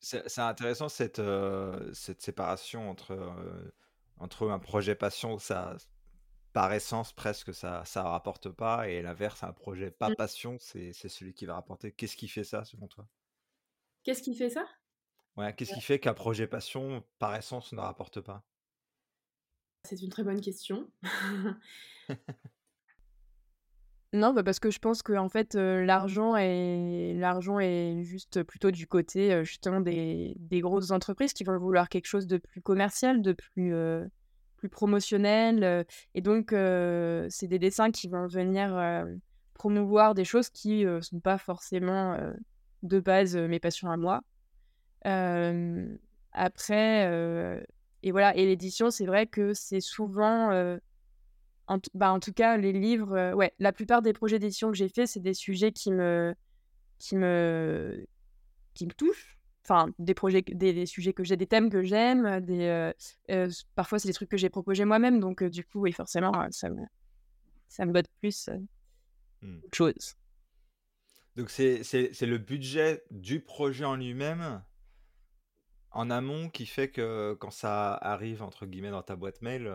C'est 0.00 0.38
intéressant 0.38 0.88
cette, 0.88 1.18
heu, 1.18 1.90
cette 1.92 2.22
séparation 2.22 2.88
entre, 2.90 3.12
heu, 3.14 3.72
entre 4.18 4.48
un 4.50 4.58
projet 4.60 4.94
passion, 4.94 5.38
ça 5.38 5.76
par 6.54 6.72
essence 6.72 7.12
presque 7.14 7.54
ça 7.54 7.84
ça 7.86 8.04
rapporte 8.04 8.50
pas 8.50 8.88
et 8.88 9.02
l'inverse, 9.02 9.44
un 9.44 9.52
projet 9.54 9.90
pas 9.92 10.10
Mmh. 10.10 10.12
passion, 10.12 10.58
c'est 10.60 10.92
c'est 10.94 11.08
celui 11.10 11.34
qui 11.34 11.46
va 11.46 11.54
rapporter. 11.56 11.92
Qu'est-ce 11.92 12.16
qui 12.16 12.28
fait 12.28 12.44
ça 12.44 12.64
selon 12.64 12.88
toi? 12.88 13.08
Qu'est-ce 14.02 14.22
qui 14.24 14.34
fait 14.34 14.50
ça? 14.50 14.66
Ouais, 15.38 15.54
qu'est-ce 15.54 15.72
qui 15.72 15.80
fait 15.80 15.98
qu'un 16.00 16.12
projet 16.12 16.46
passion, 16.46 17.02
par 17.18 17.34
essence, 17.34 17.72
ne 17.72 17.80
rapporte 17.80 18.20
pas? 18.20 18.44
C'est 19.84 20.02
une 20.02 20.10
très 20.10 20.22
bonne 20.24 20.40
question. 20.40 20.88
Non, 24.14 24.32
bah, 24.32 24.42
parce 24.42 24.58
que 24.58 24.70
je 24.70 24.78
pense 24.78 25.02
qu'en 25.02 25.28
fait, 25.28 25.54
heu, 25.54 25.84
l'argent 25.84 26.34
est 26.34 27.12
l'argent 27.14 27.58
est 27.60 28.02
juste 28.04 28.42
plutôt 28.42 28.70
du 28.70 28.86
côté, 28.86 29.44
justement 29.44 29.80
des 29.80 30.34
des 30.38 30.60
grosses 30.60 30.92
entreprises 30.92 31.34
qui 31.34 31.44
vont 31.44 31.58
vouloir 31.58 31.90
quelque 31.90 32.06
chose 32.06 32.26
de 32.26 32.38
plus 32.38 32.62
commercial, 32.62 33.20
de 33.20 33.32
plus, 33.32 33.74
plus 34.56 34.70
promotionnel, 34.70 35.84
et 36.14 36.22
donc 36.22 36.52
c'est 36.52 37.48
des 37.48 37.58
dessins 37.58 37.90
qui 37.90 38.08
vont 38.08 38.26
venir, 38.28 39.06
promouvoir 39.52 40.14
des 40.14 40.24
choses 40.24 40.48
qui, 40.48 40.84
heu, 40.86 41.02
sont 41.02 41.20
pas 41.20 41.36
forcément, 41.36 42.16
de 42.82 43.00
base, 43.00 43.36
mes 43.36 43.60
passions 43.60 43.90
à 43.90 43.98
moi. 43.98 44.22
Après, 46.32 47.62
et 48.02 48.10
voilà 48.10 48.34
et 48.36 48.46
l'édition, 48.46 48.90
c'est 48.90 49.06
vrai 49.06 49.26
que 49.26 49.52
c'est 49.52 49.80
souvent, 49.80 50.50
en 51.68 51.78
bah, 51.94 52.12
en 52.12 52.20
tout 52.20 52.32
cas, 52.32 52.56
les 52.56 52.72
livres, 52.72 53.34
ouais, 53.34 53.54
la 53.58 53.72
plupart 53.72 54.02
des 54.02 54.12
projets 54.12 54.38
d'édition 54.38 54.70
que 54.70 54.76
j'ai 54.76 54.88
faits, 54.88 55.08
c'est 55.08 55.20
des 55.20 55.34
sujets 55.34 55.72
qui 55.72 55.92
me 55.92 56.34
qui 56.98 57.16
me 57.16 58.06
qui 58.74 58.86
me 58.86 58.92
touchent. 58.92 59.38
Enfin, 59.64 59.90
des 59.98 60.14
projets 60.14 60.42
des 60.42 60.72
des 60.74 60.86
sujets 60.86 61.12
que 61.14 61.24
j'ai 61.24 61.36
des 61.36 61.46
thèmes 61.48 61.70
que 61.70 61.82
j'aime, 61.84 62.40
des, 62.40 62.92
parfois, 63.74 63.98
c'est 63.98 64.08
des 64.08 64.14
trucs 64.14 64.30
que 64.30 64.36
j'ai 64.38 64.50
proposés 64.50 64.84
moi-même, 64.84 65.20
donc 65.20 65.44
du 65.44 65.64
coup, 65.64 65.80
oui, 65.82 65.92
forcément, 65.92 66.32
ça 66.50 66.70
me 66.70 66.82
ça 67.68 67.86
me 67.86 67.92
botte 67.92 68.08
plus, 68.20 68.48
heu, 68.48 68.66
Mmh. 69.42 69.62
qu'autre 69.62 69.76
chose. 69.76 70.14
Donc 71.36 71.48
c'est 71.48 71.84
c'est 71.84 72.12
c'est 72.12 72.26
le 72.26 72.36
budget 72.36 73.02
du 73.10 73.40
projet 73.40 73.86
en 73.86 73.96
lui-même 73.96 74.62
en 75.90 76.08
amont 76.10 76.48
qui 76.48 76.64
fait 76.66 76.90
que 76.90 77.34
quand 77.40 77.50
ça 77.50 77.92
arrive 77.94 78.42
entre 78.42 78.64
guillemets 78.66 78.90
«dans 78.90 79.02
ta 79.02 79.16
boîte 79.16 79.42
mail», 79.42 79.66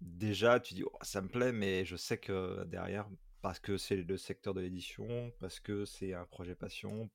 déjà 0.00 0.60
tu 0.60 0.74
dis: 0.74 0.84
«Oh 0.84 0.98
ça 1.02 1.20
me 1.22 1.28
plaît», 1.28 1.52
mais 1.52 1.84
je 1.84 1.96
sais 1.96 2.18
que 2.18 2.64
derrière, 2.64 3.08
parce 3.42 3.60
que 3.60 3.76
c'est 3.76 3.96
le 3.96 4.16
secteur 4.16 4.54
de 4.54 4.60
l'édition, 4.60 5.32
parce 5.40 5.60
que 5.60 5.84
c'est 5.84 6.14
un 6.14 6.26
projet 6.26 6.54
passion 6.54 7.10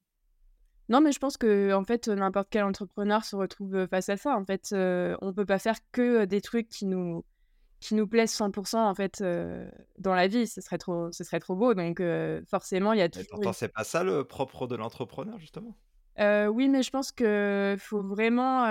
Non, 0.90 1.00
mais 1.00 1.14
je 1.14 1.20
pense 1.20 1.38
qu'en 1.38 1.84
fait, 1.86 2.08
heu, 2.10 2.16
n'importe 2.16 2.50
quel 2.52 2.64
entrepreneur 2.64 3.24
se 3.24 3.36
retrouve, 3.38 3.88
face 3.90 4.10
à 4.10 4.18
ça. 4.18 4.36
En 4.36 4.46
fait, 4.46 4.70
heu, 4.74 5.16
on 5.22 5.34
peut 5.34 5.46
pas 5.46 5.60
faire 5.60 5.78
que, 5.94 6.26
des 6.26 6.42
trucs 6.42 6.68
qui 6.70 6.86
nous 6.86 7.26
qui 7.82 7.96
nous 7.96 8.08
plaisent 8.08 8.32
100% 8.34 8.90
en 8.90 8.96
fait, 8.96 9.22
heu, 9.22 9.70
dans 10.00 10.16
la 10.16 10.28
vie, 10.28 10.48
ce 10.48 10.62
serait 10.62 10.80
trop 10.80 11.12
ce 11.14 11.24
serait 11.24 11.40
trop 11.40 11.56
beau 11.56 11.76
donc 11.76 12.02
heu, 12.02 12.44
forcément, 12.50 12.94
il 12.94 13.00
y 13.00 13.04
a 13.04 13.10
toujours 13.10 13.28
pourtant 13.30 13.54
c'est 13.54 13.70
pas 13.70 13.84
ça 13.84 14.04
le 14.04 14.24
propre 14.28 14.66
de 14.68 14.76
l'entrepreneur 14.76 15.38
justement? 15.40 15.78
Heu, 16.18 16.48
oui, 16.50 16.70
mais 16.70 16.84
je 16.84 16.92
pense 16.92 17.12
que 17.12 17.76
faut 17.80 18.04
vraiment, 18.04 18.66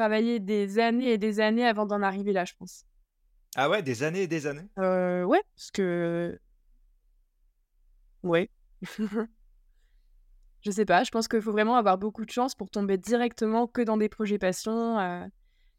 heu, 0.00 0.02
travailler 0.02 0.40
des 0.40 0.78
années 0.78 1.12
et 1.12 1.18
des 1.18 1.40
années 1.40 1.66
avant 1.66 1.86
d'en 1.86 2.02
arriver 2.02 2.32
là, 2.32 2.44
je 2.44 2.54
pense. 2.58 2.84
Ah 3.56 3.70
ouais, 3.70 3.82
des 3.82 4.02
années 4.02 4.22
et 4.22 4.26
des 4.26 4.46
années? 4.46 4.68
Heu, 4.78 5.24
ouais, 5.26 5.42
parce 5.56 5.70
que 5.70 6.38
ouais. 8.22 8.50
Je 10.64 10.70
sais 10.70 10.84
pas, 10.84 11.02
je 11.04 11.10
pense 11.10 11.26
qu'il 11.28 11.40
faut 11.42 11.50
vraiment 11.52 11.76
avoir 11.76 11.98
beaucoup 11.98 12.24
de 12.24 12.30
chance 12.30 12.54
pour 12.54 12.70
tomber 12.70 12.96
directement 12.96 13.66
que 13.66 13.82
dans 13.82 13.96
des 13.96 14.08
projets 14.08 14.38
passion, 14.38 14.98
heu 15.00 15.26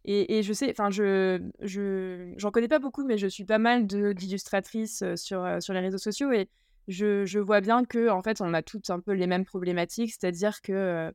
et 0.06 0.40
et 0.40 0.44
je 0.44 0.54
sais 0.54 0.72
enfin 0.72 0.92
je 0.92 1.42
je 1.62 2.34
j'en 2.38 2.52
connais 2.52 2.70
pas 2.70 2.80
beaucoup, 2.80 3.06
mais 3.06 3.18
je 3.20 3.28
suis 3.28 3.46
pas 3.46 3.60
mal 3.60 3.88
d'illustratrices, 3.88 5.04
heu, 5.04 5.18
sur, 5.18 5.46
heu, 5.46 5.62
sur 5.62 5.74
les 5.76 5.82
réseaux 5.82 6.00
sociaux 6.00 6.32
et 6.34 6.50
je 6.90 7.26
je 7.26 7.40
vois 7.40 7.62
bien 7.62 7.86
qu'en 7.86 8.22
fait, 8.24 8.42
on 8.42 8.54
a 8.56 8.64
toutes 8.64 8.90
un 8.92 9.02
peu 9.02 9.14
les 9.14 9.28
mêmes 9.28 9.46
problématiques. 9.46 10.12
C'est-à-dire 10.14 10.62
que, 10.62 11.14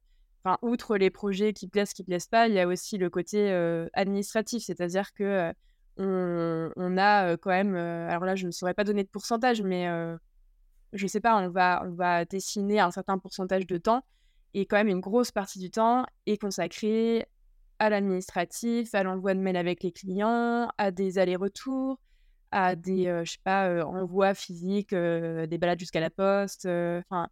enfin, 0.48 0.58
outre 0.62 0.96
les 0.96 1.10
projets 1.10 1.52
qui 1.52 1.68
plaisent, 1.68 1.92
qui 1.92 2.04
plaisent 2.04 2.26
pas, 2.26 2.48
il 2.48 2.54
y 2.54 2.60
a 2.60 2.66
aussi 2.66 2.98
le 2.98 3.10
côté, 3.10 3.50
administratif. 3.92 4.62
C'est-à-dire 4.64 5.12
que, 5.12 5.52
on 5.98 6.96
a, 6.96 7.36
quand 7.36 7.50
même, 7.50 7.74
alors 7.76 8.24
là, 8.24 8.34
je 8.34 8.46
ne 8.46 8.50
saurais 8.50 8.74
pas 8.74 8.84
donner 8.84 9.04
de 9.04 9.08
pourcentage, 9.08 9.62
mais 9.62 9.86
je 10.92 11.06
sais 11.06 11.20
pas, 11.20 11.36
on 11.36 11.50
va 11.50 12.24
dessiner 12.24 12.80
un 12.80 12.90
certain 12.90 13.18
pourcentage 13.18 13.66
de 13.66 13.76
temps 13.76 14.02
et 14.54 14.64
quand 14.64 14.76
même 14.76 14.88
une 14.88 15.00
grosse 15.00 15.30
partie 15.30 15.58
du 15.58 15.70
temps 15.70 16.06
est 16.26 16.38
consacrée 16.38 17.26
à 17.78 17.90
l'administratif, 17.90 18.94
à 18.94 19.02
l'envoi 19.02 19.34
de 19.34 19.40
mails 19.40 19.56
avec 19.56 19.82
les 19.82 19.92
clients, 19.92 20.68
à 20.78 20.90
des 20.90 21.18
allers-retours, 21.18 22.00
à 22.50 22.74
des, 22.74 23.04
je 23.24 23.30
sais 23.30 23.38
pas, 23.44 23.84
envois 23.84 24.34
physiques, 24.34 24.94
des 24.94 25.58
balades 25.58 25.78
jusqu'à 25.78 26.00
la 26.00 26.10
poste, 26.10 26.66
enfin, 26.66 27.28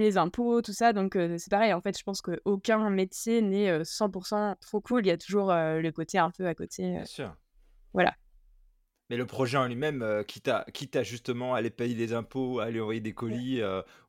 les 0.00 0.18
impôts, 0.18 0.62
tout 0.62 0.72
ça 0.72 0.92
donc 0.92 1.14
c'est 1.38 1.50
pareil, 1.50 1.72
en 1.72 1.80
fait, 1.80 1.96
je 1.98 2.02
pense 2.04 2.20
qu'aucun 2.22 2.90
métier 2.90 3.42
n'est, 3.42 3.70
heu, 3.70 3.84
100 3.84 4.10
trop 4.60 4.80
cool. 4.80 5.06
Il 5.06 5.08
y 5.08 5.12
a 5.12 5.18
toujours, 5.18 5.48
le 5.52 5.90
côté 5.90 6.18
un 6.18 6.30
peu 6.30 6.46
à 6.46 6.54
côté, 6.54 6.96
Bien 6.96 7.04
sûr. 7.04 7.36
voilà. 7.94 8.14
Mais 9.10 9.16
le 9.18 9.26
projet 9.26 9.58
en 9.58 9.66
lui-même, 9.66 10.24
quitte 10.26 10.48
à 10.48 10.64
quitte 10.72 10.96
à 10.96 11.02
justement 11.02 11.54
aller 11.54 11.68
payer 11.70 11.94
des 11.94 12.14
impôts, 12.14 12.60
aller 12.60 12.80
envoyer 12.80 13.00
des 13.00 13.12
colis, 13.14 13.60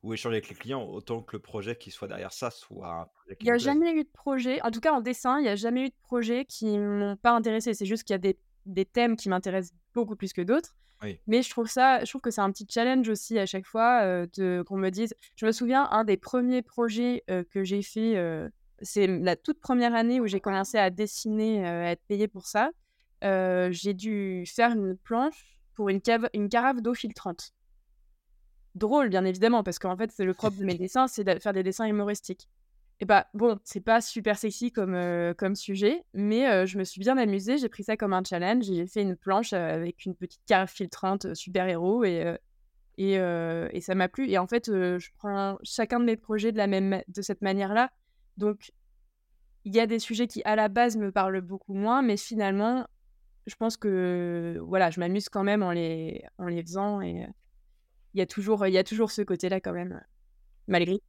ou 0.02 0.14
échanger 0.14 0.36
avec 0.36 0.48
les 0.48 0.54
clients, 0.54 0.82
autant 0.84 1.22
que 1.22 1.36
le 1.36 1.42
projet 1.42 1.76
qui 1.76 1.90
soit 1.90 2.08
derrière 2.08 2.32
ça 2.32 2.50
soit 2.50 2.88
un 2.94 3.06
projet 3.06 3.36
Il 3.40 3.46
qui 3.46 3.48
y 3.48 3.50
nous 3.50 3.58
a 3.58 3.58
jamais 3.58 3.92
eu 3.92 4.02
de 4.04 4.08
projet, 4.08 4.62
en 4.62 4.70
tout 4.70 4.80
cas 4.80 4.92
en 4.94 5.00
dessin, 5.02 5.38
il 5.40 5.44
y 5.44 5.48
a 5.48 5.56
jamais 5.56 5.82
eu 5.86 5.88
de 5.90 5.94
projet 6.02 6.46
qui 6.46 6.78
m'ont 6.78 7.16
pas 7.16 7.32
intéressée. 7.32 7.74
C'est 7.74 7.84
juste 7.84 8.04
qu'il 8.04 8.14
y 8.14 8.16
a 8.16 8.18
des 8.18 8.38
des 8.64 8.84
thèmes 8.84 9.14
qui 9.16 9.28
m'intéressent 9.28 9.74
beaucoup 9.94 10.16
plus 10.16 10.32
que 10.32 10.40
d'autres. 10.42 10.74
Oui. 11.02 11.18
Mais 11.26 11.42
je 11.42 11.50
trouve 11.50 11.68
ça 11.68 12.04
je 12.04 12.10
trouve 12.10 12.20
que 12.20 12.30
c'est 12.30 12.40
un 12.40 12.50
petit 12.50 12.66
challenge 12.68 13.08
aussi 13.08 13.38
à 13.38 13.46
chaque 13.46 13.66
fois, 13.66 14.26
de 14.36 14.62
qu'on 14.66 14.76
me 14.76 14.90
dise 14.90 15.14
je 15.36 15.46
me 15.46 15.52
souviens 15.52 15.88
un 15.90 16.04
des 16.04 16.16
premiers 16.16 16.62
projets, 16.62 17.22
heu, 17.30 17.44
que 17.50 17.64
j'ai 17.64 17.82
fait, 17.82 18.16
heu, 18.16 18.50
c'est 18.82 19.06
la 19.06 19.36
toute 19.36 19.60
première 19.60 19.94
année 19.94 20.20
où 20.20 20.26
j'ai 20.26 20.40
commencé 20.40 20.78
à 20.78 20.90
dessiner, 20.90 21.66
à 21.66 21.90
être 21.92 22.02
payée 22.08 22.28
pour 22.28 22.46
ça. 22.46 22.70
J'ai 23.22 23.94
dû 23.94 24.44
faire 24.46 24.72
une 24.72 24.96
planche 24.96 25.58
pour 25.74 25.88
une 25.88 26.00
cave 26.00 26.28
une 26.32 26.48
carafe 26.48 26.80
d'eau 26.80 26.94
filtrante. 26.94 27.52
Drôle 28.74 29.08
bien 29.08 29.24
évidemment 29.24 29.62
parce 29.62 29.78
qu'en 29.78 29.96
fait, 29.96 30.10
c'est 30.12 30.24
le 30.24 30.34
propre 30.34 30.56
de 30.58 30.64
mes 30.64 30.74
dessins, 30.78 31.06
c'est 31.08 31.24
de 31.24 31.38
faire 31.38 31.52
des 31.52 31.62
dessins 31.62 31.86
humoristiques. 31.86 32.48
Et 33.00 33.04
bah, 33.04 33.26
bon, 33.34 33.58
c'est 33.64 33.80
pas 33.82 34.00
super 34.00 34.38
sexy 34.38 34.72
comme, 34.72 34.94
heu, 34.94 35.34
comme 35.36 35.54
sujet, 35.54 36.02
mais 36.14 36.48
heu, 36.50 36.66
je 36.66 36.78
me 36.78 36.84
suis 36.84 37.00
bien 37.00 37.18
amusée. 37.18 37.58
J'ai 37.58 37.68
pris 37.68 37.84
ça 37.84 37.96
comme 37.96 38.14
un 38.14 38.22
challenge. 38.24 38.64
J'ai 38.64 38.86
fait 38.86 39.02
une 39.02 39.16
planche, 39.16 39.52
heu, 39.52 39.56
avec 39.58 40.06
une 40.06 40.14
petite 40.14 40.40
carafe 40.46 40.72
filtrante, 40.72 41.26
heu, 41.26 41.34
super 41.34 41.68
héros 41.68 42.04
et 42.04 42.36
et 42.98 43.14
et 43.16 43.80
ça 43.82 43.94
m'a 43.94 44.08
plu 44.08 44.28
et 44.30 44.38
en 44.38 44.46
fait, 44.48 44.66
je 44.68 45.08
prends 45.18 45.58
chacun 45.64 46.00
de 46.00 46.04
mes 46.06 46.16
projets 46.16 46.52
de 46.52 46.58
la 46.58 46.66
même 46.68 47.02
de 47.08 47.22
cette 47.22 47.42
manière-là. 47.42 47.90
Donc 48.38 48.72
il 49.64 49.74
y 49.74 49.80
a 49.80 49.86
des 49.86 49.98
sujets 49.98 50.26
qui, 50.28 50.42
à 50.44 50.56
la 50.56 50.68
base, 50.68 50.96
me 50.96 51.10
parlent 51.12 51.40
beaucoup 51.40 51.74
moins, 51.74 52.02
mais 52.02 52.16
finalement, 52.16 52.86
je 53.46 53.56
pense 53.56 53.76
que, 53.76 54.58
voilà, 54.62 54.90
je 54.90 55.00
m'amuse 55.00 55.28
quand 55.30 55.44
même 55.44 55.62
en 55.62 55.72
les 55.72 56.24
en 56.38 56.46
les 56.46 56.62
faisant 56.62 57.00
et 57.02 57.26
il 58.14 58.18
y 58.20 58.22
a 58.22 58.26
toujours, 58.26 58.66
il 58.66 58.72
y 58.74 58.78
a 58.78 58.84
toujours 58.84 59.10
ce 59.12 59.22
côté-là 59.22 59.60
quand 59.60 59.72
même, 59.74 60.02
malgré 60.68 61.00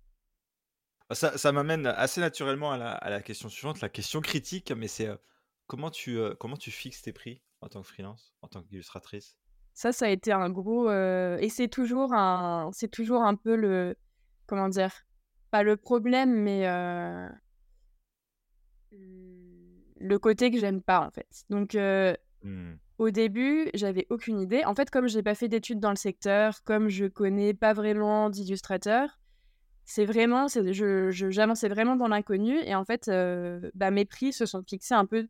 ça 1.15 1.37
ça 1.37 1.51
m'amène 1.51 1.85
assez 1.87 2.21
naturellement 2.21 2.71
à 2.71 2.77
la 2.77 2.91
à 2.93 3.09
la 3.09 3.21
question 3.21 3.49
suivante, 3.49 3.81
la 3.81 3.89
question 3.89 4.21
critique, 4.21 4.71
mais 4.71 4.87
c'est, 4.87 5.07
heu, 5.07 5.19
comment 5.67 5.91
tu, 5.91 6.17
heu, 6.17 6.35
comment 6.39 6.57
tu 6.57 6.71
fixes 6.71 7.01
tes 7.01 7.13
prix 7.13 7.41
en 7.61 7.69
tant 7.69 7.81
que 7.81 7.87
freelance, 7.87 8.35
en 8.41 8.47
tant 8.47 8.63
qu'illustratrice? 8.63 9.37
Ça, 9.73 9.91
ça 9.91 10.05
a 10.05 10.09
été 10.09 10.31
un 10.31 10.49
gros, 10.49 10.89
heu 10.89 11.37
et 11.39 11.49
c'est 11.49 11.67
toujours 11.67 12.13
un 12.13 12.71
c'est 12.73 12.87
toujours 12.89 13.21
un 13.23 13.35
peu 13.35 13.55
le 13.55 13.95
comment 14.47 14.69
dire? 14.69 14.91
Pas 15.51 15.63
le 15.63 15.77
problème, 15.77 16.31
mais 16.41 16.65
le 19.99 20.19
côté 20.19 20.51
que 20.51 20.59
j'aime 20.59 20.81
pas, 20.81 21.01
en 21.05 21.11
fait. 21.11 21.27
Donc 21.49 21.75
Mmh. 22.43 22.77
au 22.97 23.11
début, 23.11 23.69
j'avais 23.73 24.07
aucune 24.09 24.39
idée. 24.39 24.63
En 24.65 24.73
fait, 24.75 24.89
comme 24.89 25.07
j'ai 25.07 25.21
pas 25.23 25.35
fait 25.35 25.47
d'études 25.47 25.79
dans 25.79 25.91
le 25.91 25.95
secteur, 25.95 26.63
comme 26.63 26.89
je 26.89 27.05
connais 27.05 27.53
pas 27.53 27.73
vraiment 27.73 28.29
d'illustrateurs, 28.29 29.19
c'est 29.87 30.05
vraiment 30.05 30.47
je 30.49 31.09
j'avançais 31.31 31.69
vraiment 31.69 31.97
dans 31.97 32.09
l'inconnu 32.09 32.57
et 32.59 32.75
en 32.75 32.85
fait, 32.85 33.09
heu, 33.09 33.71
bah, 33.75 33.91
mes 33.91 34.05
prix 34.05 34.33
se 34.33 34.45
sont 34.47 34.63
fixés 34.67 34.95
un 34.95 35.07
peu 35.07 35.29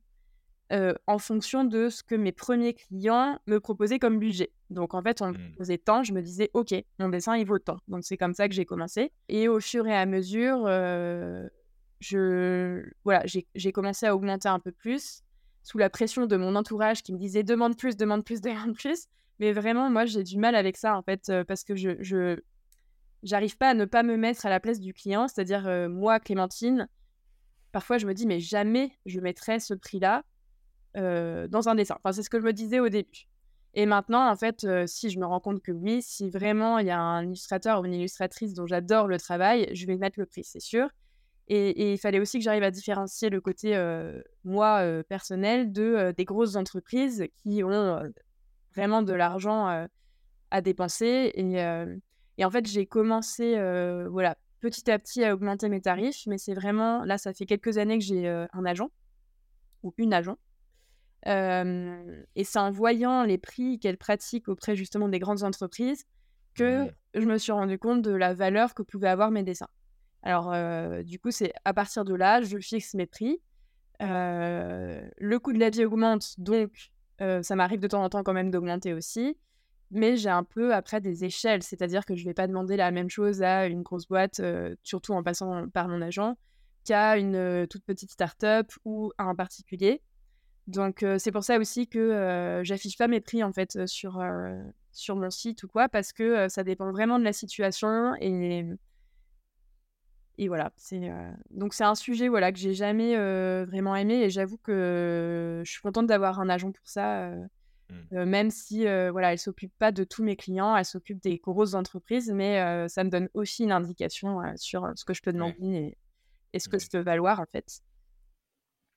heu, 0.73 0.95
en 1.07 1.17
fonction 1.19 1.63
de 1.65 1.89
ce 1.89 2.03
que 2.03 2.15
mes 2.15 2.31
premiers 2.31 2.73
clients 2.73 3.39
me 3.47 3.59
proposaient 3.59 3.99
comme 3.99 4.19
budget. 4.19 4.51
Donc 4.69 4.93
en 4.93 5.01
fait, 5.03 5.21
on 5.21 5.29
me 5.29 5.33
Mmh. 5.33 5.57
proposait 5.57 5.77
tant, 5.77 6.03
je 6.03 6.13
me 6.13 6.21
disais: 6.21 6.49
«OK, 6.53 6.73
mon 6.99 7.09
dessin, 7.09 7.37
il 7.37 7.45
vaut 7.47 7.59
tant». 7.59 7.77
Donc 7.87 8.03
c'est 8.03 8.17
comme 8.17 8.33
ça 8.33 8.47
que 8.49 8.53
j'ai 8.55 8.65
commencé 8.65 9.13
et 9.29 9.47
au 9.49 9.59
fur 9.59 9.87
et 9.87 9.95
à 9.95 10.05
mesure, 10.05 10.65
heu, 10.67 11.49
je 11.99 12.83
voilà, 13.03 13.23
j'ai 13.25 13.71
commencé 13.71 14.05
à 14.05 14.15
augmenter 14.15 14.49
un 14.49 14.59
peu 14.59 14.71
plus 14.71 15.21
sous 15.63 15.77
la 15.77 15.89
pression 15.89 16.25
de 16.27 16.37
mon 16.37 16.55
entourage 16.55 17.03
qui 17.03 17.13
me 17.13 17.17
disait: 17.19 17.43
«Demande 17.43 17.77
plus, 17.77 17.95
demande 17.97 18.23
plus, 18.23 18.41
demande 18.41 18.75
plus». 18.75 19.05
Mais 19.39 19.53
vraiment, 19.53 19.89
moi, 19.91 20.05
j'ai 20.05 20.23
du 20.23 20.37
mal 20.39 20.55
avec 20.55 20.77
ça, 20.77 20.97
en 20.97 21.03
fait, 21.03 21.31
parce 21.47 21.63
que 21.63 21.75
je 21.75 21.91
je 22.01 22.39
j'arrive 23.23 23.57
pas 23.57 23.69
à 23.69 23.73
ne 23.73 23.85
pas 23.85 24.03
me 24.03 24.17
mettre 24.17 24.45
à 24.45 24.49
la 24.49 24.59
place 24.59 24.79
du 24.79 24.93
client. 24.93 25.27
C'est-à-dire, 25.27 25.67
heu, 25.67 25.87
moi, 25.89 26.19
Clémentine, 26.19 26.87
parfois, 27.71 27.97
je 27.97 28.05
me 28.07 28.13
dis: 28.13 28.27
«Mais 28.27 28.39
jamais 28.39 28.91
je 29.05 29.19
mettrais 29.19 29.59
ce 29.59 29.73
prix-là 29.73 30.23
heu, 30.97 31.47
dans 31.47 31.69
un 31.69 31.75
dessin. 31.75 31.95
Enfin, 32.03 32.11
c'est 32.11 32.23
ce 32.23 32.29
que 32.29 32.39
je 32.39 32.45
me 32.45 32.53
disais 32.53 32.79
au 32.79 32.89
début. 32.89 33.27
Et 33.73 33.85
maintenant, 33.85 34.29
en 34.29 34.35
fait, 34.35 34.63
heu, 34.63 34.87
si 34.87 35.09
je 35.09 35.19
me 35.19 35.25
rends 35.25 35.39
compte 35.39 35.61
que 35.61 35.71
oui, 35.71 36.01
si 36.01 36.29
vraiment 36.29 36.79
il 36.79 36.87
y 36.87 36.91
a 36.91 36.99
un 36.99 37.23
illustrateur 37.25 37.81
ou 37.81 37.85
une 37.85 37.93
illustratrice 37.93 38.53
dont 38.53 38.65
j'adore 38.65 39.07
le 39.07 39.19
travail, 39.19 39.69
je 39.73 39.85
vais 39.85 39.97
mettre 39.97 40.19
le 40.19 40.25
prix, 40.25 40.43
c'est 40.43 40.59
sûr. 40.59 40.89
Et 41.47 41.93
il 41.93 41.97
fallait 41.97 42.19
aussi 42.19 42.39
que 42.39 42.43
j'arrive 42.43 42.63
à 42.63 42.71
différencier 42.71 43.29
le 43.29 43.39
côté, 43.39 43.77
moi, 44.43 44.83
personnel 45.07 45.71
de, 45.71 46.13
des 46.17 46.25
grosses 46.25 46.57
entreprises 46.57 47.25
qui 47.37 47.63
ont, 47.63 48.01
vraiment 48.75 49.01
de 49.01 49.13
l'argent, 49.13 49.87
à 50.51 50.61
dépenser 50.61 51.31
et 51.35 51.43
et 52.37 52.45
en 52.45 52.51
fait, 52.51 52.67
j'ai 52.67 52.85
commencé, 52.85 53.55
heu, 53.57 54.07
voilà, 54.09 54.37
petit 54.59 54.89
à 54.91 54.99
petit 54.99 55.23
à 55.23 55.33
augmenter 55.33 55.69
mes 55.69 55.81
tarifs, 55.81 56.25
mais 56.27 56.37
c'est 56.37 56.53
vraiment 56.53 57.03
là, 57.05 57.17
ça 57.17 57.33
fait 57.33 57.45
quelques 57.45 57.77
années 57.77 57.97
que 57.97 58.03
j'ai, 58.03 58.27
heu, 58.27 58.47
un 58.53 58.65
agent 58.65 58.89
ou 59.83 59.93
une 59.97 60.13
agent. 60.13 60.37
Et 61.25 62.43
c'est 62.43 62.59
en 62.59 62.71
voyant 62.71 63.23
les 63.23 63.37
prix 63.37 63.79
qu'elle 63.79 63.97
pratique 63.97 64.47
auprès 64.47 64.75
justement 64.75 65.09
des 65.09 65.19
grandes 65.19 65.43
entreprises 65.43 66.03
que 66.55 66.89
je 67.13 67.25
me 67.25 67.37
suis 67.37 67.51
rendu 67.51 67.77
compte 67.77 68.01
de 68.01 68.11
la 68.11 68.33
valeur 68.33 68.73
que 68.73 68.81
pouvaient 68.81 69.09
avoir 69.09 69.31
mes 69.31 69.43
dessins. 69.43 69.67
Alors, 70.23 70.53
heu, 70.53 71.03
du 71.03 71.19
coup, 71.19 71.31
c'est 71.31 71.53
à 71.65 71.73
partir 71.73 72.05
de 72.05 72.13
là, 72.13 72.41
je 72.41 72.57
fixe 72.59 72.93
mes 72.93 73.07
prix. 73.07 73.41
Le 73.99 75.37
coût 75.37 75.53
de 75.53 75.59
la 75.59 75.69
vie 75.69 75.85
augmente, 75.85 76.39
donc 76.39 76.71
ça 77.19 77.55
m'arrive 77.55 77.79
de 77.79 77.87
temps 77.87 78.03
en 78.03 78.09
temps 78.09 78.23
quand 78.23 78.33
même 78.33 78.51
d'augmenter 78.51 78.93
aussi. 78.93 79.37
Mais 79.91 80.17
j'ai 80.17 80.29
un 80.29 80.43
peu 80.43 80.73
après 80.73 80.99
des 80.99 81.23
échelles, 81.23 81.63
c'est-à-dire 81.63 82.05
que 82.05 82.15
je 82.15 82.25
vais 82.25 82.33
pas 82.33 82.47
demander 82.47 82.75
la 82.75 82.91
même 82.91 83.09
chose 83.09 83.41
à 83.41 83.67
une 83.67 83.83
grosse 83.83 84.07
boîte, 84.07 84.41
surtout 84.83 85.13
en 85.13 85.23
passant 85.23 85.69
par 85.69 85.87
mon 85.87 86.01
agent, 86.01 86.35
qu'à 86.83 87.17
une, 87.17 87.67
toute 87.69 87.83
petite 87.85 88.11
start-up 88.11 88.71
ou 88.83 89.11
à 89.17 89.23
un 89.23 89.35
particulier. 89.35 90.01
Donc 90.67 91.05
c'est 91.17 91.31
pour 91.31 91.45
ça 91.45 91.57
aussi 91.57 91.87
que, 91.87 92.61
j'affiche 92.63 92.97
pas 92.97 93.07
mes 93.07 93.21
prix 93.21 93.43
en 93.43 93.53
fait, 93.53 93.87
sur, 93.87 94.21
sur 94.91 95.15
mon 95.15 95.29
site 95.29 95.63
ou 95.63 95.69
quoi 95.69 95.87
parce 95.87 96.11
que, 96.11 96.49
ça 96.49 96.65
dépend 96.65 96.91
vraiment 96.91 97.17
de 97.17 97.23
la 97.23 97.33
situation 97.33 98.13
et 98.19 98.65
et 100.39 100.49
voilà, 100.49 100.71
c'est, 100.77 101.09
donc 101.49 101.73
c'est 101.73 101.83
un 101.83 101.95
sujet, 101.95 102.27
voilà, 102.27 102.51
que 102.51 102.59
j'ai 102.59 102.75
jamais, 102.75 103.15
vraiment 103.65 103.95
aimé 103.95 104.21
et 104.21 104.29
j'avoue 104.29 104.57
que 104.57 105.61
je 105.65 105.71
suis 105.71 105.81
contente 105.81 106.05
d'avoir 106.07 106.39
un 106.39 106.49
agent 106.49 106.71
pour 106.71 106.87
ça, 106.87 107.31
Mmh. 107.89 108.07
heu, 108.13 108.25
même 108.25 108.51
si, 108.51 108.85
heu, 108.87 109.09
voilà, 109.11 109.33
elle 109.33 109.39
s'occupe 109.39 109.73
pas 109.79 109.91
de 109.91 110.03
tous 110.03 110.23
mes 110.23 110.35
clients, 110.37 110.75
elle 110.75 110.85
s'occupe 110.85 111.21
des 111.21 111.37
grosses 111.39 111.73
entreprises, 111.75 112.31
mais 112.31 112.61
heu, 112.85 112.87
ça 112.89 113.03
me 113.03 113.09
donne 113.09 113.29
aussi 113.33 113.63
une 113.63 113.71
indication, 113.73 114.39
sur, 114.57 114.91
ce 114.95 115.05
que 115.05 115.13
je 115.13 115.21
peux 115.21 115.33
Ouais. 115.37 115.57
demander 115.57 115.65
et 115.67 115.97
et 116.53 116.59
ce 116.59 116.69
que 116.69 116.79
je 116.79 116.85
Mmh. 116.85 116.91
peux 116.91 116.99
valoir, 117.01 117.39
en 117.41 117.45
fait. 117.51 117.81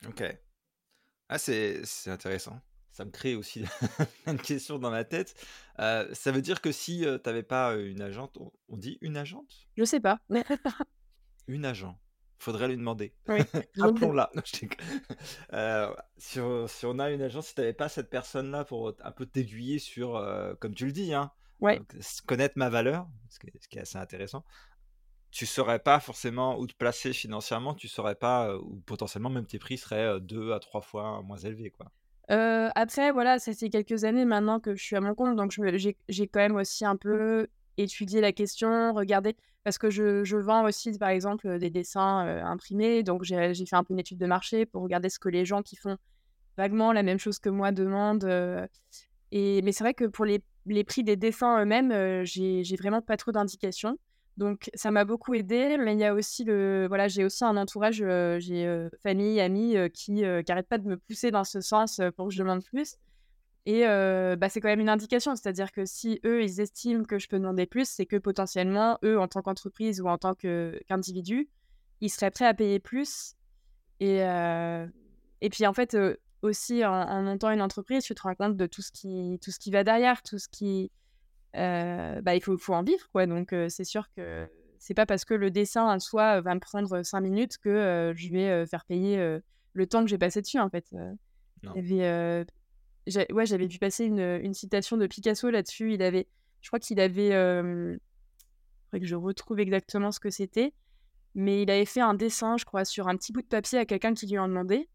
OK. 0.07 0.23
Ah, 1.29 1.39
c'est 1.39 1.83
intéressant. 2.09 2.61
Ça 2.93 3.05
me 3.05 3.11
crée 3.11 3.37
aussi 3.37 3.65
une 4.27 4.41
question 4.41 4.79
dans 4.79 4.91
ma 4.91 5.05
tête. 5.05 5.35
Ça 5.79 6.33
veut 6.33 6.43
dire 6.43 6.61
que 6.63 6.73
si, 6.73 7.01
tu 7.25 7.31
avais 7.31 7.43
pas, 7.45 7.77
une 7.77 8.03
agente, 8.03 8.39
on 8.39 8.53
on 8.69 8.77
dit 8.79 8.99
une 9.03 9.17
agente? 9.17 9.69
Je 9.77 9.85
sais 9.85 10.01
pas. 10.01 10.19
Une 11.49 11.65
agent. 11.67 11.99
Faudrait 12.41 12.69
lui 12.69 12.77
demander. 12.79 13.15
Oui. 13.29 13.45
Appelons-la. 13.81 14.33
Heu, 15.53 15.95
si 16.17 16.41
on 16.41 16.67
si 16.67 16.87
on 16.87 16.99
a 16.99 17.11
une 17.11 17.23
agence, 17.23 17.49
si 17.49 17.55
tu 17.55 17.61
avais 17.61 17.75
pas 17.75 17.89
cette 17.91 18.09
personne-là 18.11 18.65
pour, 18.65 18.95
un 19.03 19.13
peu 19.13 19.27
t'aiguiller 19.27 19.79
sur, 19.79 20.17
heu, 20.17 20.57
comme 20.61 20.75
tu 20.75 20.87
le 20.87 20.93
dis, 20.93 21.13
hein, 21.15 21.33
Ouais. 21.61 21.81
connaître 22.27 22.55
ma 22.57 22.71
valeur, 22.71 23.09
ce 23.29 23.39
qui 23.39 23.49
est 23.49 23.63
ce 23.63 23.69
qui 23.69 23.79
est 23.79 23.83
assez 23.83 23.99
intéressant. 23.99 24.45
Tu 25.33 25.47
saurais 25.47 25.81
pas 25.81 26.01
forcément 26.01 26.59
où 26.59 26.67
te 26.67 26.75
placer 26.75 27.13
financièrement, 27.13 27.75
tu 27.75 27.89
saurais 27.89 28.17
pas, 28.17 28.51
heu, 28.53 28.59
ou 28.63 28.81
potentiellement 28.81 29.31
même 29.31 29.47
tes 29.47 29.59
prix 29.61 29.79
seraient, 29.79 30.07
heu, 30.17 30.21
2 30.21 30.53
à 30.53 30.61
3 30.61 30.83
fois 30.83 31.23
moins 31.23 31.39
élevés, 31.39 31.71
quoi. 31.71 31.93
Après 32.29 33.11
voilà, 33.13 33.39
ça 33.39 33.53
fait 33.55 33.71
quelques 33.71 34.05
années 34.05 34.25
maintenant 34.25 34.61
que 34.61 34.75
je 34.77 34.83
suis 34.83 34.97
à 34.97 35.01
mon 35.01 35.15
compte, 35.15 35.37
donc 35.37 35.53
j'ai 35.53 36.29
quand 36.29 36.41
même 36.41 36.57
aussi 36.57 36.85
un 36.85 36.97
peu 36.97 37.49
étudié 37.77 38.21
la 38.21 38.33
question, 38.33 38.93
regardé 38.93 39.37
parce 39.65 39.79
que 39.79 39.91
je 39.91 40.25
je 40.25 40.37
vends 40.37 40.65
aussi 40.65 40.97
par 40.99 41.11
exemple, 41.11 41.47
heu, 41.49 41.59
des 41.59 41.71
dessins, 41.71 42.27
heu, 42.27 42.43
imprimés, 42.45 43.03
donc 43.03 43.25
j'ai 43.25 43.55
fait 43.55 43.77
un 43.77 43.85
peu 43.85 43.95
une 43.95 44.01
étude 44.01 44.19
de 44.19 44.27
marché 44.27 44.67
pour 44.67 44.83
regarder 44.83 45.09
ce 45.11 45.19
que 45.19 45.29
les 45.29 45.45
gens 45.45 45.63
qui 45.63 45.77
font 45.77 45.97
vaguement 46.59 46.93
la 46.93 47.03
même 47.05 47.19
chose 47.19 47.39
que 47.41 47.51
moi 47.51 47.73
demandent, 47.73 48.25
heu 48.25 48.67
et 49.33 49.63
mais 49.63 49.73
c'est 49.73 49.85
vrai 49.85 49.95
que 49.95 50.07
pour 50.07 50.25
les 50.27 50.43
les 50.67 50.85
prix 50.85 51.05
des 51.05 51.17
dessins 51.17 51.63
eux-mêmes, 51.63 51.93
heu, 51.93 52.25
j'ai 52.25 52.63
vraiment 52.79 53.03
pas 53.03 53.17
trop 53.17 53.33
d'indications. 53.33 53.99
Donc 54.37 54.71
ça 54.75 54.91
m'a 54.91 55.05
beaucoup 55.05 55.35
aidée, 55.35 55.77
mais 55.79 55.95
il 55.95 56.01
y 56.01 56.05
a 56.05 56.15
aussi 56.15 56.45
le 56.45 56.87
voilà, 56.89 57.09
j'ai 57.09 57.25
aussi 57.25 57.45
un 57.45 57.57
entourage, 57.59 57.97
j'ai, 58.41 58.89
famille, 59.03 59.41
amis, 59.41 59.77
qui, 59.95 60.25
heu, 60.25 60.43
qui 60.43 60.53
arrêtent 60.53 60.69
pas 60.69 60.79
de 60.79 60.89
me 60.89 60.97
pousser 60.99 61.31
dans 61.31 61.45
ce 61.45 61.61
sens, 61.61 62.01
pour 62.17 62.29
que 62.29 62.35
je 62.35 62.39
demande 62.43 62.65
plus 62.65 62.97
et 63.67 63.83
bah, 63.85 64.49
c'est 64.49 64.61
quand 64.61 64.69
même 64.69 64.81
une 64.81 64.89
indication. 64.89 65.37
C'est-à-dire 65.37 65.73
que 65.73 65.85
si 65.85 66.21
eux, 66.25 66.43
ils 66.43 66.61
estiment 66.61 67.05
que 67.05 67.19
je 67.19 67.29
peux 67.29 67.39
demander 67.39 67.67
plus, 67.67 67.89
c'est 67.89 68.07
que 68.07 68.17
potentiellement, 68.17 68.99
eux, 69.05 69.19
en 69.19 69.29
tant 69.29 69.43
qu'entreprise 69.43 70.01
ou 70.01 70.09
en 70.09 70.19
tant 70.19 70.35
qu'individu, 70.35 71.49
ils 72.01 72.11
seraient 72.11 72.31
prêts 72.31 72.47
à 72.47 72.55
payer 72.55 72.81
plus 72.81 73.35
et 74.01 74.21
et 75.43 75.51
puis 75.51 75.67
en 75.67 75.73
fait, 75.73 75.97
aussi 76.43 76.85
en 76.85 76.93
en 76.93 77.23
montant 77.23 77.51
une 77.51 77.63
entreprise, 77.63 78.05
tu 78.05 78.15
te 78.15 78.23
rends 78.23 78.35
compte 78.35 78.57
de 78.57 78.67
tout 78.67 78.83
ce 78.83 78.93
qui 78.93 79.39
tout 79.43 79.51
ce 79.51 79.59
qui 79.59 79.71
va 79.71 79.85
derrière, 79.85 80.23
tout 80.23 80.39
ce 80.39 80.49
qui, 80.49 80.91
bah, 81.55 82.35
il 82.35 82.43
faut 82.43 82.57
faut 82.59 82.75
en 82.75 82.83
vivre 82.83 83.09
quoi 83.13 83.27
donc 83.27 83.55
c'est 83.69 83.85
sûr 83.85 84.11
que 84.17 84.49
c'est 84.79 84.95
pas 84.95 85.05
parce 85.05 85.27
que 85.27 85.35
le 85.35 85.51
dessin 85.51 85.85
en 85.85 85.99
soi, 85.99 86.41
va 86.41 86.55
me 86.55 86.61
prendre, 86.61 87.03
5 87.03 87.21
minutes 87.21 87.59
que, 87.59 88.15
je 88.17 88.31
vais, 88.31 88.67
faire 88.67 88.87
payer, 88.87 89.39
le 89.75 89.87
temps 89.87 90.03
que 90.03 90.09
j'ai 90.09 90.19
passé 90.19 90.41
dessus 90.41 90.59
en 90.59 90.71
fait. 90.71 90.91
Non. 91.63 91.75
Il 91.77 91.87
y 91.87 92.03
avait, 92.03 92.09
heu, 92.09 92.47
j'ai 92.47 92.60
ouais, 93.07 93.47
j'avais 93.47 93.67
vu 93.67 93.79
passer 93.79 94.05
une, 94.05 94.21
une 94.21 94.55
citation 94.55 94.97
de 94.97 95.07
Picasso 95.07 95.51
là-dessus. 95.51 95.95
Il 95.95 96.03
avait 96.03 96.29
je 96.63 96.69
crois 96.69 96.79
qu'il 96.79 97.01
avait, 97.01 97.29
hem, 97.29 97.99
faudrait 98.87 99.01
que 99.01 99.07
je 99.07 99.17
retrouve 99.17 99.61
exactement 99.61 100.13
ce 100.13 100.21
que 100.21 100.29
c'était, 100.31 100.75
mais 101.35 101.63
il 101.63 101.71
avait 101.71 101.87
fait 101.87 102.01
un 102.03 102.15
dessin, 102.15 102.57
je 102.59 102.67
crois, 102.67 102.85
sur 102.85 103.09
un 103.09 103.17
petit 103.17 103.33
bout 103.33 103.43
de 103.43 103.47
papier 103.47 103.79
à 103.79 103.87
quelqu'un 103.87 104.13
qui 104.15 104.27
lui 104.27 104.39
en 104.39 104.49
demandait 104.49 104.89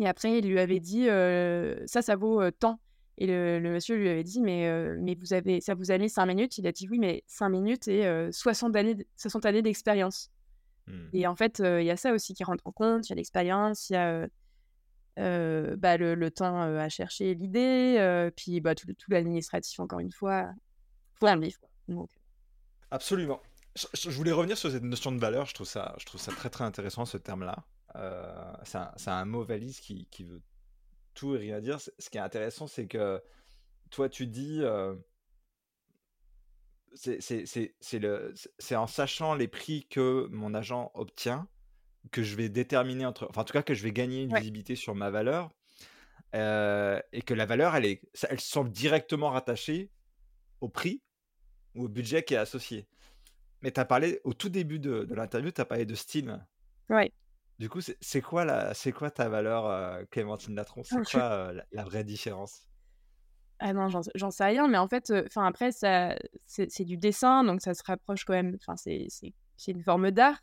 et 0.00 0.06
après, 0.08 0.38
il 0.38 0.48
lui 0.48 0.58
avait 0.58 0.80
dit, 0.80 1.06
heu: 1.08 1.82
«Ça, 1.86 2.02
ça 2.02 2.16
vaut, 2.16 2.40
heu, 2.42 2.52
tant» 2.52 2.80
et 3.18 3.26
le 3.26 3.60
le 3.60 3.70
monsieur 3.70 3.96
lui 3.96 4.08
avait 4.08 4.24
dit: 4.24 4.40
«Mais 4.40 4.66
mais 4.98 5.14
vous 5.14 5.34
avez 5.34 5.60
ça 5.60 5.74
vous 5.74 5.90
a 5.90 5.98
mis 5.98 6.08
5 6.08 6.24
minutes?» 6.26 6.56
il 6.58 6.66
a 6.66 6.72
dit: 6.72 6.88
«Oui, 6.90 6.98
mais 6.98 7.22
5 7.26 7.50
minutes 7.50 7.86
et 7.88 8.06
heu, 8.06 8.30
60 8.32 8.74
années 8.76 8.94
d 8.94 9.06
60 9.16 9.44
années 9.46 9.62
d'expérience» 9.62 10.30
Mmh. 10.88 11.10
et 11.12 11.26
en 11.28 11.36
fait, 11.36 11.60
il 11.64 11.84
y 11.84 11.90
a 11.90 11.96
ça 11.96 12.12
aussi 12.12 12.34
qui 12.34 12.42
rentre 12.44 12.66
en 12.66 12.72
compte. 12.72 13.08
Il 13.08 13.10
y 13.10 13.12
a 13.12 13.16
l'expérience, 13.16 13.88
il 13.90 13.92
y 13.92 13.96
a, 13.96 14.26
bah, 15.16 15.96
le 15.96 16.14
le 16.14 16.30
temps, 16.30 16.60
à 16.60 16.88
chercher 16.88 17.34
l'idée, 17.34 18.30
puis, 18.36 18.60
bah, 18.60 18.74
tout 18.74 18.86
tout 18.86 19.10
l'administratif 19.10 19.78
encore 19.80 20.00
une 20.00 20.12
fois. 20.12 20.50
Faut 21.14 21.26
un 21.26 21.36
livre, 21.36 21.60
donc 21.88 22.10
Absolument. 22.90 23.40
Je 23.94 24.10
voulais 24.10 24.32
revenir 24.32 24.58
sur 24.58 24.70
cette 24.70 24.82
notion 24.82 25.12
de 25.12 25.18
valeur, 25.18 25.46
je 25.46 25.54
trouve 25.54 25.66
ça 25.66 25.94
je 25.98 26.04
trouve 26.04 26.20
ça 26.20 26.32
très, 26.32 26.50
très 26.50 26.64
intéressant 26.64 27.06
ce 27.06 27.16
terme-là. 27.16 27.64
C'est 28.64 28.78
un 28.78 29.16
un 29.16 29.24
mot 29.24 29.44
valise 29.44 29.80
qui 29.80 30.06
qui 30.10 30.24
veut 30.24 30.42
tout 31.14 31.34
et 31.34 31.38
rien 31.38 31.60
dire. 31.60 31.80
Ce 31.80 32.10
qui 32.10 32.18
est 32.18 32.20
intéressant, 32.20 32.66
c'est 32.66 32.86
que 32.86 33.22
toi, 33.90 34.08
tu 34.08 34.26
dis, 34.26 34.62
c'est 36.94 38.76
en 38.76 38.86
sachant 38.86 39.34
les 39.34 39.48
prix 39.48 39.86
que 39.88 40.26
mon 40.30 40.54
agent 40.54 40.90
obtient, 40.94 41.48
que 42.10 42.22
je 42.22 42.36
vais 42.36 42.48
déterminer 42.48 43.06
entre 43.06 43.26
enfin, 43.30 43.42
en 43.42 43.44
tout 43.44 43.52
cas, 43.52 43.62
que 43.62 43.74
je 43.74 43.82
vais 43.82 43.92
gagner 43.92 44.22
une 44.22 44.30
ouais, 44.30 44.42
visibilité 44.42 44.76
sur 44.76 44.94
ma 44.94 45.10
valeur, 45.10 45.50
heu 46.36 47.02
et 47.12 47.22
que 47.22 47.34
la 47.34 47.46
valeur, 47.46 47.76
elle 47.76 47.86
est 47.86 48.02
elle 48.28 48.40
semble 48.40 48.70
directement 48.72 49.30
rattachée 49.30 49.92
au 50.62 50.68
prix 50.70 51.02
ou 51.76 51.86
au 51.86 51.88
budget 51.88 52.24
qui 52.24 52.34
est 52.34 52.38
associé. 52.38 52.88
Mais 53.62 53.72
tu 53.72 53.80
as 53.80 53.86
parlé 53.86 54.20
au 54.24 54.34
tout 54.34 54.50
début 54.50 54.80
de 54.80 55.04
de 55.04 55.14
l'interview, 55.16 55.52
tu 55.52 55.60
as 55.62 55.66
parlé 55.66 55.86
de 55.86 55.94
style. 55.96 56.46
ouais. 56.88 57.12
Du 57.58 57.68
coup, 57.70 57.80
c'est 57.80 58.20
quoi 58.20 58.44
la 58.44 58.74
quoi 58.94 59.10
ta 59.10 59.28
valeur, 59.30 59.66
heu, 59.66 60.06
Clémentine 60.10 60.54
Latron? 60.54 60.82
C'est 60.84 61.00
quoi, 61.02 61.50
heu, 61.50 61.54
la 61.54 61.64
la 61.72 61.84
vraie 61.84 62.04
différence? 62.04 62.68
Ah 63.60 63.72
non, 63.72 63.88
j'en 63.88 64.30
sais 64.30 64.44
rien, 64.44 64.66
mais 64.66 64.78
en 64.78 64.88
fait, 64.88 65.12
enfin 65.26 65.46
après 65.46 65.70
ça 65.70 66.16
c'est 66.46 66.84
du 66.84 66.96
dessin, 66.96 67.44
donc 67.44 67.60
ça 67.62 67.74
se 67.74 67.82
rapproche 67.86 68.24
quand 68.24 68.32
même 68.32 68.56
enfin 68.56 68.74
c'est 68.76 69.06
une 69.68 69.82
forme 69.84 70.10
d'art. 70.10 70.40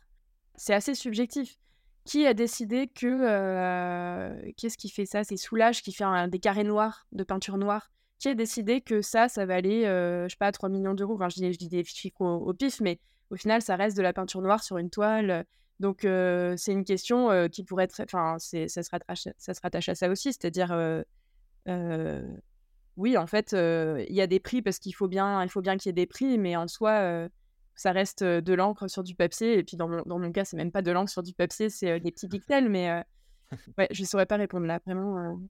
C'est 0.62 0.74
assez 0.74 0.94
subjectif. 0.94 1.56
Qui 2.04 2.26
a 2.26 2.34
décidé 2.34 2.86
que, 2.86 3.06
heu, 3.06 4.52
qu'est-ce 4.58 4.76
qui 4.76 4.90
fait 4.90 5.06
ça? 5.06 5.24
C'est 5.24 5.38
Soulages 5.38 5.80
qui 5.80 5.90
fait 5.90 6.04
un 6.04 6.28
des 6.28 6.38
carrés 6.38 6.64
noirs, 6.64 7.06
de 7.12 7.24
peinture 7.24 7.56
noire. 7.56 7.90
Qui 8.18 8.28
a 8.28 8.34
décidé 8.34 8.82
que 8.82 9.00
ça, 9.00 9.30
ça 9.30 9.46
valait, 9.46 9.86
heu, 9.86 10.24
je 10.28 10.32
sais 10.34 10.36
pas 10.38 10.52
3 10.52 10.68
000 10.68 10.82
000 10.82 10.94
€? 10.96 11.14
Enfin 11.14 11.30
je 11.30 11.36
dis 11.36 11.50
je 11.54 11.58
dis 11.58 11.68
des 11.70 11.82
chiffres 11.84 12.20
au 12.20 12.52
pif, 12.52 12.80
mais 12.82 13.00
au 13.30 13.36
final 13.36 13.62
ça 13.62 13.74
reste 13.76 13.96
de 13.96 14.02
la 14.02 14.12
peinture 14.12 14.42
noire 14.42 14.62
sur 14.62 14.76
une 14.76 14.90
toile, 14.90 15.46
donc 15.78 16.04
heu, 16.04 16.54
c'est 16.58 16.72
une 16.72 16.84
question, 16.84 17.30
heu, 17.32 17.48
qui 17.48 17.64
pourrait 17.64 17.84
être 17.84 17.98
enfin 18.02 18.36
ça 18.38 18.82
se 18.82 18.90
rattache 18.90 19.28
ça 19.38 19.54
se 19.54 19.60
rattache 19.62 19.88
à 19.88 19.94
ça 19.94 20.10
aussi, 20.10 20.30
c'est-à-dire, 20.34 20.74
oui, 22.96 23.16
en 23.16 23.26
fait, 23.26 23.52
il 23.54 24.14
y 24.14 24.20
a 24.20 24.26
des 24.26 24.40
prix 24.40 24.60
parce 24.62 24.78
qu'il 24.78 24.94
faut 24.94 25.08
bien 25.08 25.46
qu'il 25.48 25.86
y 25.86 25.88
ait 25.88 25.92
des 25.92 26.06
prix, 26.06 26.36
mais 26.38 26.56
en 26.56 26.68
soi, 26.68 27.28
ça 27.80 27.92
reste, 27.92 28.22
de 28.22 28.52
l'encre 28.52 28.88
sur 28.88 29.02
du 29.02 29.14
papier 29.14 29.58
et 29.58 29.64
puis 29.64 29.78
dans 29.78 29.88
mon 29.88 30.02
dans 30.02 30.18
mon 30.18 30.30
cas, 30.32 30.44
c'est 30.44 30.58
même 30.58 30.70
pas 30.70 30.82
de 30.82 30.90
l'encre 30.90 31.10
sur 31.10 31.22
du 31.22 31.32
papier, 31.32 31.70
c'est, 31.70 31.98
des 31.98 32.12
petits 32.12 32.28
pixels, 32.28 32.68
mais 32.68 33.02
ouais, 33.78 33.88
je 33.90 34.04
saurais 34.04 34.26
pas 34.26 34.36
répondre 34.36 34.66
là, 34.66 34.80
vraiment, 34.84 35.40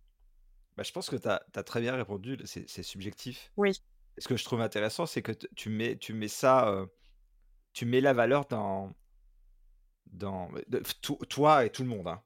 Bah, 0.76 0.84
je 0.84 0.92
pense 0.92 1.10
que 1.10 1.16
tu 1.16 1.28
as 1.28 1.62
très 1.64 1.80
bien 1.80 1.96
répondu, 1.96 2.38
c'est 2.44 2.82
subjectif. 2.84 3.50
oui, 3.56 3.72
Ce 4.18 4.28
que 4.28 4.36
je 4.36 4.44
trouve 4.44 4.60
intéressant, 4.60 5.06
c'est 5.06 5.22
que 5.22 5.32
tu 5.56 5.70
mets 5.70 5.96
tu 5.96 6.12
mets 6.12 6.28
ça, 6.28 6.86
tu 7.72 7.84
mets 7.84 8.00
la 8.00 8.12
valeur 8.12 8.46
dans 8.46 8.92
dans 10.06 10.50
de 10.68 10.82
to 11.02 11.16
toi 11.28 11.64
et 11.64 11.70
tout 11.70 11.82
le 11.82 11.88
monde, 11.88 12.06
hein. 12.06 12.22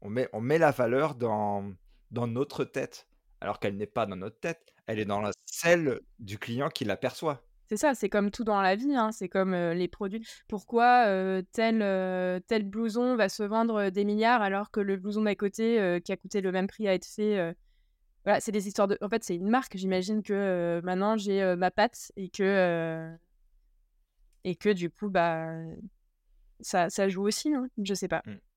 On 0.00 0.10
met 0.10 0.28
on 0.32 0.40
met 0.40 0.58
la 0.58 0.70
valeur 0.70 1.16
dans 1.16 1.74
dans 2.12 2.28
notre 2.28 2.64
tête, 2.64 3.08
alors 3.40 3.58
qu'elle 3.58 3.76
n'est 3.76 3.86
pas 3.86 4.06
dans 4.06 4.16
notre 4.16 4.38
tête, 4.38 4.72
elle 4.86 5.00
est 5.00 5.04
dans 5.04 5.20
la 5.20 5.32
celle 5.44 6.00
du 6.20 6.38
client 6.38 6.68
qui 6.68 6.84
l'aperçoit. 6.84 7.44
C'est 7.70 7.76
ça, 7.76 7.94
c'est 7.94 8.08
comme 8.08 8.32
tout 8.32 8.42
dans 8.42 8.60
la 8.60 8.74
vie, 8.74 8.96
hein, 8.96 9.12
c'est 9.12 9.28
comme, 9.28 9.54
les 9.54 9.86
produits. 9.86 10.26
Pourquoi, 10.48 11.06
tel, 11.52 11.78
blouson 12.64 13.14
va 13.14 13.28
se 13.28 13.44
vendre, 13.44 13.90
des 13.90 14.04
milliards 14.04 14.42
alors 14.42 14.72
que 14.72 14.80
le 14.80 14.96
blouson 14.96 15.22
d'à 15.22 15.36
côté, 15.36 16.00
qui 16.04 16.10
a 16.10 16.16
coûté 16.16 16.40
le 16.40 16.50
même 16.50 16.66
prix 16.66 16.88
à 16.88 16.94
être 16.94 17.06
fait, 17.06 17.54
voilà, 18.24 18.40
c'est 18.40 18.50
des 18.50 18.66
histoires 18.66 18.88
de 18.88 18.98
en 19.00 19.08
fait, 19.08 19.22
c'est 19.22 19.36
une 19.36 19.48
marque. 19.48 19.76
J'imagine 19.76 20.24
que, 20.24 20.80
maintenant 20.82 21.16
j'ai, 21.16 21.54
ma 21.54 21.70
patte 21.70 22.10
et 22.16 22.28
que, 22.28 23.08
et 24.42 24.56
que 24.56 24.70
du 24.70 24.90
coup, 24.90 25.08
bah, 25.08 25.52
ça 26.58 26.90
ça 26.90 27.08
joue 27.08 27.22
aussi, 27.22 27.54
hein, 27.54 27.68
je 27.80 27.94
sais 27.94 28.08
pas. 28.08 28.22
Mmh. 28.26 28.49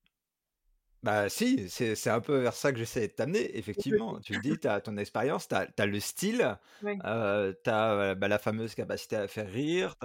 Bah, 1.03 1.27
si, 1.29 1.69
c'est 1.69 1.95
c'est 1.95 2.09
un 2.09 2.21
peu 2.21 2.37
vers 2.39 2.53
ça 2.53 2.71
que 2.71 2.77
j'essaie 2.79 3.07
de 3.09 3.13
t'amener. 3.13 3.57
Effectivement, 3.57 4.19
tu 4.21 4.33
le 4.35 4.39
dis, 4.39 4.57
tu 4.59 4.67
as 4.69 4.79
ton 4.79 4.95
expérience, 4.97 5.47
tu 5.49 5.55
as 5.55 5.85
le 5.85 5.99
style, 5.99 6.57
Ouais. 6.81 7.03
tu 7.03 7.69
as, 7.69 8.15
bah, 8.15 8.27
la 8.29 8.39
fameuse 8.39 8.73
capacité 8.75 9.17
à 9.17 9.27
faire 9.27 9.49
rire, 9.51 9.95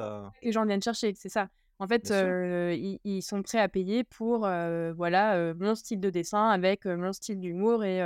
Les 0.43 0.53
gens 0.53 0.65
viennent 0.67 0.83
chercher, 0.83 1.15
c'est 1.17 1.29
ça. 1.29 1.49
En 1.81 1.87
fait, 1.89 2.03
bien 2.03 2.13
sûr, 2.13 2.33
heu, 2.47 2.75
ils 2.77 2.99
ils 3.05 3.23
sont 3.23 3.43
prêts 3.43 3.59
à 3.61 3.69
payer 3.69 4.05
pour, 4.05 4.41
voilà, 4.41 5.55
mon 5.55 5.75
style 5.75 6.01
de 6.01 6.11
dessin 6.11 6.49
avec, 6.51 6.85
mon 6.87 7.13
style 7.13 7.41
d'humour 7.41 7.85
et 7.85 8.01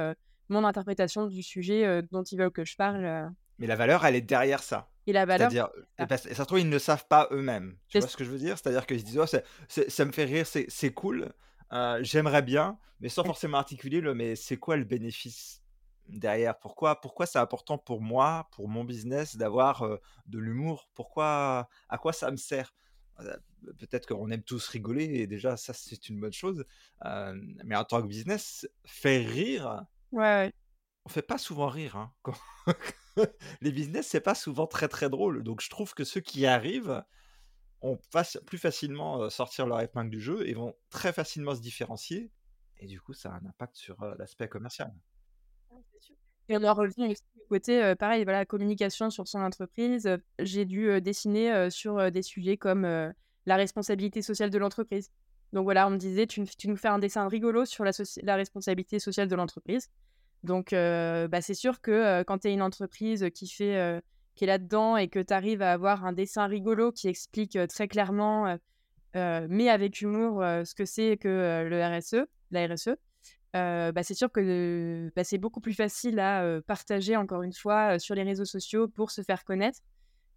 mon 0.49 0.65
interprétation 0.65 1.27
du 1.27 1.43
sujet, 1.43 2.03
dont 2.11 2.23
ils 2.23 2.39
veulent 2.39 2.51
que 2.53 2.65
je 2.65 2.77
parle, 2.77 3.33
mais 3.59 3.67
la 3.67 3.77
valeur, 3.77 4.05
elle 4.05 4.17
est 4.17 4.21
derrière 4.23 4.63
ça. 4.63 4.93
et 5.07 5.13
la 5.13 5.25
valeur, 5.27 5.53
C'est-à-dire, 5.53 5.69
et 5.99 6.07
ça. 6.07 6.07
parce 6.07 6.27
et 6.27 6.35
ça 6.35 6.43
se 6.43 6.47
trouve, 6.47 6.61
ils 6.61 6.67
ne 6.67 6.73
le 6.73 6.79
savent 6.79 7.07
pas 7.09 7.29
eux-mêmes. 7.31 7.79
Tu 7.89 7.99
C'est 7.99 8.01
vois 8.01 8.09
ce 8.09 8.17
que 8.17 8.25
je 8.25 8.31
veux 8.31 8.39
dire? 8.39 8.59
C'est-à-dire 8.59 8.87
qu'ils 8.87 9.01
se 9.01 9.05
disent: 9.05 9.19
«Oh, 9.19 9.27
c'est 9.27 9.45
c'est 9.69 9.91
ça 9.91 10.05
me 10.05 10.13
fait 10.13 10.25
rire, 10.25 10.47
c'est 10.47 10.67
c'est 10.69 10.93
cool, 10.93 11.33
heu, 11.73 11.99
j'aimerais 12.03 12.43
bien», 12.43 12.79
mais 13.01 13.09
sans 13.09 13.25
Ouais. 13.25 13.33
forcément 13.33 13.59
articuler 13.59 14.01
le: 14.01 14.15
«Mais 14.15 14.37
c'est 14.37 14.57
quoi 14.59 14.77
le 14.77 14.85
bénéfice 14.85 15.63
derrière? 16.09 16.59
Pourquoi 16.59 17.01
pourquoi 17.01 17.27
c'est 17.27 17.39
important 17.39 17.79
pour 17.79 18.01
moi, 18.03 18.49
pour 18.53 18.69
mon 18.69 18.85
business 18.85 19.37
d'avoir, 19.37 19.85
heu, 19.85 20.01
de 20.27 20.39
l'humour? 20.39 20.89
Pourquoi 20.95 21.69
à 21.89 21.99
quoi 21.99 22.13
ça 22.13 22.31
me 22.31 22.37
sert?» 22.37 22.75
heu, 23.21 23.37
peut-être 23.79 24.07
qu'on 24.07 24.31
aime 24.31 24.43
tous 24.43 24.67
rigoler 24.69 25.05
et 25.05 25.27
déjà 25.27 25.57
ça, 25.57 25.73
c'est 25.75 26.09
une 26.09 26.21
bonne 26.21 26.33
chose, 26.33 26.65
mais 27.65 27.77
en 27.77 27.85
tant 27.85 28.03
que 28.03 28.07
business, 28.09 28.67
faire 28.87 29.29
rire, 29.29 29.85
Ouais, 30.13 30.53
on 31.05 31.09
fait 31.09 31.23
pas 31.23 31.39
souvent 31.39 31.69
rire, 31.69 31.97
hein, 31.97 32.13
quand 32.23 32.35
les 33.61 33.73
business, 33.73 34.07
c'est 34.09 34.21
pas 34.21 34.35
souvent 34.35 34.67
très, 34.67 34.89
très 34.89 35.11
drôle, 35.11 35.43
donc 35.43 35.61
je 35.61 35.71
trouve 35.71 35.95
que 35.95 36.05
ceux 36.05 36.21
qui 36.21 36.47
arrivent 36.47 37.05
faci 38.11 38.39
plus 38.47 38.59
facilement, 38.59 39.29
sortir 39.31 39.67
leur 39.67 39.81
épingle 39.81 40.11
du 40.11 40.21
jeu 40.21 40.49
et 40.49 40.55
vont 40.55 40.75
très 40.91 41.13
facilement 41.13 41.55
se 41.55 41.61
différencier 41.61 42.31
et 42.83 42.87
du 42.87 43.01
coup, 43.01 43.13
ça 43.13 43.31
a 43.31 43.35
un 43.35 43.47
impact 43.47 43.77
sur, 43.77 43.97
l'aspect 44.19 44.49
commercial. 44.49 44.93
Sûr. 46.01 46.17
Et 46.49 46.57
on 46.57 46.65
en 46.65 46.75
revient 46.75 47.07
aussi 47.07 47.23
au 47.41 47.49
côté, 47.49 47.95
pareil, 47.95 48.25
voilà, 48.25 48.45
communication 48.45 49.09
sur 49.09 49.29
son 49.29 49.41
entreprise, 49.41 50.09
j'ai 50.41 50.65
dû, 50.65 51.01
dessiner, 51.01 51.71
sur, 51.71 52.11
des 52.11 52.23
sujets 52.23 52.57
comme, 52.57 52.83
la 52.83 53.57
responsabilité 53.57 54.21
sociale 54.21 54.51
de 54.51 54.59
l'entreprise. 54.59 55.11
Donc 55.53 55.65
voilà, 55.65 55.87
on 55.87 55.91
me 55.91 55.97
disait: 55.97 56.27
«Tu 56.27 56.41
nous 56.41 56.77
fais 56.77 56.89
un 56.89 56.99
dessin 56.99 57.29
rigolo 57.29 57.65
sur 57.65 57.85
la 57.85 58.37
responsabilité 58.37 58.99
sociale 58.99 59.29
de 59.29 59.37
l'entreprise». 59.37 59.89
Donc 60.43 60.73
bah, 60.73 61.41
c'est 61.41 61.55
sûr 61.55 61.81
que, 61.81 62.25
quand 62.25 62.39
tu 62.39 62.49
es 62.49 62.53
une 62.53 62.63
entreprise, 62.63 63.29
qui 63.33 63.47
fait, 63.47 64.03
qui 64.35 64.45
est 64.45 64.47
là-dedans 64.47 64.97
et 64.97 65.09
que 65.09 65.19
tu 65.19 65.33
arrives 65.33 65.63
à 65.63 65.73
avoir 65.73 66.05
un 66.05 66.13
dessin 66.13 66.47
rigolo 66.47 66.93
qui 66.93 67.09
explique, 67.09 67.59
très 67.69 67.89
clairement, 67.89 68.57
mais 69.15 69.69
avec 69.69 70.01
humour, 70.01 70.41
ce 70.43 70.75
que 70.75 70.85
c'est 70.85 71.17
que, 71.17 71.67
le 71.69 71.99
RSE, 71.99 72.27
la 72.51 72.67
RSE, 72.67 72.97
bah, 73.53 74.03
c'est 74.03 74.15
sûr 74.15 74.31
que, 74.31 75.13
bah, 75.15 75.25
c'est 75.25 75.39
beaucoup 75.39 75.61
plus 75.61 75.75
facile 75.75 76.19
à, 76.19 76.61
partager 76.67 77.17
encore 77.17 77.43
une 77.43 77.53
fois, 77.53 77.99
sur 77.99 78.15
les 78.15 78.23
réseaux 78.23 78.45
sociaux 78.45 78.89
pour 78.89 79.11
se 79.11 79.23
faire 79.23 79.45
connaître 79.45 79.81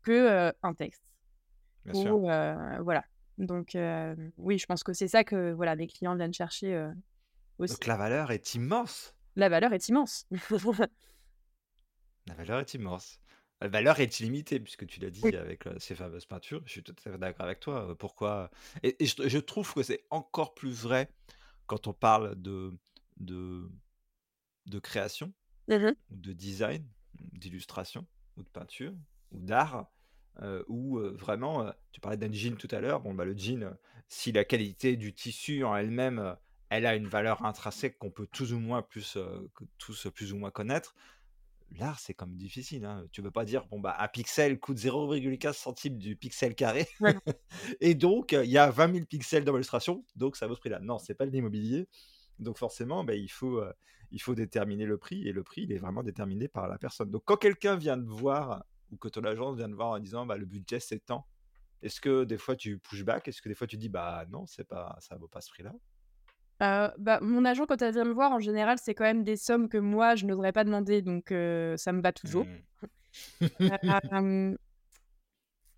que, 0.04 0.52
un 0.62 0.74
texte 0.74 1.04
Bien 1.86 1.94
sûr. 1.94 2.18
ou 2.18 2.30
heu, 2.30 2.82
voilà. 2.82 3.04
Donc 3.38 3.78
oui, 4.38 4.58
je 4.58 4.66
pense 4.66 4.84
que 4.84 4.94
c'est 4.94 5.08
ça 5.08 5.24
que, 5.24 5.54
voilà, 5.54 5.76
les 5.76 5.88
clients 5.88 6.16
viennent 6.16 6.34
chercher, 6.34 6.90
aussi. 7.58 7.74
Donc 7.74 7.86
la 7.86 7.96
valeur 7.96 8.32
est 8.32 8.56
immense, 8.56 9.16
La 9.38 9.50
valeur 9.50 9.74
est 9.74 9.88
immense. 9.90 10.28
la 12.28 12.34
valeur 12.34 12.60
est 12.60 12.74
immense. 12.74 13.20
La 13.66 13.70
valeur 13.72 14.00
est 14.00 14.20
illimitée 14.20 14.60
puisque 14.60 14.86
tu 14.86 15.00
l'as 15.00 15.10
Oui. 15.22 15.32
dit 15.32 15.36
avec, 15.36 15.66
heu, 15.66 15.74
ces 15.80 15.96
fameuses 15.96 16.28
peintures. 16.28 16.62
Je 16.68 16.72
suis 16.72 16.84
tout 16.84 16.94
à 17.00 17.02
fait 17.02 17.18
d'accord 17.18 17.46
avec 17.48 17.60
toi, 17.60 17.90
heu, 17.90 17.96
pourquoi 17.96 18.52
et 18.84 18.96
et 19.04 19.08
je 19.08 19.28
je 19.28 19.38
trouve 19.40 19.74
que 19.74 19.82
c'est 19.82 20.06
encore 20.12 20.54
plus 20.54 20.70
vrai 20.72 21.10
quand 21.68 21.88
on 21.88 21.94
parle 21.94 22.36
de 22.42 22.74
de 23.18 23.70
de 24.68 24.80
création 24.80 25.34
ou 26.12 26.18
de 26.18 26.34
design, 26.34 26.88
d'illustration 27.16 28.08
ou 28.38 28.44
de 28.44 28.50
peinture 28.50 28.94
ou 29.32 29.42
d'art, 29.42 29.92
heu, 30.42 30.66
où, 30.68 31.00
heu, 31.00 31.16
vraiment, 31.18 31.72
tu 31.92 32.02
parlais 32.02 32.18
d'un 32.18 32.32
jean 32.34 32.58
tout 32.58 32.68
à 32.72 32.82
l'heure, 32.82 33.02
bon, 33.02 33.14
bah, 33.14 33.26
le 33.26 33.38
jean, 33.38 33.78
si 34.08 34.32
la 34.32 34.46
qualité 34.46 34.98
du 34.98 35.14
tissu 35.14 35.64
en 35.64 35.76
elle-même, 35.76 36.38
elle 36.70 36.86
a 36.86 36.96
une 36.96 37.08
valeur 37.08 37.46
intrinsèque 37.46 37.98
qu'on 38.00 38.12
peut 38.12 38.28
tous 38.28 38.54
ou 38.54 38.60
moins 38.60 38.82
plus, 38.82 39.18
tous 39.78 40.08
plus 40.14 40.34
ou 40.34 40.38
moins 40.38 40.52
connaître, 40.52 40.96
l'art, 41.76 42.00
c'est 42.00 42.14
comme 42.14 42.36
difficile, 42.36 42.86
hein. 42.86 43.06
Tu 43.12 43.22
peux 43.22 43.32
pas 43.32 43.46
dire: 43.46 43.66
«Bon, 43.68 43.80
bah, 43.80 43.96
un 44.00 44.08
pixel 44.08 44.60
coûte 44.60 44.78
0,15 44.78 45.58
centimes 45.58 45.98
du 45.98 46.16
pixel 46.16 46.56
carré 46.56 46.88
Ouais. 47.00 47.16
et 47.82 47.96
donc 47.96 48.32
il 48.34 48.50
y 48.50 48.58
a 48.58 48.70
20 48.72 48.88
000 48.88 49.08
pixels 49.08 49.44
dans 49.46 49.54
l'illustration, 49.54 50.06
donc 50.16 50.36
ça 50.38 50.48
vaut 50.48 50.56
ce 50.56 50.60
prix-là». 50.60 50.80
Non, 50.82 51.00
c'est 51.00 51.16
pas 51.16 51.26
de 51.26 51.32
l'immobilier, 51.32 51.88
donc 52.40 52.58
forcément, 52.58 53.04
bah, 53.04 53.16
il 53.16 53.30
faut, 53.32 53.60
heu, 53.62 53.74
il 54.12 54.22
faut 54.22 54.36
déterminer 54.36 54.86
le 54.86 54.98
prix 54.98 55.28
et 55.28 55.32
le 55.34 55.44
prix, 55.44 55.64
il 55.64 55.72
est 55.74 55.78
vraiment 55.78 56.04
déterminé 56.04 56.48
par 56.48 56.68
la 56.68 56.78
personne. 56.80 57.12
Donc 57.12 57.24
quand 57.26 57.38
quelqu'un 57.38 57.76
vient 57.78 57.98
te 57.98 58.08
voir 58.10 58.66
ou 58.92 58.98
que 58.98 59.08
ton 59.10 59.24
agence 59.24 59.58
vient 59.58 59.70
te 59.70 59.76
voir 59.76 59.90
en 59.92 60.00
disant: 60.00 60.26
«Bah, 60.26 60.38
le 60.38 60.46
budget 60.46 60.80
c'est 60.80 61.00
tant», 61.06 61.28
est-ce 61.84 62.02
que 62.02 62.24
des 62.26 62.38
fois 62.40 62.56
tu 62.58 62.80
push 62.80 63.04
back? 63.06 63.28
Est-ce 63.30 63.42
que 63.42 63.50
des 63.50 63.56
fois 63.56 63.68
tu 63.68 63.78
dis: 63.78 63.90
«Bah, 63.90 64.26
non, 64.30 64.48
c'est 64.48 64.66
pas 64.68 64.98
ça 65.02 65.18
vaut 65.18 65.28
pas 65.30 65.42
ce 65.42 65.50
prix-là»? 65.52 65.74
Bah, 66.60 67.20
mon 67.22 67.44
agent 67.46 67.66
quand 67.66 67.82
elle 67.82 67.94
vient 67.94 68.06
me 68.06 68.14
voir 68.14 68.32
en 68.32 68.40
général, 68.40 68.78
c'est 68.82 68.94
quand 68.94 69.04
même 69.04 69.24
des 69.24 69.36
sommes 69.36 69.68
que 69.70 69.78
moi 69.78 70.16
je 70.16 70.26
n'oserais 70.26 70.52
pas 70.54 70.64
demander 70.64 71.02
donc 71.02 71.26
ça 71.30 71.92
me 71.92 72.02
va 72.02 72.12
toujours. 72.12 72.46
Mmh. 73.60 74.56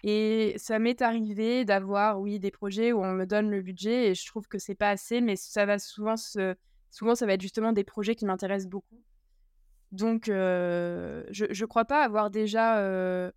Et 0.04 0.54
ça 0.58 0.78
m'est 0.80 1.02
arrivé 1.02 1.66
d'avoir, 1.66 2.22
oui, 2.22 2.40
des 2.40 2.52
projets 2.52 2.92
où 2.94 3.04
on 3.04 3.14
me 3.14 3.26
donne 3.26 3.50
le 3.50 3.62
budget 3.62 4.10
et 4.10 4.16
je 4.16 4.26
trouve 4.28 4.48
que 4.48 4.60
c'est 4.60 4.76
pas 4.76 4.92
assez, 4.92 5.22
mais 5.22 5.36
ça 5.36 5.66
va 5.66 5.80
souvent 5.80 6.16
se 6.18 6.56
souvent, 6.92 7.16
ça 7.16 7.26
va 7.26 7.34
être 7.34 7.42
justement 7.42 7.74
des 7.74 7.84
projets 7.84 8.16
qui 8.16 8.26
m'intéressent 8.26 8.70
beaucoup. 8.70 9.02
Donc 9.92 10.26
je 10.28 11.26
je 11.32 11.66
crois 11.66 11.86
pas 11.86 12.04
avoir 12.04 12.30
déjà, 12.30 13.32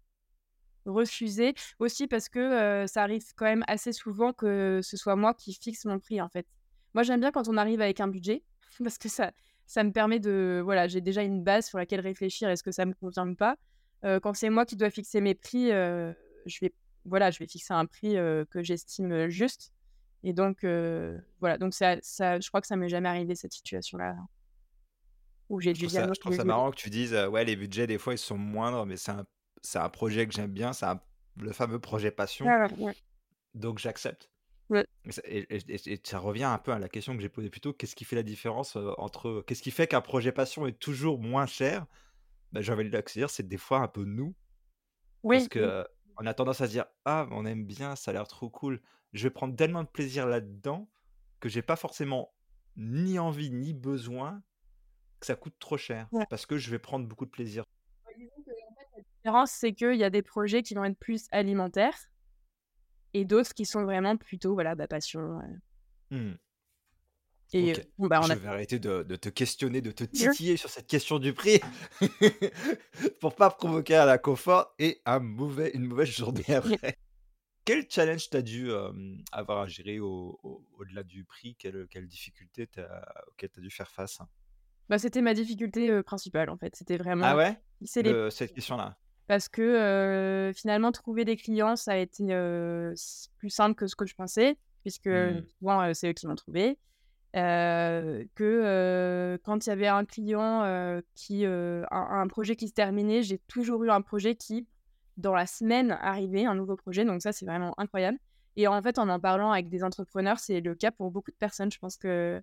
refusé. 0.86 1.54
Aussi 1.78 2.06
parce 2.06 2.28
que, 2.28 2.84
ça 2.86 3.02
arrive 3.02 3.22
quand 3.36 3.44
même 3.46 3.64
assez 3.66 3.92
souvent 3.92 4.32
que 4.32 4.80
ce 4.82 4.96
soit 4.96 5.16
moi 5.16 5.34
qui 5.34 5.54
fixe 5.54 5.84
mon 5.84 5.98
prix, 5.98 6.20
en 6.20 6.28
fait. 6.28 6.46
Moi, 6.94 7.02
j'aime 7.02 7.20
bien 7.20 7.30
quand 7.30 7.48
on 7.48 7.56
arrive 7.56 7.80
avec 7.80 8.00
un 8.00 8.08
budget 8.08 8.42
parce 8.82 8.98
que 8.98 9.08
ça 9.08 9.32
ça 9.66 9.84
me 9.84 9.92
permet 9.92 10.18
de 10.18 10.60
voilà, 10.64 10.88
j'ai 10.88 11.00
déjà 11.00 11.22
une 11.22 11.44
base 11.44 11.66
sur 11.66 11.78
laquelle 11.78 12.00
réfléchir, 12.00 12.48
est-ce 12.48 12.62
que 12.62 12.72
ça 12.72 12.86
me 12.86 12.94
convient 12.94 13.28
ou 13.28 13.36
pas? 13.36 13.56
Quand 14.02 14.34
c'est 14.34 14.50
moi 14.50 14.64
qui 14.66 14.76
dois 14.76 14.90
fixer 14.90 15.20
mes 15.20 15.34
prix, 15.34 15.68
je 15.68 16.58
vais 16.60 16.72
voilà, 17.04 17.30
je 17.30 17.38
vais 17.38 17.46
fixer 17.46 17.72
un 17.72 17.86
prix, 17.86 18.14
que 18.14 18.62
j'estime, 18.62 19.28
juste 19.28 19.72
et 20.24 20.32
donc 20.32 20.64
voilà, 21.38 21.56
donc 21.58 21.72
ça 21.72 21.96
ça 22.02 22.40
je 22.40 22.48
crois 22.48 22.60
que 22.60 22.66
ça 22.66 22.74
m'est 22.76 22.88
jamais 22.88 23.08
arrivé 23.08 23.34
cette 23.36 23.52
situation-là, 23.52 24.16
où 25.48 25.60
j'ai 25.60 25.72
dû 25.72 25.86
dire: 25.86 26.00
ça 26.00 26.06
«Non, 26.06 26.14
je 26.14 26.20
trouve 26.20 26.32
ça 26.32 26.38
désolée». 26.38 26.48
marrant 26.48 26.70
que 26.72 26.76
tu 26.76 26.90
dises, 26.90 27.14
«Ouais, 27.30 27.44
les 27.44 27.54
budgets, 27.56 27.86
des 27.86 27.98
fois, 27.98 28.14
ils 28.14 28.18
sont 28.18 28.38
moindres, 28.38 28.86
mais 28.86 28.96
c'est 28.96 29.12
un 29.12 29.24
c'est 29.62 29.78
un 29.78 29.88
projet 29.88 30.26
que 30.26 30.34
j'aime 30.34 30.52
bien, 30.52 30.72
c'est 30.72 30.86
le 31.36 31.52
fameux 31.52 31.78
projet 31.78 32.10
passion, 32.10 32.46
ouais, 32.46 32.94
donc 33.54 33.78
j'accepte». 33.78 34.30
Ouais. 34.70 34.86
Et 35.04 35.12
ça 35.12 35.22
et 35.24 35.46
et 35.56 35.58
et 35.74 35.92
et 35.94 36.00
ça 36.04 36.18
revient 36.18 36.44
un 36.44 36.58
peu 36.58 36.72
à 36.72 36.78
la 36.78 36.88
question 36.88 37.16
que 37.16 37.22
j'ai 37.22 37.28
posée 37.30 37.50
plus 37.50 37.60
tôt, 37.60 37.72
qu'est-ce 37.72 37.96
qui 37.96 38.04
fait 38.04 38.16
la 38.16 38.22
différence, 38.22 38.76
entre 38.98 39.42
qu'est-ce 39.46 39.62
qui 39.62 39.70
fait 39.70 39.86
qu'un 39.86 40.00
projet 40.02 40.32
passion 40.32 40.66
est 40.66 40.78
toujours 40.78 41.18
moins 41.20 41.46
cher? 41.46 41.86
J'ai 42.54 42.72
envie 42.72 42.88
de 42.90 43.00
dire, 43.14 43.30
c'est 43.30 43.48
des 43.48 43.58
fois 43.58 43.80
un 43.80 43.88
peu 43.88 44.04
nous, 44.04 44.36
parce 45.32 45.48
Oui, 45.48 45.48
que, 45.48 45.58
oui, 45.58 45.72
heu, 45.82 45.86
on 46.18 46.26
a 46.26 46.34
tendance 46.34 46.60
à 46.60 46.66
se 46.66 46.72
dire: 46.72 46.86
«Ah, 47.04 47.26
on 47.30 47.46
aime 47.46 47.64
bien, 47.66 47.96
ça 47.96 48.10
a 48.10 48.14
l'air 48.14 48.28
trop 48.28 48.50
cool. 48.50 48.82
Je 49.12 49.24
vais 49.24 49.30
prendre 49.30 49.56
tellement 49.56 49.84
de 49.84 49.88
plaisir 49.88 50.26
là-dedans 50.26 50.90
que 51.40 51.48
j'ai 51.48 51.62
pas 51.62 51.76
forcément 51.76 52.34
ni 52.76 53.18
envie 53.18 53.50
ni 53.50 53.74
besoin 53.74 54.42
que 55.20 55.26
ça 55.26 55.36
coûte 55.36 55.56
trop 55.60 55.78
cher, 55.78 56.10
ouais. 56.12 56.26
parce 56.30 56.46
que 56.46 56.58
je 56.58 56.70
vais 56.70 56.78
prendre 56.80 57.06
beaucoup 57.08 57.26
de 57.26 57.30
plaisir». 57.32 57.64
La 58.96 59.02
différence, 59.24 59.50
c'est 59.52 59.72
qu'il 59.74 59.94
y 59.96 60.04
a 60.04 60.10
des 60.10 60.22
projets 60.22 60.62
qui 60.62 60.74
vont 60.74 60.84
être 60.84 60.98
plus 60.98 61.26
alimentaires 61.30 61.98
et 63.14 63.24
d'autres 63.24 63.54
qui 63.54 63.66
sont 63.66 63.84
vraiment 63.84 64.16
plutôt, 64.16 64.54
voilà, 64.54 64.74
bah, 64.74 64.88
passion, 64.88 65.40
Mmh. 66.10 66.34
et 67.52 67.72
bah, 67.98 68.20
on 68.22 68.26
Je 68.26 68.32
a 68.32 68.36
vais 68.36 68.48
arrêter 68.48 68.78
de 68.78 69.02
de 69.02 69.16
te 69.16 69.28
questionner, 69.28 69.80
de 69.80 69.90
te 69.90 70.04
titiller 70.04 70.56
sur 70.56 70.70
cette 70.70 70.86
question 70.86 71.18
du 71.18 71.32
prix 71.32 71.60
pour 73.20 73.34
pas 73.34 73.50
provoquer 73.50 73.96
un 73.96 74.08
inconfort 74.08 74.74
et 74.78 75.00
un 75.04 75.18
mauvais 75.20 75.70
une 75.74 75.84
mauvaise 75.86 76.08
journée 76.10 76.44
après. 76.54 76.96
Quel 77.64 77.90
challenge 77.90 78.30
tu 78.30 78.36
as 78.36 78.42
dû, 78.42 78.70
avoir 79.32 79.60
à 79.60 79.66
gérer 79.68 80.00
au 80.00 80.38
au 80.42 80.64
au-delà 80.78 81.02
du 81.02 81.24
prix? 81.24 81.56
Quelle, 81.56 81.86
quelle 81.88 82.06
difficulté 82.08 82.68
auquel 83.28 83.50
tu 83.50 83.60
as 83.60 83.62
dû 83.62 83.70
faire 83.70 83.90
face? 83.90 84.18
Bah, 84.88 84.98
c'était 84.98 85.22
ma 85.22 85.34
difficulté, 85.34 86.02
principale, 86.02 86.50
en 86.50 86.56
fait. 86.56 86.74
C'était 86.74 86.96
Ah 87.20 87.34
vraiment 87.34 87.36
ouais? 87.36 87.56
les 87.80 88.12
Le 88.12 88.30
cette 88.30 88.52
question-là? 88.54 88.98
Parce 89.30 89.48
que, 89.48 90.50
finalement 90.56 90.90
trouver 90.90 91.24
des 91.24 91.36
clients, 91.36 91.76
ça 91.76 91.92
a 91.92 91.96
été, 91.96 92.24
plus 93.38 93.50
simple 93.50 93.76
que 93.76 93.86
ce 93.86 93.94
que 93.94 94.04
je 94.04 94.16
pensais 94.16 94.58
puisque 94.82 95.06
Mmh. 95.06 95.44
souvent, 95.58 95.94
c'est 95.94 96.08
eux 96.08 96.12
qui 96.14 96.26
m'ont 96.26 96.34
trouvé. 96.34 96.76
Que, 97.32 98.26
quand 99.44 99.64
il 99.64 99.68
y 99.68 99.72
avait 99.72 99.86
un 99.86 100.04
client, 100.04 101.00
qui, 101.14 101.46
un 101.46 101.86
un 101.90 102.26
projet 102.26 102.56
qui 102.56 102.66
se 102.66 102.74
terminait, 102.74 103.22
j'ai 103.22 103.38
toujours 103.46 103.84
eu 103.84 103.90
un 103.90 104.02
projet 104.02 104.34
qui, 104.34 104.66
dans 105.16 105.34
la 105.34 105.46
semaine, 105.46 105.96
arrivait, 106.00 106.44
un 106.44 106.56
nouveau 106.56 106.74
projet, 106.74 107.04
donc 107.04 107.22
ça, 107.22 107.30
c'est 107.30 107.46
vraiment 107.46 107.72
incroyable 107.78 108.18
et 108.56 108.66
en 108.66 108.82
fait, 108.82 108.98
en 108.98 109.08
en 109.08 109.20
parlant 109.20 109.52
avec 109.52 109.68
des 109.68 109.84
entrepreneurs, 109.84 110.40
c'est 110.40 110.60
le 110.60 110.74
cas 110.74 110.90
pour 110.90 111.12
beaucoup 111.12 111.30
de 111.30 111.36
personnes. 111.36 111.70
Je 111.70 111.78
pense 111.78 111.96
qu'il 111.96 112.42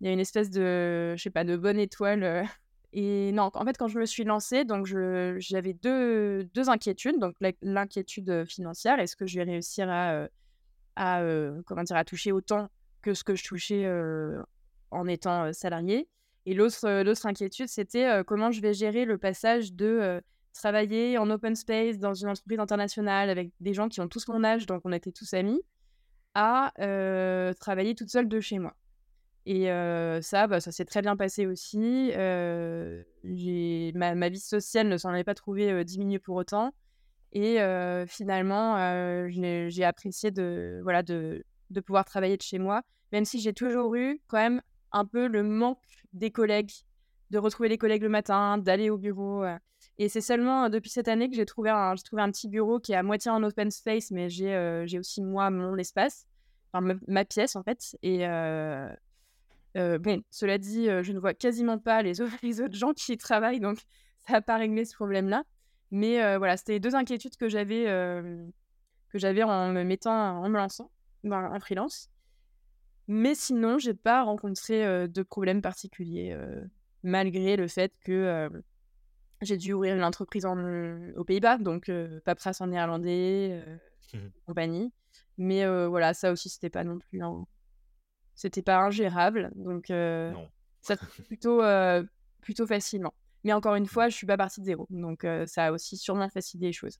y 0.00 0.08
a 0.08 0.12
une 0.12 0.20
espèce 0.20 0.48
de, 0.48 1.16
je 1.16 1.22
sais 1.22 1.30
pas, 1.30 1.42
de 1.42 1.56
bonne 1.56 1.80
étoile, 1.80 2.44
et 2.92 3.30
non, 3.32 3.50
en 3.54 3.64
fait, 3.64 3.76
quand 3.78 3.86
je 3.86 3.98
me 3.98 4.06
suis 4.06 4.24
lancée, 4.24 4.64
donc 4.64 4.86
j'avais 4.86 5.74
deux 5.74 6.44
2 6.54 6.68
inquiétudes, 6.70 7.18
donc 7.20 7.34
l'in 7.40 7.52
l'inquiétude, 7.62 8.44
financière. 8.46 8.98
Est-ce 8.98 9.14
que 9.16 9.26
je 9.26 9.38
vais 9.38 9.44
réussir 9.44 9.88
à, 9.88 10.28
comment 11.66 11.84
dire? 11.84 11.96
À 11.96 12.04
toucher 12.04 12.32
autant 12.32 12.68
que 13.02 13.14
ce 13.14 13.22
que 13.22 13.36
je 13.36 13.44
touchais, 13.44 13.88
en 14.90 15.06
étant, 15.06 15.46
heu, 15.46 15.52
salariée? 15.52 16.08
Et 16.46 16.54
l'autre, 16.54 17.26
inquiétude, 17.26 17.68
c'était, 17.68 18.22
comment 18.26 18.50
je 18.50 18.60
vais 18.60 18.74
gérer 18.74 19.04
le 19.04 19.18
passage 19.18 19.72
de, 19.72 20.20
travailler 20.52 21.16
en 21.16 21.30
open 21.30 21.54
space 21.54 21.98
dans 21.98 22.12
une 22.12 22.28
entreprise 22.28 22.58
internationale 22.58 23.30
avec 23.30 23.52
des 23.60 23.72
gens 23.72 23.88
qui 23.88 24.00
ont 24.00 24.08
tous 24.08 24.26
mon 24.26 24.42
âge, 24.42 24.66
donc 24.66 24.82
on 24.84 24.90
était 24.90 25.12
tous 25.12 25.32
amis, 25.32 25.60
à, 26.34 26.72
travailler 27.60 27.94
toute 27.94 28.10
seule 28.10 28.28
de 28.28 28.40
chez 28.40 28.58
moi 28.58 28.74
et 29.46 29.66
ça, 30.22 30.46
bah, 30.46 30.60
ça 30.60 30.72
s'est 30.72 30.84
très 30.84 31.02
bien 31.02 31.16
passé 31.16 31.46
aussi, 31.46 32.10
j'ai 33.24 33.92
ma 33.94 34.14
ma 34.14 34.28
vie 34.28 34.40
sociale 34.40 34.88
ne 34.88 34.96
s'en 34.96 35.14
est 35.14 35.24
pas 35.24 35.34
trouvée, 35.34 35.84
diminuée 35.84 36.18
pour 36.18 36.36
autant. 36.36 36.72
Et 37.32 37.58
finalement, 38.06 38.76
j'ai 39.28 39.84
apprécié 39.84 40.30
de 40.30 40.80
voilà, 40.82 41.02
de 41.02 41.44
de 41.70 41.80
pouvoir 41.80 42.04
travailler 42.04 42.36
de 42.36 42.42
chez 42.42 42.58
moi, 42.58 42.82
même 43.12 43.24
si 43.24 43.38
j'ai 43.40 43.52
toujours 43.52 43.94
eu 43.94 44.20
quand 44.26 44.38
même 44.38 44.60
un 44.92 45.04
peu 45.04 45.28
le 45.28 45.42
manque 45.44 45.78
des 46.12 46.32
collègues, 46.32 46.72
de 47.30 47.38
retrouver 47.38 47.68
les 47.68 47.78
collègues 47.78 48.02
le 48.02 48.08
matin, 48.08 48.58
d'aller 48.58 48.90
au 48.90 48.98
bureau, 48.98 49.44
et 49.98 50.08
c'est 50.08 50.20
seulement, 50.20 50.68
depuis 50.68 50.90
cette 50.90 51.08
année 51.08 51.28
que 51.30 51.36
j'ai 51.36 51.46
trouvé 51.46 51.70
un 51.70 51.94
trouvé 51.94 52.22
un 52.22 52.30
petit 52.30 52.48
bureau 52.48 52.80
qui 52.80 52.92
est 52.92 52.96
à 52.96 53.02
moitié 53.02 53.30
en 53.30 53.42
open 53.42 53.70
space, 53.70 54.10
mais 54.10 54.28
j'ai, 54.28 54.98
aussi 54.98 55.22
moi 55.22 55.50
mon 55.50 55.76
espace, 55.76 56.26
enfin 56.72 56.98
ma 57.06 57.24
pièce 57.24 57.54
en 57.56 57.62
fait. 57.62 57.96
Et 58.02 58.26
bon, 59.74 60.22
cela 60.30 60.58
dit, 60.58 60.86
je 60.86 61.12
ne 61.12 61.18
vois 61.18 61.34
quasiment 61.34 61.78
pas 61.78 62.02
les 62.02 62.20
autres 62.20 62.34
les 62.42 62.60
autres 62.60 62.76
gens 62.76 62.92
qui 62.92 63.12
y 63.12 63.16
travaillent, 63.16 63.60
donc 63.60 63.78
ça 64.26 64.36
a 64.36 64.40
pas 64.40 64.56
réglé 64.56 64.84
ce 64.84 64.94
problème-là. 64.94 65.44
Mais 65.90 66.36
voilà, 66.36 66.56
c'était 66.56 66.74
les 66.74 66.80
2 66.80 66.94
inquiétudes 66.94 67.36
que 67.36 67.48
j'avais, 67.48 67.84
hem, 67.84 68.50
que 69.10 69.18
j'avais 69.18 69.42
en 69.42 69.72
me 69.72 69.82
mettant 69.82 70.12
en 70.12 70.48
me 70.48 70.56
lançant 70.56 70.90
en 71.30 71.60
freelance. 71.60 72.10
Mais 73.08 73.34
sinon, 73.34 73.78
j'ai 73.78 73.94
pas 73.94 74.22
rencontré, 74.22 75.08
de 75.08 75.22
problème 75.22 75.62
particulier, 75.62 76.36
malgré 77.02 77.56
le 77.56 77.66
fait 77.66 77.92
que, 78.04 78.48
j'ai 79.42 79.56
dû 79.56 79.72
ouvrir 79.72 79.96
une 79.96 80.04
entreprise 80.04 80.44
en, 80.44 80.56
aux 81.16 81.24
Pays-Bas, 81.24 81.58
donc 81.58 81.90
paperasse 82.24 82.60
en 82.60 82.68
néerlandais, 82.68 83.64
Mmh 84.14 84.28
compagnie. 84.46 84.92
Mais 85.38 85.66
voilà, 85.86 86.14
ça 86.14 86.32
aussi, 86.32 86.48
c'était 86.48 86.70
pas 86.70 86.84
non 86.84 86.98
plus 86.98 87.22
un 87.22 87.46
c'était 88.40 88.62
pas 88.62 88.78
ingérable, 88.78 89.50
donc 89.56 89.90
Non. 90.26 90.50
ça 90.82 90.96
plutôt, 91.28 91.62
heu, 91.62 92.08
plutôt 92.42 92.66
facilement. 92.66 93.14
Mais 93.44 93.52
encore 93.52 93.74
une 93.76 93.86
fois, 93.86 94.08
je 94.08 94.16
suis 94.16 94.26
pas 94.26 94.36
partie 94.36 94.60
de 94.60 94.66
0, 94.66 94.86
donc 94.90 95.24
heu, 95.24 95.46
ça 95.46 95.66
a 95.66 95.72
aussi 95.72 95.96
sûrement 95.96 96.28
facilité 96.30 96.66
les 96.68 96.72
choses. 96.72 96.98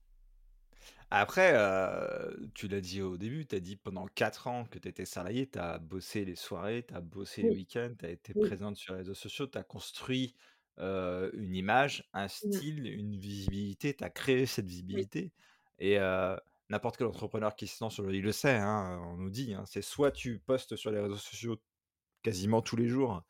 Après, 1.09 1.53
heu, 1.55 2.49
tu 2.55 2.67
l'as 2.67 2.81
dit 2.81 3.01
au 3.01 3.17
début, 3.17 3.45
tu 3.45 3.55
as 3.55 3.59
dit 3.59 3.75
pendant 3.75 4.07
4 4.07 4.47
ans 4.47 4.65
que 4.65 4.79
tu 4.79 4.87
étais 4.87 5.05
salariée, 5.05 5.49
tu 5.49 5.59
as 5.59 5.77
bossé 5.79 6.25
les 6.25 6.35
soirées, 6.35 6.85
tu 6.87 6.93
as 6.93 7.01
bossé 7.01 7.43
les 7.43 7.49
week-ends, 7.51 7.93
tu 7.99 8.05
as 8.05 8.09
été 8.09 8.33
oui. 8.33 8.51
présente 8.51 8.77
sur 8.77 8.93
les 8.93 8.99
réseaux 8.99 9.13
sociaux, 9.13 9.47
tu 9.47 9.57
as 9.57 9.63
construit, 9.63 10.35
une 10.77 11.55
image, 11.55 12.09
un 12.13 12.27
style, 12.27 12.87
une 12.87 13.15
visibilité, 13.17 13.93
tu 13.95 14.03
as 14.03 14.09
créé 14.09 14.45
cette 14.45 14.65
visibilité 14.67 15.33
et 15.79 15.97
n'importe 16.71 16.97
quel 16.97 17.07
entrepreneur 17.07 17.55
qui 17.55 17.67
se 17.67 17.83
lance 17.83 17.99
aujourd'hui 17.99 18.21
le 18.21 18.31
sait, 18.33 18.57
hein, 18.57 19.01
on 19.05 19.17
nous 19.17 19.29
dit, 19.31 19.53
hein, 19.55 19.65
c'est 19.67 19.83
soit 19.83 20.11
tu 20.11 20.39
postes 20.39 20.75
sur 20.77 20.91
les 20.91 20.99
réseaux 21.01 21.17
sociaux 21.17 21.57
quasiment 22.23 22.61
tous 22.63 22.75
les 22.77 22.87
jours, 22.89 23.23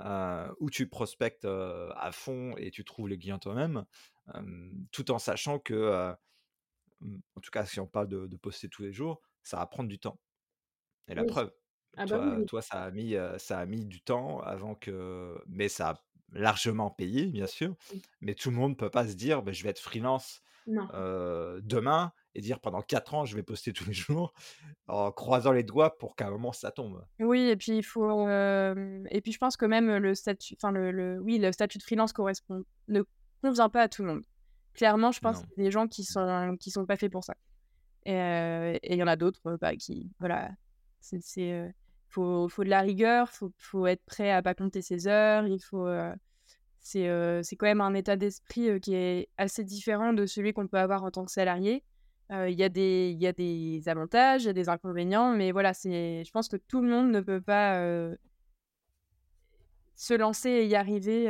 heu, 0.00 0.54
ou 0.60 0.70
tu 0.70 0.88
prospectes, 0.88 1.44
heu, 1.46 1.90
à 1.96 2.12
fond 2.12 2.56
et 2.58 2.70
tu 2.72 2.84
trouves 2.84 3.08
les 3.08 3.18
clients 3.18 3.38
toi-même, 3.40 3.86
tout 4.92 5.10
en 5.10 5.18
sachant 5.18 5.58
que, 5.58 5.74
heu 5.74 6.14
Mmh, 7.00 7.18
en 7.36 7.40
tout 7.40 7.50
cas, 7.50 7.66
si 7.66 7.80
on 7.80 7.86
parle 7.86 8.08
de 8.08 8.26
de 8.26 8.36
poster 8.36 8.68
tous 8.68 8.82
les 8.82 8.92
jours, 8.92 9.20
ça 9.44 9.56
va 9.58 9.66
prendre 9.66 9.88
du 9.88 9.98
temps 9.98 10.20
et 11.08 11.14
la 11.14 11.24
Oui. 11.24 11.26
preuve, 11.26 11.52
Ah 11.96 12.06
bah, 12.06 12.18
oui, 12.36 12.48
toi 12.48 12.62
ça 12.62 12.84
a 12.84 12.90
mis, 12.92 13.14
heu, 13.16 13.38
ça 13.38 13.58
a 13.60 13.66
mis 13.66 13.86
du 13.86 14.02
temps 14.02 14.40
avant 14.42 14.74
que 14.76 15.42
mais 15.48 15.68
ça 15.70 15.90
a 15.90 16.04
largement 16.32 16.90
payé, 16.90 17.26
bien 17.28 17.46
sûr, 17.48 17.76
Oui. 17.88 18.02
mais 18.22 18.34
tout 18.36 18.50
le 18.50 18.56
monde 18.56 18.78
peut 18.78 18.90
pas 18.90 19.08
se 19.08 19.14
dire: 19.14 19.42
«Beh, 19.44 19.54
je 19.54 19.64
vais 19.64 19.70
être 19.70 19.80
freelance, 19.80 20.42
demain» 21.62 22.12
et 22.34 22.40
dire: 22.40 22.60
«Pendant 22.60 22.82
4 22.82 23.14
ans, 23.14 23.24
je 23.24 23.36
vais 23.36 23.42
poster 23.42 23.72
tous 23.72 23.86
les 23.86 23.92
jours», 23.92 24.32
en 24.88 25.12
croisant 25.12 25.52
les 25.52 25.62
doigts 25.62 25.96
pour 25.98 26.16
qu'à 26.16 26.26
un 26.26 26.30
moment 26.30 26.52
ça 26.52 26.70
tombe. 26.70 27.04
Oui 27.20 27.48
et 27.48 27.56
puis 27.56 27.78
il 27.78 27.82
faut, 27.82 28.28
et 28.28 29.20
puis 29.22 29.32
je 29.32 29.38
pense 29.38 29.56
que 29.56 29.66
même, 29.66 29.96
le 29.96 30.14
statut 30.14 30.54
enfin 30.58 30.72
le 30.72 30.90
le 30.90 31.20
oui, 31.20 31.38
le 31.38 31.52
statut 31.52 31.78
de 31.78 31.82
freelance 31.82 32.12
correspond 32.12 32.64
ne 32.88 33.02
convient 33.42 33.68
pas 33.68 33.82
à 33.82 33.88
tout 33.88 34.02
le 34.02 34.08
monde. 34.08 34.22
Clairement, 34.74 35.12
je 35.12 35.20
pense 35.20 35.38
qu'il 35.38 35.48
y 35.58 35.60
a 35.60 35.64
des 35.64 35.70
gens 35.70 35.86
qui 35.86 36.04
sont 36.04 36.56
qui 36.58 36.70
sont 36.70 36.86
pas 36.86 36.96
faits 36.96 37.12
pour 37.12 37.24
ça 37.24 37.34
et 38.04 38.78
il 38.82 38.96
y 38.96 39.02
en 39.02 39.06
a 39.06 39.16
d'autres, 39.16 39.56
bah, 39.60 39.76
qui 39.76 40.10
voilà, 40.18 40.50
c'est 41.00 41.72
faut 42.08 42.48
faut 42.48 42.64
de 42.64 42.68
la 42.68 42.80
rigueur, 42.80 43.30
faut 43.30 43.52
faut 43.58 43.86
être 43.86 44.04
prêt 44.04 44.30
à 44.30 44.42
pas 44.42 44.54
compter 44.54 44.82
ses 44.82 45.06
heures, 45.06 45.46
il 45.46 45.60
faut, 45.60 45.88
c'est, 46.80 47.08
c'est 47.42 47.56
quand 47.56 47.66
même 47.66 47.80
un 47.80 47.94
état 47.94 48.16
d'esprit, 48.16 48.80
qui 48.80 48.94
est 48.94 49.28
assez 49.38 49.64
différent 49.64 50.12
de 50.12 50.26
celui 50.26 50.52
qu'on 50.52 50.66
peut 50.66 50.78
avoir 50.78 51.04
en 51.04 51.10
tant 51.10 51.24
que 51.24 51.30
salarié. 51.32 51.84
Il 52.32 52.54
y 52.58 52.62
a 52.64 52.68
des 52.70 53.10
il 53.10 53.20
y 53.22 53.26
a 53.26 53.32
des 53.32 53.82
avantages, 53.88 54.44
il 54.44 54.46
y 54.46 54.50
a 54.50 54.54
des 54.54 54.68
inconvénients, 54.70 55.36
mais 55.36 55.52
voilà, 55.52 55.74
c'est 55.74 56.24
je 56.24 56.30
pense 56.30 56.48
que 56.48 56.56
tout 56.56 56.80
le 56.80 56.88
monde 56.88 57.10
ne 57.10 57.20
peut 57.20 57.42
pas, 57.42 57.78
se 59.94 60.14
lancer 60.14 60.48
et 60.48 60.66
y 60.66 60.74
arriver, 60.74 61.26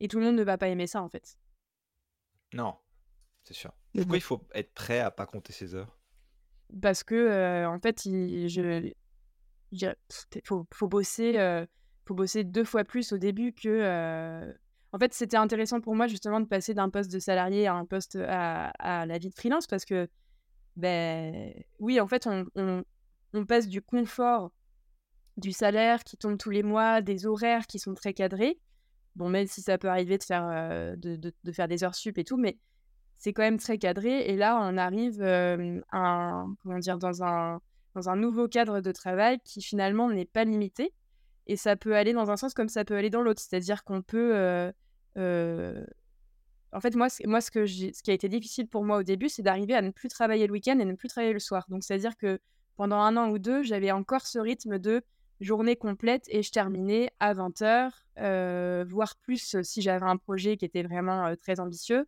et 0.00 0.08
tout 0.08 0.18
le 0.18 0.26
monde 0.26 0.36
ne 0.36 0.44
va 0.44 0.58
pas 0.58 0.68
aimer 0.68 0.86
ça, 0.86 1.02
en 1.02 1.08
fait. 1.08 1.38
Non, 2.52 2.76
c'est 3.42 3.54
sûr. 3.54 3.72
Pourquoi 3.96 4.18
il 4.18 4.22
faut 4.22 4.42
être 4.54 4.74
prêt 4.74 5.00
à 5.00 5.10
pas 5.10 5.24
compter 5.24 5.52
ses 5.52 5.74
heures? 5.74 5.98
Parce 6.82 7.02
que, 7.02 7.64
en 7.66 7.80
fait, 7.80 8.04
il 8.04 8.48
je 8.48 8.92
je 9.72 9.88
faut 10.44 10.66
faut 10.74 10.88
bosser, 10.88 11.66
faut 12.06 12.14
bosser 12.14 12.44
2 12.44 12.64
fois 12.64 12.84
plus 12.84 13.12
au 13.12 13.18
début 13.18 13.52
que, 13.52 14.54
en 14.92 14.98
fait, 14.98 15.12
c'était 15.14 15.36
intéressant 15.36 15.80
pour 15.80 15.94
moi 15.94 16.06
justement 16.06 16.40
de 16.40 16.46
passer 16.46 16.74
d'un 16.74 16.90
poste 16.90 17.12
de 17.12 17.18
salarié 17.18 17.66
à 17.66 17.74
un 17.74 17.84
poste, 17.84 18.16
à 18.16 18.68
à 18.78 19.06
la 19.06 19.18
vie 19.18 19.30
de 19.30 19.34
freelance 19.34 19.66
parce 19.66 19.84
que, 19.84 20.08
beh, 20.76 21.66
oui, 21.78 22.00
en 22.00 22.06
fait, 22.06 22.26
on 22.26 22.84
on 23.34 23.44
passe 23.44 23.68
du 23.68 23.82
confort 23.82 24.52
du 25.36 25.52
salaire 25.52 26.02
qui 26.04 26.16
tombe 26.16 26.38
tous 26.38 26.50
les 26.50 26.62
mois, 26.62 27.02
des 27.02 27.26
horaires 27.26 27.66
qui 27.66 27.78
sont 27.78 27.94
très 27.94 28.14
cadrés. 28.14 28.58
Bon, 29.16 29.28
même 29.28 29.46
si 29.46 29.62
ça 29.62 29.78
peut 29.78 29.88
arriver 29.88 30.18
de 30.18 30.22
faire, 30.22 30.96
faire 31.52 31.68
des 31.68 31.84
heures 31.84 31.94
sup 31.94 32.18
et 32.18 32.24
tout, 32.24 32.36
mais 32.36 32.58
c'est 33.18 33.32
quand 33.32 33.42
même 33.42 33.58
très 33.58 33.78
cadré 33.78 34.26
et 34.26 34.36
là, 34.36 34.58
on 34.62 34.76
arrive, 34.76 35.22
un 35.22 36.54
comment 36.62 36.78
dire? 36.78 36.98
Dans 36.98 37.22
un 37.22 38.16
nouveau 38.16 38.46
cadre 38.46 38.80
de 38.80 38.92
travail 38.92 39.38
qui 39.44 39.62
finalement 39.62 40.10
n'est 40.10 40.26
pas 40.26 40.44
limité 40.44 40.92
et 41.46 41.56
ça 41.56 41.76
peut 41.76 41.96
aller 41.96 42.12
dans 42.12 42.30
un 42.30 42.36
sens 42.36 42.54
comme 42.54 42.68
ça 42.68 42.84
peut 42.84 42.96
aller 42.96 43.10
dans 43.10 43.22
l'autre. 43.22 43.40
C'est-à-dire 43.42 43.84
qu'on 43.84 44.02
peut, 44.02 44.34
heu 44.36 44.72
heu, 45.18 45.86
en 46.72 46.80
fait, 46.80 46.96
moi, 46.96 47.08
moi, 47.26 47.40
ce 47.42 47.50
que 47.50 47.66
ce 47.66 48.02
qui 48.02 48.10
a 48.10 48.14
été 48.14 48.28
difficile 48.28 48.68
pour 48.68 48.84
moi 48.84 48.98
au 48.98 49.02
début, 49.04 49.28
c'est 49.30 49.42
d'arriver 49.42 49.74
à 49.74 49.82
ne 49.82 49.90
plus 49.90 50.08
travailler 50.08 50.46
le 50.46 50.52
week-end 50.52 50.78
et 50.80 50.84
ne 50.86 50.94
plus 50.94 51.08
travailler 51.08 51.32
le 51.34 51.40
soir. 51.40 51.66
Donc 51.70 51.84
c'est-à-dire 51.84 52.16
que 52.18 52.40
pendant 52.76 52.98
un 52.98 53.16
an 53.16 53.30
ou 53.30 53.38
2, 53.38 53.62
j'avais 53.64 53.92
encore 53.92 54.26
ce 54.26 54.38
rythme 54.40 54.78
de 54.78 55.02
journée 55.40 55.76
complète 55.76 56.24
et 56.30 56.42
je 56.42 56.50
terminais 56.52 57.10
à 57.20 57.34
20:00, 57.34 58.06
heu, 58.20 58.84
voire 58.88 59.16
plus, 59.22 59.56
si 59.62 59.82
j'avais 59.82 60.06
un 60.06 60.16
projet 60.18 60.56
qui 60.58 60.64
était 60.66 60.82
vraiment, 60.84 61.34
très 61.36 61.60
ambitieux. 61.60 62.06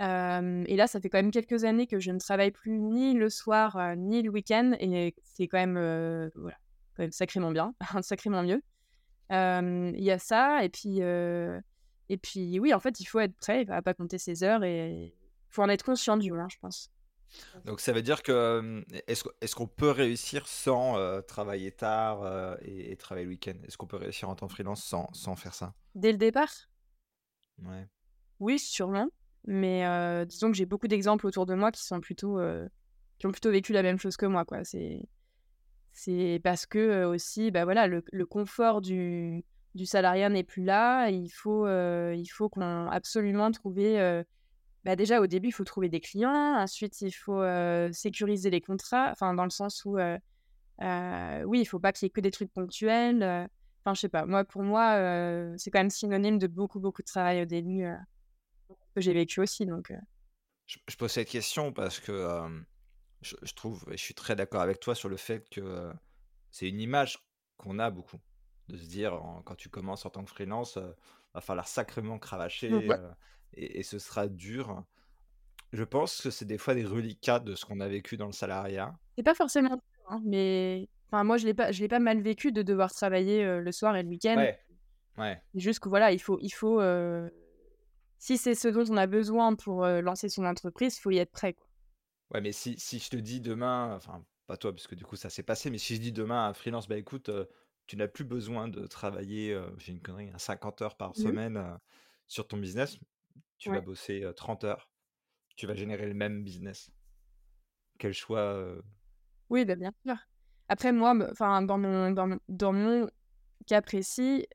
Et 0.00 0.76
là, 0.76 0.86
ça 0.88 1.00
fait 1.00 1.08
quand 1.10 1.18
même 1.18 1.30
quelques 1.32 1.64
années 1.64 1.86
que 1.86 2.00
je 2.00 2.10
ne 2.12 2.18
travaille 2.18 2.50
plus 2.52 2.80
ni 2.80 3.14
le 3.14 3.30
soir, 3.30 3.78
ni 3.96 4.22
le 4.22 4.30
week-end 4.30 4.72
et 4.80 5.14
c'est 5.24 5.48
quand 5.48 5.58
même, 5.58 6.30
voilà, 6.36 6.56
quand 6.96 7.02
même 7.02 7.12
sacrément 7.12 7.50
bien, 7.50 7.74
sacrément 8.02 8.42
mieux. 8.42 8.62
Il 9.30 10.02
y 10.02 10.10
a 10.10 10.18
ça 10.18 10.64
et 10.64 10.68
puis, 10.68 11.00
et 11.00 12.16
puis 12.16 12.58
oui, 12.60 12.72
en 12.74 12.80
fait, 12.80 13.00
il 13.00 13.04
faut 13.04 13.20
être 13.20 13.36
prêt 13.36 13.66
à 13.68 13.82
pas 13.82 13.94
compter 13.94 14.18
ses 14.18 14.42
heures 14.42 14.64
et 14.64 14.90
il 14.90 15.12
faut 15.50 15.62
en 15.62 15.68
être 15.68 15.84
conscient 15.84 16.16
du 16.16 16.32
moins, 16.32 16.48
je 16.48 16.58
pense. 16.60 16.90
Donc 17.64 17.80
ça 17.80 17.92
veut 17.92 18.02
dire 18.02 18.22
que, 18.22 18.84
est-ce 19.08 19.24
est-ce 19.40 19.54
qu'on 19.54 19.66
peut 19.66 19.90
réussir 19.90 20.46
sans, 20.46 21.22
travailler 21.22 21.72
tard, 21.72 22.56
et 22.62 22.92
et 22.92 22.96
travailler 22.96 23.26
le 23.26 23.32
week-end? 23.32 23.56
Est-ce 23.66 23.76
qu'on 23.76 23.86
peut 23.86 23.96
réussir 23.96 24.28
en 24.28 24.36
tant 24.36 24.46
que 24.46 24.52
freelance 24.52 24.84
sans 24.84 25.08
sans 25.12 25.36
faire 25.36 25.54
ça? 25.54 25.74
Dès 25.94 26.12
le 26.12 26.18
départ? 26.18 26.52
Ouais. 27.62 27.88
Oui, 28.38 28.58
sûrement, 28.58 29.08
mais 29.46 30.26
disons 30.26 30.50
que 30.50 30.56
j'ai 30.56 30.66
beaucoup 30.66 30.88
d'exemples 30.88 31.26
autour 31.26 31.46
de 31.46 31.54
moi 31.54 31.72
qui 31.72 31.82
sont 31.84 32.00
plutôt, 32.00 32.38
qui 33.18 33.26
ont 33.26 33.32
plutôt 33.32 33.50
vécu 33.50 33.72
la 33.72 33.82
même 33.82 33.98
chose 33.98 34.16
que 34.16 34.26
moi, 34.26 34.44
quoi. 34.44 34.64
C'est 34.64 35.00
c'est 35.98 36.40
parce 36.44 36.66
que, 36.66 37.06
aussi, 37.06 37.50
bah, 37.50 37.64
voilà, 37.64 37.86
le 37.86 38.04
le 38.12 38.26
confort 38.26 38.82
du 38.82 39.44
du 39.74 39.86
salariat 39.86 40.28
n'est 40.28 40.44
plus 40.44 40.62
là. 40.62 41.08
Il 41.08 41.30
faut, 41.30 41.66
il 41.66 42.26
faut 42.26 42.48
qu'on 42.50 42.86
absolument 42.88 43.50
trouver, 43.50 44.22
bah, 44.84 44.94
déjà 44.94 45.20
au 45.20 45.26
début, 45.26 45.48
il 45.48 45.52
faut 45.52 45.64
trouver 45.64 45.88
des 45.88 46.00
clients. 46.00 46.54
Ensuite, 46.58 47.00
il 47.00 47.12
faut, 47.12 47.42
sécuriser 47.92 48.50
les 48.50 48.60
contrats, 48.60 49.10
enfin 49.10 49.32
dans 49.34 49.44
le 49.44 49.50
sens 49.50 49.84
où, 49.86 49.96
oui, 49.98 51.60
il 51.60 51.64
faut 51.66 51.80
pas 51.80 51.92
qu'il 51.92 52.06
y 52.06 52.08
ait 52.08 52.10
que 52.10 52.20
des 52.20 52.30
trucs 52.30 52.52
ponctuels, 52.52 53.48
enfin 53.80 53.94
je 53.94 54.00
sais 54.00 54.08
pas. 54.10 54.26
Moi, 54.26 54.44
pour 54.44 54.62
moi, 54.62 54.98
c'est 55.56 55.70
quand 55.70 55.80
même 55.80 55.90
synonyme 55.90 56.38
de 56.38 56.46
beaucoup, 56.46 56.80
beaucoup 56.80 57.02
de 57.02 57.06
travail 57.06 57.42
au 57.42 57.46
début, 57.46 57.86
que 58.94 59.00
j'ai 59.00 59.14
vécu 59.14 59.40
aussi 59.40 59.64
donc 59.64 59.92
Je 60.66 60.96
pose 60.96 61.10
cette 61.10 61.28
question 61.28 61.72
parce 61.72 62.00
que, 62.00 62.12
je 63.26 63.36
je 63.42 63.54
trouve 63.54 63.84
et 63.88 63.96
je 63.96 64.02
suis 64.02 64.14
très 64.14 64.36
d'accord 64.36 64.60
avec 64.60 64.80
toi 64.80 64.94
sur 64.94 65.08
le 65.08 65.16
fait 65.16 65.48
que, 65.50 65.92
c'est 66.50 66.68
une 66.68 66.80
image 66.80 67.18
qu'on 67.56 67.78
a 67.78 67.90
beaucoup. 67.90 68.18
De 68.68 68.76
se 68.76 68.86
dire 68.86 69.14
en 69.14 69.42
quand 69.42 69.54
tu 69.54 69.68
commences 69.68 70.06
en 70.06 70.10
tant 70.10 70.24
que 70.24 70.30
freelance, 70.30 70.76
heu, 70.76 70.94
va 71.34 71.40
falloir 71.40 71.68
sacrément 71.68 72.18
cravacher, 72.18 72.88
ouais. 72.88 72.98
heu, 72.98 73.10
et 73.54 73.80
et 73.80 73.82
ce 73.82 73.98
sera 73.98 74.26
dur. 74.26 74.84
Je 75.72 75.84
pense 75.84 76.22
que 76.22 76.30
c'est 76.30 76.46
des 76.46 76.58
fois 76.58 76.74
des 76.74 76.84
reliquats 76.84 77.40
de 77.40 77.54
ce 77.54 77.64
qu'on 77.64 77.80
a 77.80 77.88
vécu 77.88 78.16
dans 78.16 78.26
le 78.26 78.32
salariat. 78.32 78.98
C'est 79.16 79.22
pas 79.22 79.34
forcément 79.34 79.76
dur, 79.76 80.06
hein, 80.08 80.20
mais 80.24 80.88
enfin 81.08 81.22
moi 81.24 81.36
je 81.36 81.46
l'ai 81.46 81.54
pas 81.54 81.70
je 81.72 81.80
l'ai 81.80 81.88
pas 81.88 82.00
mal 82.00 82.20
vécu 82.20 82.52
de 82.52 82.62
devoir 82.62 82.92
travailler, 82.92 83.44
le 83.60 83.72
soir 83.72 83.96
et 83.96 84.02
le 84.02 84.08
week-end. 84.08 84.52
Ouais, 85.16 85.42
juste 85.54 85.80
que 85.80 85.88
voilà, 85.88 86.12
il 86.12 86.20
faut 86.20 86.38
il 86.40 86.50
faut, 86.50 86.80
si 88.18 88.36
c'est 88.38 88.54
ce 88.54 88.68
dont 88.68 88.84
on 88.90 88.96
a 88.96 89.06
besoin 89.06 89.54
pour, 89.54 89.86
lancer 89.86 90.28
son 90.28 90.44
entreprise, 90.44 90.96
il 90.96 91.00
faut 91.00 91.10
y 91.10 91.18
être 91.18 91.32
prêt, 91.32 91.54
quoi. 91.54 91.65
Ouais, 92.32 92.40
mais 92.40 92.52
si 92.52 92.78
si 92.78 92.98
je 92.98 93.08
te 93.10 93.16
dis 93.16 93.40
demain, 93.40 93.94
enfin, 93.94 94.24
pas 94.46 94.56
toi, 94.56 94.72
parce 94.72 94.86
que 94.88 94.94
du 94.96 95.04
coup 95.04 95.16
ça 95.16 95.30
s'est 95.30 95.42
passé, 95.44 95.70
mais 95.70 95.78
si 95.78 95.94
je 95.96 96.00
dis 96.00 96.12
demain 96.12 96.44
à 96.46 96.48
un 96.48 96.54
freelance: 96.54 96.88
«Bah 96.88 96.96
écoute, 96.96 97.30
tu 97.86 97.96
n'as 97.96 98.08
plus 98.08 98.24
besoin 98.24 98.68
de 98.68 98.86
travailler, 98.86 99.56
j'ai 99.78 99.92
une 99.92 100.00
connerie, 100.02 100.30
hein, 100.30 100.38
50 100.38 100.82
heures 100.82 100.96
par 100.96 101.14
Mmh 101.16 101.16
semaine, 101.16 101.78
sur 102.26 102.48
ton 102.48 102.56
business, 102.58 102.98
tu 103.58 103.70
vas 103.70 103.80
Ouais. 103.80 103.82
bosser, 103.82 104.22
heu, 104.24 104.34
30 104.34 104.64
heures, 104.64 104.90
tu 105.56 105.66
vas 105.66 105.74
générer 105.76 106.06
le 106.08 106.14
même 106.14 106.44
business». 106.44 106.90
Quel 107.98 108.12
choix, 108.14 108.82
Oui, 109.50 109.64
bah, 109.64 109.76
bien 109.76 109.92
sûr. 110.06 110.16
Après 110.68 110.92
moi, 110.92 111.14
me 111.14 111.30
enfin 111.30 111.62
dans 111.62 111.78
mon 111.78 112.10
dans 112.10 112.26
mon 112.26 112.38
dans 112.48 112.72
mon 112.72 113.08
cas 113.66 113.82
précis, 113.82 114.46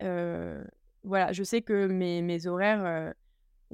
voilà, 1.04 1.32
je 1.34 1.44
sais 1.44 1.62
que 1.62 1.88
mes 1.88 2.22
mes 2.22 2.48
horaires, 2.48 3.14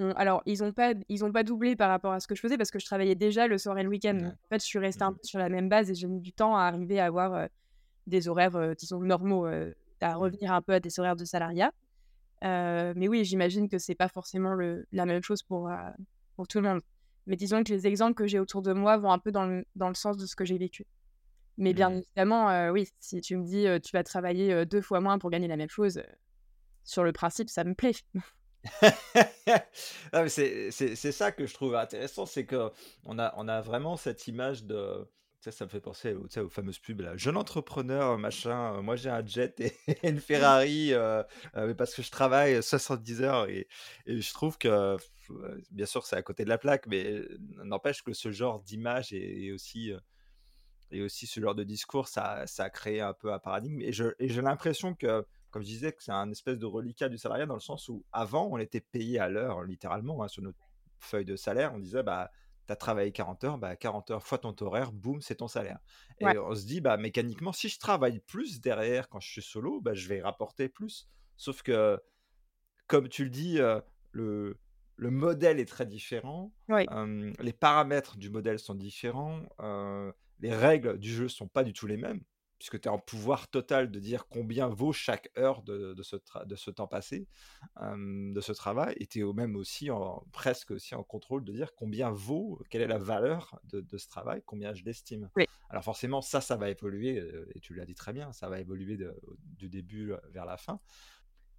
ont 0.04 0.12
alors 0.14 0.42
ils 0.46 0.64
ont 0.64 0.74
pas 0.74 0.94
ils 1.10 1.24
ont 1.26 1.32
pas 1.32 1.44
doublé 1.44 1.76
par 1.76 1.90
rapport 1.90 2.14
à 2.14 2.20
ce 2.20 2.28
que 2.28 2.36
je 2.36 2.42
faisais 2.42 2.58
parce 2.58 2.72
que 2.72 2.80
je 2.80 2.86
travaillais 2.86 3.16
déjà 3.16 3.48
le 3.48 3.58
soir 3.58 3.78
et 3.80 3.84
le 3.84 3.90
week-end. 3.90 4.18
Ouais. 4.20 4.34
en 4.46 4.48
fait, 4.50 4.62
je 4.62 4.66
suis 4.66 4.80
restée 4.80 5.04
Mmh 5.04 5.08
un 5.08 5.12
mh. 5.12 5.14
peu 5.14 5.20
sur 5.24 5.40
la 5.40 5.50
même 5.50 5.70
base 5.70 5.90
et 5.92 5.96
j'ai 5.96 6.08
mis 6.08 6.22
du 6.22 6.34
temps 6.34 6.56
à 6.58 6.64
arriver 6.64 7.00
à 7.00 7.06
avoir, 7.06 7.48
des 8.08 8.28
horaires, 8.30 8.76
disons 8.78 9.02
normaux, 9.02 9.48
à 10.02 10.16
Mmh. 10.16 10.16
revenir 10.18 10.54
un 10.54 10.62
peu 10.62 10.74
à 10.74 10.80
des 10.82 11.00
horaires 11.00 11.16
de 11.18 11.26
salariat. 11.26 11.72
Mais 12.44 13.08
oui, 13.08 13.26
j'imagine 13.26 13.70
que 13.70 13.78
c'est 13.80 13.96
pas 13.96 14.10
forcément 14.10 14.54
le 14.54 14.86
la 14.92 15.06
même 15.06 15.24
chose 15.24 15.44
pour, 15.44 15.70
pour 16.36 16.48
tout 16.48 16.60
le 16.62 16.70
monde. 16.70 16.82
Mais 17.28 17.36
disons 17.38 17.64
que 17.64 17.74
les 17.74 17.88
exemples 17.88 18.16
que 18.16 18.28
j'ai 18.28 18.40
autour 18.40 18.62
de 18.64 18.74
moi 18.74 18.98
vont 18.98 19.12
un 19.12 19.20
peu 19.20 19.32
dans 19.32 19.46
le 19.48 19.66
dans 19.76 19.90
le 19.90 19.96
sens 19.96 20.18
de 20.18 20.26
ce 20.26 20.36
que 20.36 20.46
j'ai 20.46 20.58
vécu. 20.58 20.86
Mais 21.58 21.74
bien 21.74 21.90
Mmh. 21.90 22.02
évidemment, 22.02 22.72
oui, 22.72 22.88
si 23.00 23.22
tu 23.22 23.38
me 23.38 23.44
dis, 23.46 23.66
«Tu 23.84 23.92
vas 23.94 24.04
travailler, 24.04 24.54
heu, 24.54 24.66
2 24.66 24.82
fois 24.82 25.02
moins 25.02 25.20
pour 25.20 25.30
gagner 25.32 25.48
la 25.50 25.58
même 25.58 25.70
chose», 25.70 26.02
sur 26.86 27.04
le 27.04 27.12
principe, 27.14 27.50
ça 27.50 27.64
me 27.66 27.76
plaît. 27.76 27.94
C'est 30.30 31.12
ça 31.12 31.32
que 31.32 31.46
je 31.46 31.54
trouve 31.54 31.76
intéressant, 31.76 32.26
c'est 32.26 32.46
qu'on 32.46 33.18
a 33.20 33.62
vraiment 33.62 33.98
cette 33.98 34.28
image 34.28 34.64
de 34.64 35.08
sais, 35.42 35.52
ça 35.52 35.66
me 35.66 35.70
fait 35.70 35.80
penser 35.82 36.14
aux 36.14 36.28
aux 36.40 36.50
fameuses 36.50 36.80
pubs 36.80 37.02
là: 37.02 37.16
«Jeune 37.18 37.38
entrepreneur, 37.38 38.18
machin, 38.18 38.76
heu, 38.78 38.82
moi 38.82 38.96
j'ai 38.96 39.10
un 39.10 39.26
jet 39.26 39.60
et 39.60 39.74
une 40.08 40.20
Ferrari, 40.20 40.94
heu 40.94 41.24
heu, 41.56 41.76
parce 41.76 41.94
que 41.94 42.02
je 42.02 42.12
travaille 42.12 42.62
70 42.64 43.22
heures» 43.22 43.48
et 43.50 43.68
je 44.08 44.34
trouve 44.34 44.58
que 44.58 44.98
bien 45.72 45.86
sûr, 45.86 46.06
c'est 46.06 46.16
à 46.16 46.22
côté 46.22 46.44
de 46.44 46.50
la 46.50 46.58
plaque, 46.58 46.88
mais 46.88 47.04
heu, 47.12 47.38
n'empêche 47.64 48.04
que 48.04 48.14
ce 48.14 48.32
genre 48.32 48.62
d'image 48.62 49.14
est 49.14 49.46
est 49.48 49.52
aussi, 49.52 49.92
et 50.92 51.02
aussi 51.02 51.28
ce 51.28 51.40
genre 51.42 51.56
de 51.56 51.64
discours, 51.64 52.08
ça 52.08 52.48
ça 52.48 52.66
a 52.66 52.70
créé 52.70 53.02
un 53.02 53.14
peu 53.14 53.34
un 53.34 53.40
paradigme 53.40 53.82
et 53.82 53.92
j'ai 53.92 54.42
l'impression 54.42 54.96
que, 54.96 55.26
comme 55.58 55.64
je 55.64 55.68
disais, 55.68 55.92
que 55.94 56.04
c'est 56.04 56.12
un 56.12 56.32
espèce 56.32 56.58
de 56.58 56.66
reliquat 56.66 57.10
du 57.10 57.18
salariat 57.18 57.46
dans 57.46 57.56
le 57.56 57.60
sens 57.62 57.90
où 57.90 58.06
avant, 58.12 58.48
on 58.52 58.58
était 58.58 58.82
payé 58.82 59.20
à 59.20 59.30
l'heure 59.30 59.64
littéralement, 59.64 60.24
hein, 60.24 60.28
sur 60.28 60.44
notre 60.44 60.60
feuille 61.00 61.26
de 61.26 61.36
salaire. 61.36 61.74
On 61.74 61.80
disait: 61.80 62.04
«Bah, 62.04 62.32
tu 62.68 62.74
as 62.74 62.76
travaillé 62.76 63.12
40 63.12 63.44
heures, 63.44 63.58
bah, 63.58 63.76
40 63.76 64.12
heures 64.12 64.24
fois 64.24 64.38
ton 64.40 64.56
horaire, 64.62 64.92
boum, 64.92 65.22
c'est 65.22 65.36
ton 65.38 65.48
salaire» 65.48 65.80
Ouais, 66.22 66.34
et 66.34 66.38
on 66.38 66.56
se 66.56 66.66
dit: 66.66 66.82
«Bah, 66.82 66.98
mécaniquement, 66.98 67.54
si 67.54 67.70
je 67.70 67.80
travaille 67.80 68.20
plus 68.20 68.62
derrière 68.62 69.10
quand 69.10 69.20
je 69.20 69.30
suis 69.32 69.42
solo, 69.44 69.82
bah, 69.82 69.94
je 69.94 70.08
vais 70.08 70.22
rapporter 70.22 70.70
plus». 70.70 71.08
Sauf 71.38 71.62
que 71.64 72.00
comme 72.88 73.10
tu 73.10 73.24
le 73.26 73.30
dis, 73.30 73.60
heu, 73.60 73.82
le 74.12 74.60
le 74.98 75.12
modèle 75.12 75.60
est 75.60 75.66
très 75.68 75.86
différent, 75.86 76.54
les 77.40 77.54
paramètres 77.54 78.18
du 78.18 78.30
modèle 78.30 78.60
sont 78.60 78.76
différents, 78.76 79.44
les 80.40 80.54
règles 80.56 80.98
du 81.00 81.10
jeu 81.14 81.28
sont 81.28 81.48
pas 81.48 81.64
du 81.64 81.74
tout 81.74 81.88
les 81.88 81.98
mêmes, 81.98 82.22
puisque 82.60 82.80
tu 82.82 82.88
es 82.88 82.92
en 82.92 83.00
pouvoir 83.00 83.50
total 83.50 83.92
de 83.92 84.00
dire 84.00 84.28
combien 84.28 84.68
vaut 84.68 84.94
chaque 84.94 85.30
heure 85.38 85.62
de 85.64 85.94
de 85.94 86.04
ce 86.04 86.16
de 86.46 86.56
ce 86.56 86.72
temps 86.72 86.88
passé, 86.88 87.28
de 87.82 88.42
ce 88.42 88.52
travail 88.52 88.96
et 89.00 89.08
tu 89.08 89.20
es 89.20 89.24
au 89.24 89.34
même 89.34 89.56
aussi 89.56 89.92
en 89.92 90.24
presque 90.32 90.72
aussi 90.72 90.96
en 90.96 91.04
contrôle 91.04 91.44
de 91.44 91.52
dire 91.54 91.74
combien 91.76 92.12
vaut 92.12 92.62
quelle 92.70 92.82
est 92.82 92.88
la 92.88 92.98
valeur 92.98 93.60
de 93.64 93.82
de 93.82 93.98
ce 93.98 94.08
travail, 94.08 94.42
combien 94.46 94.74
je 94.74 94.84
l'estime. 94.84 95.30
oui, 95.36 95.48
Alors 95.70 95.84
forcément 95.84 96.22
ça, 96.22 96.42
ça 96.42 96.56
va 96.58 96.70
évoluer, 96.70 97.22
et 97.56 97.60
tu 97.60 97.74
l'as 97.74 97.86
dit 97.86 97.96
très 97.96 98.14
bien, 98.14 98.32
ça 98.34 98.50
va 98.50 98.60
évoluer 98.60 98.98
du 99.44 99.70
début, 99.70 100.14
vers 100.32 100.46
la 100.46 100.58
fin. 100.58 100.80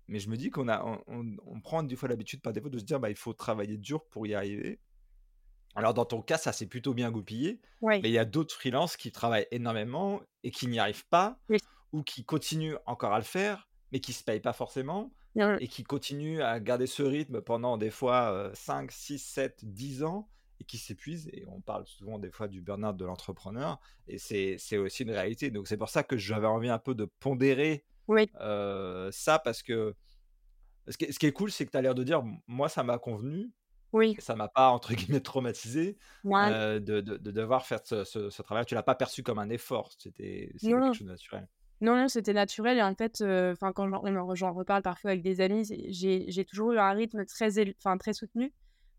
Mais 0.08 0.20
je 0.20 0.30
me 0.30 0.36
dis 0.36 0.50
qu'on 0.50 0.68
a 0.68 0.82
on 0.84 1.02
on 1.06 1.36
on 1.44 1.60
prend 1.60 1.82
des 1.82 1.96
fois 1.96 2.08
l'habitude 2.08 2.40
par 2.42 2.52
défaut 2.52 2.70
de 2.70 2.78
se 2.78 2.84
dire: 2.84 3.00
«Bah, 3.00 3.10
il 3.10 3.16
faut 3.16 3.34
travailler 3.34 3.76
dur 3.78 4.06
pour 4.08 4.26
y 4.26 4.34
arriver». 4.34 4.80
Alors 5.78 5.94
dans 5.94 6.04
ton 6.04 6.22
cas, 6.22 6.38
ça 6.38 6.52
s'est 6.52 6.66
plutôt 6.66 6.92
bien 6.92 7.10
goupillé, 7.12 7.60
ouais, 7.80 8.00
mais 8.02 8.08
il 8.08 8.12
y 8.12 8.18
a 8.18 8.24
d'autres 8.24 8.52
freelances 8.52 8.96
qui 8.96 9.12
travaillent 9.12 9.46
énormément 9.52 10.20
et 10.42 10.50
qui 10.50 10.66
n'y 10.66 10.80
arrivent 10.80 11.06
pas 11.06 11.38
oui. 11.48 11.58
ou 11.92 12.02
qui 12.02 12.24
continuent 12.24 12.74
encore 12.84 13.12
à 13.12 13.18
le 13.18 13.24
faire, 13.24 13.68
mais 13.92 14.00
qui 14.00 14.12
se 14.12 14.24
payent 14.24 14.40
pas 14.40 14.52
forcément 14.52 15.14
et 15.60 15.68
qui 15.68 15.84
continuent 15.84 16.40
à 16.42 16.58
garder 16.58 16.88
ce 16.88 17.04
rythme 17.04 17.42
pendant 17.42 17.76
des 17.76 17.90
fois, 17.90 18.32
heu, 18.32 18.50
5-6-7-10 18.54 20.02
ans 20.02 20.28
et 20.58 20.64
qui 20.64 20.78
s'épuisent 20.78 21.28
et 21.32 21.44
on 21.46 21.60
parle 21.60 21.86
souvent 21.86 22.18
des 22.18 22.32
fois 22.32 22.48
du 22.48 22.60
burn-out 22.60 22.96
de 22.96 23.04
l'entrepreneur 23.04 23.78
et 24.08 24.18
c'est 24.18 24.58
aussi 24.78 25.04
une 25.04 25.12
réalité. 25.12 25.52
Donc 25.52 25.68
c'est 25.68 25.76
pour 25.76 25.90
ça 25.90 26.02
que 26.02 26.16
j'avais 26.16 26.48
envie 26.48 26.70
un 26.70 26.80
peu 26.80 26.96
de 26.96 27.04
pondérer, 27.20 27.84
oui, 28.08 28.28
ça 29.12 29.38
parce 29.38 29.62
que 29.62 29.94
ce 30.88 30.96
qui 30.96 31.26
est 31.26 31.32
cool, 31.32 31.50
c'est 31.50 31.66
que 31.66 31.70
tu 31.70 31.76
as 31.76 31.82
l'air 31.82 31.94
de 31.94 32.02
dire: 32.02 32.22
«Moi, 32.46 32.68
ça 32.68 32.82
m'a 32.82 32.98
convenu 32.98 33.52
oui. 33.92 34.18
ça 34.18 34.34
m'a 34.36 34.48
pas, 34.48 34.70
entre 34.70 34.94
guillemets, 34.94 35.20
«traumatisé», 35.20 35.98
Moi 36.24 36.58
de 36.78 36.78
de 36.80 37.00
de 37.00 37.30
devoir 37.30 37.66
faire 37.66 37.80
ce 37.84 38.04
ce 38.04 38.30
ce 38.30 38.42
travail. 38.42 38.64
Tu 38.66 38.74
l'as 38.74 38.82
pas 38.82 38.94
perçu 38.96 39.22
comme 39.22 39.38
un 39.38 39.50
effort, 39.50 39.90
c'était 39.98 40.52
c'était 40.58 40.82
quelque 40.82 40.94
chose 40.96 41.06
de 41.06 41.12
naturel. 41.12 41.48
non, 41.80 41.94
non, 41.96 42.08
c'était 42.08 42.32
naturel 42.32 42.78
et 42.78 42.82
en 42.82 42.94
fait, 42.94 43.22
enfin 43.22 43.72
quand 43.72 44.34
j'en 44.34 44.52
reparle 44.52 44.82
parfois 44.82 45.10
avec 45.12 45.22
des 45.22 45.40
amis, 45.40 45.64
j'ai 45.90 46.44
toujours 46.44 46.72
eu 46.72 46.78
un 46.78 46.90
rythme 46.92 47.24
très 47.24 47.50
très 47.98 48.12
soutenu, 48.14 48.52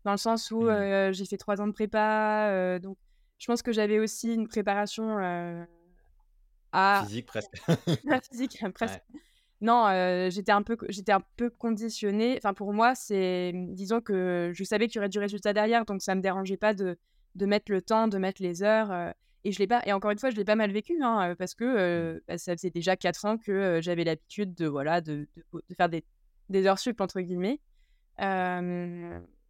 dans 0.04 0.12
le 0.12 0.16
sens 0.16 0.50
où, 0.50 0.66
Mmh. 0.66 1.12
j'ai 1.12 1.26
fait 1.26 1.36
3 1.36 1.60
ans 1.60 1.66
de 1.66 1.72
prépa, 1.72 2.78
donc 2.80 2.96
je 3.38 3.46
pense 3.46 3.62
que 3.62 3.72
j'avais 3.72 3.98
aussi 3.98 4.34
une 4.34 4.48
préparation, 4.48 5.18
à 6.72 7.06
Physique 7.06 7.26
presque. 7.26 7.54
physique 8.30 8.58
presque 8.74 9.00
Ouais. 9.00 9.20
Non, 9.60 9.86
heu, 9.90 10.30
j'étais 10.30 10.52
un 10.52 10.62
peu 10.62 10.76
j'étais 10.88 11.12
un 11.12 11.20
peu 11.36 11.50
conditionnée. 11.50 12.36
Enfin, 12.38 12.54
pour 12.54 12.72
moi, 12.72 12.94
c'est, 12.94 13.52
disons 13.54 14.00
que 14.00 14.52
je 14.54 14.64
savais 14.64 14.86
qu'il 14.88 14.96
y 14.96 14.98
aurait 15.00 15.10
du 15.10 15.18
résultat 15.18 15.52
derrière, 15.52 15.84
donc 15.84 16.00
ça 16.02 16.14
me 16.14 16.22
dérangeait 16.22 16.56
pas 16.56 16.72
de 16.74 16.98
de 17.36 17.46
mettre 17.46 17.70
le 17.70 17.82
temps, 17.82 18.08
de 18.08 18.18
mettre 18.18 18.42
les 18.42 18.62
heures, 18.62 18.90
heu 18.90 19.12
et 19.44 19.52
je 19.52 19.58
l'ai 19.58 19.66
pas 19.66 19.82
et 19.86 19.92
encore 19.92 20.10
une 20.10 20.18
fois, 20.18 20.30
je 20.30 20.36
l'ai 20.36 20.44
pas 20.44 20.56
mal 20.56 20.70
vécu, 20.72 20.98
hein, 21.02 21.30
heu, 21.32 21.34
parce 21.36 21.54
que, 21.54 21.64
Mmh. 21.64 21.78
heu, 22.16 22.24
bah, 22.28 22.38
ça 22.38 22.54
faisait 22.56 22.70
déjà 22.70 22.96
4 22.96 23.24
ans 23.26 23.36
que, 23.38 23.80
j'avais 23.82 24.04
l'habitude 24.04 24.54
de, 24.54 24.66
voilà, 24.66 25.00
de 25.02 25.28
de 25.36 25.42
de 25.68 25.74
faire 25.74 25.88
des 25.90 26.04
des 26.48 26.66
«heures 26.66 26.78
sup» 26.78 27.00
entre 27.00 27.20
guillemets. 27.20 27.60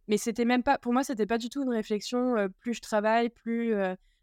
Mais 0.07 0.17
c'était 0.17 0.45
même 0.45 0.63
pas 0.63 0.77
pour 0.77 0.93
moi, 0.93 1.03
c'était 1.03 1.25
pas 1.25 1.37
du 1.37 1.49
tout 1.49 1.63
une 1.63 1.69
réflexion, 1.69 2.35
plus 2.59 2.73
je 2.73 2.81
travaille, 2.81 3.29
plus, 3.29 3.73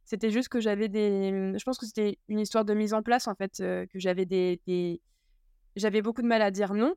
c'était 0.04 0.30
juste 0.30 0.48
que 0.48 0.60
j'avais 0.60 0.88
des, 0.88 1.52
je 1.58 1.64
pense 1.64 1.78
que 1.78 1.86
c'était 1.86 2.18
une 2.28 2.40
histoire 2.40 2.64
de 2.64 2.74
mise 2.74 2.94
en 2.94 3.02
place, 3.02 3.26
en 3.28 3.34
fait, 3.34 3.58
que 3.58 3.98
j'avais 3.98 4.26
des 4.26 4.60
des 4.66 5.00
j'avais 5.76 6.02
beaucoup 6.02 6.22
de 6.22 6.26
mal 6.26 6.42
à 6.42 6.50
dire 6.50 6.74
non, 6.74 6.92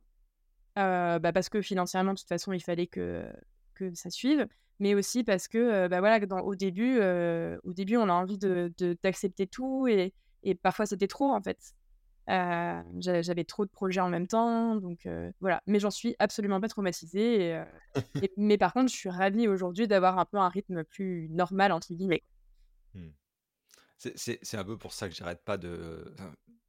heu, 0.78 1.20
bah, 1.20 1.34
parce 1.34 1.50
que 1.50 1.62
financièrement, 1.62 2.14
de 2.14 2.20
toute 2.20 2.30
façon, 2.30 2.54
il 2.54 2.62
fallait 2.62 2.88
que 2.88 3.26
que 3.76 3.94
ça 3.96 4.10
suive. 4.12 4.48
mais 4.80 4.96
aussi 4.96 5.24
parce 5.24 5.48
que, 5.48 5.86
heu, 5.86 5.88
bah, 5.90 6.00
voilà, 6.02 6.20
dans 6.26 6.40
au 6.42 6.56
début, 6.56 6.98
heu, 7.00 7.60
au 7.64 7.74
début, 7.74 7.98
on 7.98 8.10
a 8.10 8.14
envie 8.14 8.38
de 8.40 8.74
de 8.80 8.98
d'accepter 9.04 9.48
tout 9.48 9.88
et 9.88 10.14
et 10.44 10.56
parfois 10.56 10.86
c'était 10.88 11.08
trop, 11.08 11.32
en 11.34 11.42
fait. 11.42 11.74
J'avais 13.00 13.44
trop 13.46 13.66
de 13.66 13.70
projets 13.72 14.02
en 14.02 14.10
même 14.10 14.28
temps, 14.28 14.76
donc 14.76 15.08
voilà. 15.40 15.62
Mais 15.68 15.80
j'en 15.80 15.92
suis 15.92 16.16
absolument 16.20 16.60
pas 16.62 16.68
traumatisée 16.70 17.48
et 17.50 17.56
heu 17.58 17.66
et 18.22 18.32
mais 18.38 18.58
par 18.58 18.74
contre, 18.74 18.92
je 18.92 18.98
suis 18.98 19.10
ravie 19.10 19.48
aujourd'hui 19.48 19.88
d'avoir 19.88 20.20
un 20.20 20.26
peu 20.26 20.38
un 20.38 20.50
rythme 20.50 20.84
plus 20.84 21.28
«normal» 21.32 21.72
entre 21.72 21.94
guillemets. 21.94 22.24
Mmh. 22.94 23.12
C'est 24.16 24.56
un 24.58 24.64
peu 24.64 24.78
pour 24.78 24.94
ça 24.94 25.10
que 25.10 25.16
j'arrête 25.16 25.44
pas 25.44 25.58
de 25.58 26.14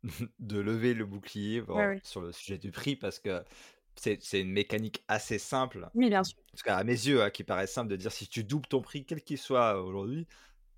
de 0.39 0.59
lever 0.59 0.95
le 0.95 1.07
bouclier 1.07 1.61
Ouais, 1.75 1.87
bon, 1.87 1.89
ouais. 1.89 2.03
sur 2.03 2.21
le 2.21 2.33
sujet 2.33 2.59
du 2.59 2.71
prix 2.73 2.97
parce 2.97 3.19
que 3.21 3.43
c'est 3.97 4.41
une 4.41 4.51
mécanique 4.51 5.05
assez 5.09 5.39
simple. 5.39 5.91
Oui, 5.95 6.09
bien 6.09 6.25
sûr. 6.25 6.39
Parce 6.51 6.63
qu'à 6.63 6.83
mes 6.85 6.93
yeux, 6.93 7.23
hein, 7.23 7.31
qui 7.31 7.45
paraît 7.45 7.67
simple 7.67 7.91
de 7.91 7.97
dire 7.97 8.13
si 8.13 8.29
tu 8.29 8.45
doubles 8.45 8.67
ton 8.69 8.83
prix, 8.83 9.07
quel 9.07 9.23
qu'il 9.23 9.39
soit 9.39 9.81
aujourd'hui, 9.83 10.27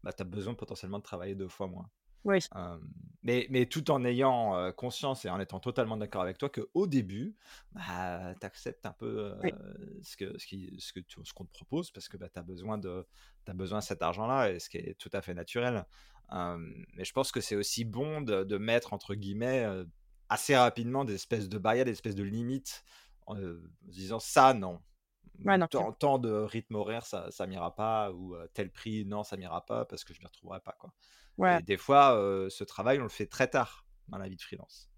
bah, 0.03 0.13
tu 0.13 0.23
as 0.23 0.27
besoin 0.27 0.55
potentiellement 0.55 0.99
de 0.99 1.05
travailler 1.05 1.35
2 1.35 1.49
fois 1.49 1.69
moins. 1.69 1.91
Oui, 2.25 2.41
mais 3.23 3.47
mais 3.51 3.67
tout 3.67 3.91
en 3.91 4.05
ayant, 4.05 4.73
conscience 4.73 5.25
et 5.25 5.31
en 5.31 5.41
étant 5.41 5.61
totalement 5.61 5.97
d'accord 5.97 6.23
avec 6.23 6.39
toi 6.39 6.51
qu'au 6.51 6.87
début, 6.87 7.37
bah, 7.73 8.35
tu 8.41 8.47
acceptes 8.47 8.87
un 8.87 8.93
peu, 8.93 9.35
oui, 9.43 9.55
ce 10.03 10.17
que 10.17 10.39
ce 10.39 10.47
qui 10.47 10.75
ce 10.79 10.93
que 10.93 11.01
tu 11.01 11.21
ce 11.25 11.33
qu'on 11.33 11.47
te 11.47 11.53
propose 11.53 11.91
parce 11.91 12.09
que, 12.09 12.17
bah, 12.17 12.29
tu 12.29 12.39
as 12.39 12.43
besoin 12.43 12.79
de 12.79 13.07
tu 13.47 13.53
besoin 13.55 13.79
de 13.79 13.85
cet 13.85 14.03
argent-là 14.03 14.51
et 14.51 14.59
ce 14.59 14.69
qui 14.69 14.79
est 14.79 14.95
tout 14.99 15.11
à 15.13 15.23
fait 15.23 15.35
naturel. 15.35 15.87
Mais 16.35 17.05
je 17.05 17.13
pense 17.13 17.33
que 17.33 17.41
c'est 17.41 17.57
aussi 17.57 17.85
bon 17.85 18.21
de 18.21 18.45
de 18.45 18.59
mettre 18.59 18.93
entre 18.93 19.15
guillemets, 19.15 19.67
assez 20.29 20.57
rapidement 20.57 21.05
des 21.05 21.15
espèces 21.15 21.49
de 21.49 21.59
barrières, 21.59 21.85
des 21.85 21.93
espèces 21.93 22.17
de 22.17 22.25
limites, 22.25 22.85
en, 23.27 23.37
disant: 23.83 24.19
«Ça 24.19 24.53
non, 24.55 24.81
ouais, 25.45 25.57
non, 25.59 25.69
tant 25.93 26.19
de 26.19 26.31
rythme 26.33 26.75
horaire 26.75 27.07
ça 27.07 27.31
ça 27.31 27.47
m'ira 27.47 27.75
pas» 27.75 28.13
ou, 28.13 28.37
«tel 28.53 28.71
prix 28.71 29.05
non 29.07 29.23
ça 29.25 29.37
m'ira 29.37 29.65
pas 29.65 29.85
parce 29.85 30.05
que 30.05 30.13
je 30.13 30.21
m'y 30.21 30.27
retrouverai 30.27 30.61
pas» 30.61 30.77
quoi. 30.79 30.93
Ouais, 31.39 31.59
Et 31.59 31.63
des 31.63 31.77
fois, 31.77 32.17
ce 32.51 32.65
travail, 32.65 32.99
on 33.01 33.05
le 33.05 33.09
fait 33.09 33.27
très 33.27 33.49
tard 33.49 33.87
dans 34.09 34.19
la 34.19 34.29
vie 34.29 34.37
de 34.37 34.43
freelance. 34.43 34.91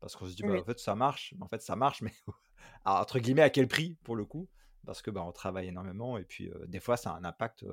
Parce 0.00 0.14
qu'on 0.14 0.26
se 0.26 0.34
dit: 0.36 0.42
«Bah, 0.42 0.52
oui, 0.52 0.60
en 0.60 0.64
fait, 0.64 0.78
ça 0.78 0.94
marche», 0.94 1.34
mais 1.36 1.44
en 1.44 1.48
fait, 1.48 1.60
ça 1.60 1.74
marche, 1.76 2.02
mais 2.02 2.12
alors 2.84 3.00
entre 3.00 3.18
guillemets 3.18 3.42
«à 3.42 3.50
quel 3.50 3.66
prix?» 3.68 3.96
pour 4.04 4.14
le 4.16 4.24
coup? 4.24 4.48
Parce 4.86 5.02
que, 5.02 5.10
bah, 5.10 5.22
on 5.24 5.32
travaille 5.32 5.68
énormément 5.68 6.18
et 6.18 6.24
puis, 6.24 6.50
des 6.68 6.80
fois, 6.80 6.96
ça 6.96 7.12
a 7.12 7.16
un 7.16 7.24
impact, 7.24 7.64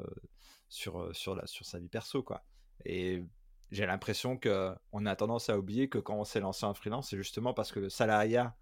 sur, 0.69 1.15
sur 1.15 1.35
la 1.35 1.45
sur 1.47 1.65
sa 1.65 1.79
vie 1.79 1.87
perso, 1.89 2.23
quoi. 2.23 2.43
Et 2.85 3.23
j'ai 3.71 3.85
l'impression 3.85 4.37
qu'on 4.39 5.05
a 5.05 5.15
tendance 5.15 5.49
à 5.49 5.57
oublier 5.59 5.89
que 5.89 5.97
quand 5.99 6.17
on 6.19 6.23
s'est 6.25 6.39
lancé 6.39 6.65
en 6.65 6.73
freelance, 6.73 7.09
c'est 7.09 7.17
justement 7.17 7.53
parce 7.53 7.71
que 7.71 7.79
le 7.79 7.89
salariat 7.89 8.57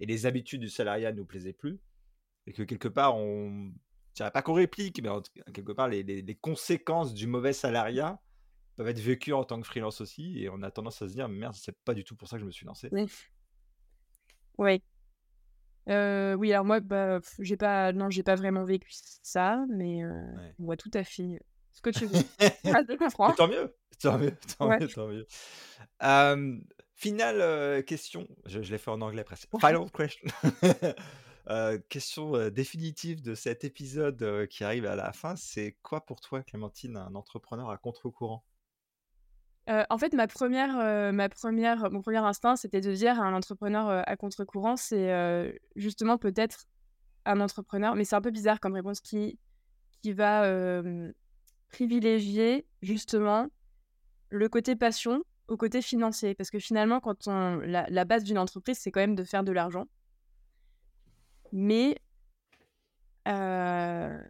et 0.00 0.06
les 0.06 0.26
habitudes 0.26 0.60
du 0.60 0.68
salariat 0.70 1.12
nous 1.12 1.26
plaisaient 1.26 1.52
plus 1.52 1.80
et 2.46 2.52
que 2.52 2.62
quelque 2.62 2.88
part 2.88 3.16
on 3.16 3.72
je 4.14 4.22
dirais 4.24 4.32
pas 4.32 4.42
qu'on 4.42 4.54
réplique, 4.54 5.00
mais 5.02 5.08
en 5.10 5.22
quelque 5.54 5.72
part 5.72 5.88
les 5.88 6.02
les 6.02 6.22
les 6.22 6.34
conséquences 6.36 7.14
du 7.14 7.26
mauvais 7.28 7.52
salariat 7.52 8.22
peuvent 8.76 8.88
être 8.88 9.00
vécues 9.00 9.32
en 9.34 9.44
tant 9.44 9.60
que 9.60 9.66
freelance 9.66 10.00
aussi 10.02 10.40
et 10.42 10.50
on 10.50 10.62
a 10.62 10.70
tendance 10.72 11.02
à 11.02 11.08
se 11.08 11.14
dire: 11.14 11.28
«Merde, 11.30 11.54
c'est 11.56 11.78
pas 11.84 11.94
du 11.94 12.04
tout 12.04 12.16
pour 12.16 12.28
ça 12.28 12.36
que 12.36 12.42
je 12.42 12.46
me 12.46 12.52
suis 12.52 12.66
lancé». 12.66 12.90
oui, 12.90 13.06
oui. 14.58 14.82
Heu, 15.88 16.34
oui, 16.38 16.52
alors 16.52 16.64
moi, 16.66 16.80
bah, 16.80 17.20
j'ai 17.40 17.56
pas 17.56 17.92
non, 17.92 18.10
j'ai 18.10 18.22
pas 18.22 18.34
vraiment 18.36 18.64
vécu 18.64 18.90
ça, 18.92 19.64
mais 19.70 20.02
Ouais. 20.32 20.56
je 20.58 20.62
vois 20.64 20.76
tout 20.76 20.90
à 20.94 21.02
fait, 21.04 21.40
ce 21.78 21.82
que 21.82 21.90
tu 21.90 22.06
veux. 22.06 22.18
Ah, 22.64 23.32
tant 23.36 23.46
mieux, 23.48 23.74
tant 24.00 24.18
mieux, 24.18 24.32
tant 24.58 24.68
Ouais. 24.68 24.80
mieux, 24.80 24.88
tant 24.88 25.06
mieux. 25.06 25.26
Hem, 26.00 26.64
finale, 26.94 27.84
question, 27.84 28.26
je 28.46 28.62
je 28.62 28.72
l'ai 28.72 28.78
fait 28.78 28.90
en 28.90 29.00
anglais 29.00 29.24
presque. 29.24 29.48
Final 29.60 29.90
question. 29.90 30.28
Question, 31.88 32.50
définitive 32.50 33.22
de 33.22 33.34
cet 33.34 33.64
épisode, 33.64 34.46
qui 34.48 34.64
arrive 34.64 34.84
à 34.84 34.96
la 34.96 35.12
fin, 35.12 35.34
c'est 35.34 35.78
quoi 35.82 36.04
pour 36.04 36.20
toi, 36.20 36.42
Clémentine, 36.42 36.98
un 36.98 37.14
entrepreneur 37.14 37.70
à 37.70 37.78
contre-courant? 37.78 38.44
En 39.66 39.96
fait, 39.96 40.12
ma 40.12 40.26
première, 40.26 41.12
ma 41.14 41.28
première 41.30 41.90
mon 41.90 42.02
premier 42.02 42.18
instinct, 42.18 42.56
c'était 42.56 42.82
de 42.82 42.92
dire 42.92 43.18
un 43.18 43.32
entrepreneur, 43.32 44.02
à 44.06 44.16
contre-courant, 44.16 44.76
c'est, 44.76 45.58
justement 45.74 46.18
peut-être 46.18 46.66
un 47.24 47.40
entrepreneur 47.40 47.94
mais 47.94 48.04
c'est 48.04 48.16
un 48.16 48.20
peu 48.20 48.30
bizarre 48.30 48.60
comme 48.60 48.74
réponse 48.74 49.00
qui 49.00 49.38
qui 50.02 50.12
va, 50.12 50.42
privilégier 51.68 52.66
justement 52.82 53.48
le 54.30 54.48
côté 54.48 54.76
passion 54.76 55.22
au 55.48 55.56
côté 55.56 55.82
financier. 55.82 56.34
Parce 56.34 56.50
que 56.50 56.58
finalement, 56.60 57.00
quand 57.00 57.28
on 57.28 57.56
la 57.58 57.86
la 57.90 58.04
base 58.06 58.24
d'une 58.24 58.38
entreprise, 58.38 58.78
c'est 58.80 58.90
quand 58.92 59.00
même 59.00 59.16
de 59.16 59.24
faire 59.24 59.44
de 59.44 59.52
l'argent. 59.52 59.86
Mais, 61.52 61.96
heu, 63.24 64.28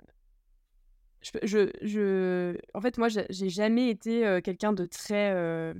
je 1.22 1.30
je 1.43 1.70
je 1.82 2.57
en 2.74 2.80
fait, 2.80 2.99
moi, 2.99 3.09
j'ai 3.09 3.49
jamais 3.49 3.91
été, 3.91 4.26
heu, 4.26 4.41
quelqu'un 4.41 4.72
de 4.72 4.86
très, 4.86 5.32
heu, 5.34 5.74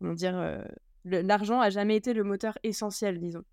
comment 0.00 0.14
dire? 0.14 0.64
L'argent 1.04 1.60
a 1.60 1.70
jamais 1.70 1.96
été 1.96 2.12
le 2.14 2.24
moteur 2.24 2.58
essentiel, 2.64 3.20
disons. 3.20 3.44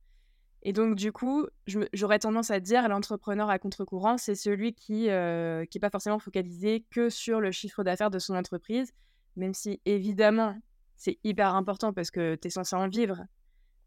Et 0.64 0.74
donc 0.74 0.96
du 0.96 1.12
coup, 1.12 1.46
j'aurais 1.94 2.20
tendance 2.20 2.52
à 2.52 2.60
dire 2.60 2.88
l'entrepreneur 2.90 3.50
à 3.50 3.60
contre-courant, 3.60 4.18
c'est 4.18 4.36
celui 4.36 4.74
qui, 4.74 5.08
heu, 5.10 5.66
qui 5.70 5.78
est 5.78 5.82
pas 5.82 5.90
forcément 5.90 6.20
focalisé 6.20 6.84
que 6.90 7.10
sur 7.10 7.40
le 7.40 7.52
chiffre 7.52 7.84
d'affaires 7.84 8.10
de 8.10 8.20
son 8.20 8.36
entreprise, 8.36 8.92
même 9.36 9.54
si 9.54 9.80
évidemment, 9.86 10.58
c'est 10.96 11.20
hyper 11.24 11.56
important 11.56 11.94
parce 11.94 12.12
que 12.12 12.36
tu 12.36 12.48
es 12.48 12.52
censé 12.52 12.76
en 12.76 12.88
vivre. 12.90 13.24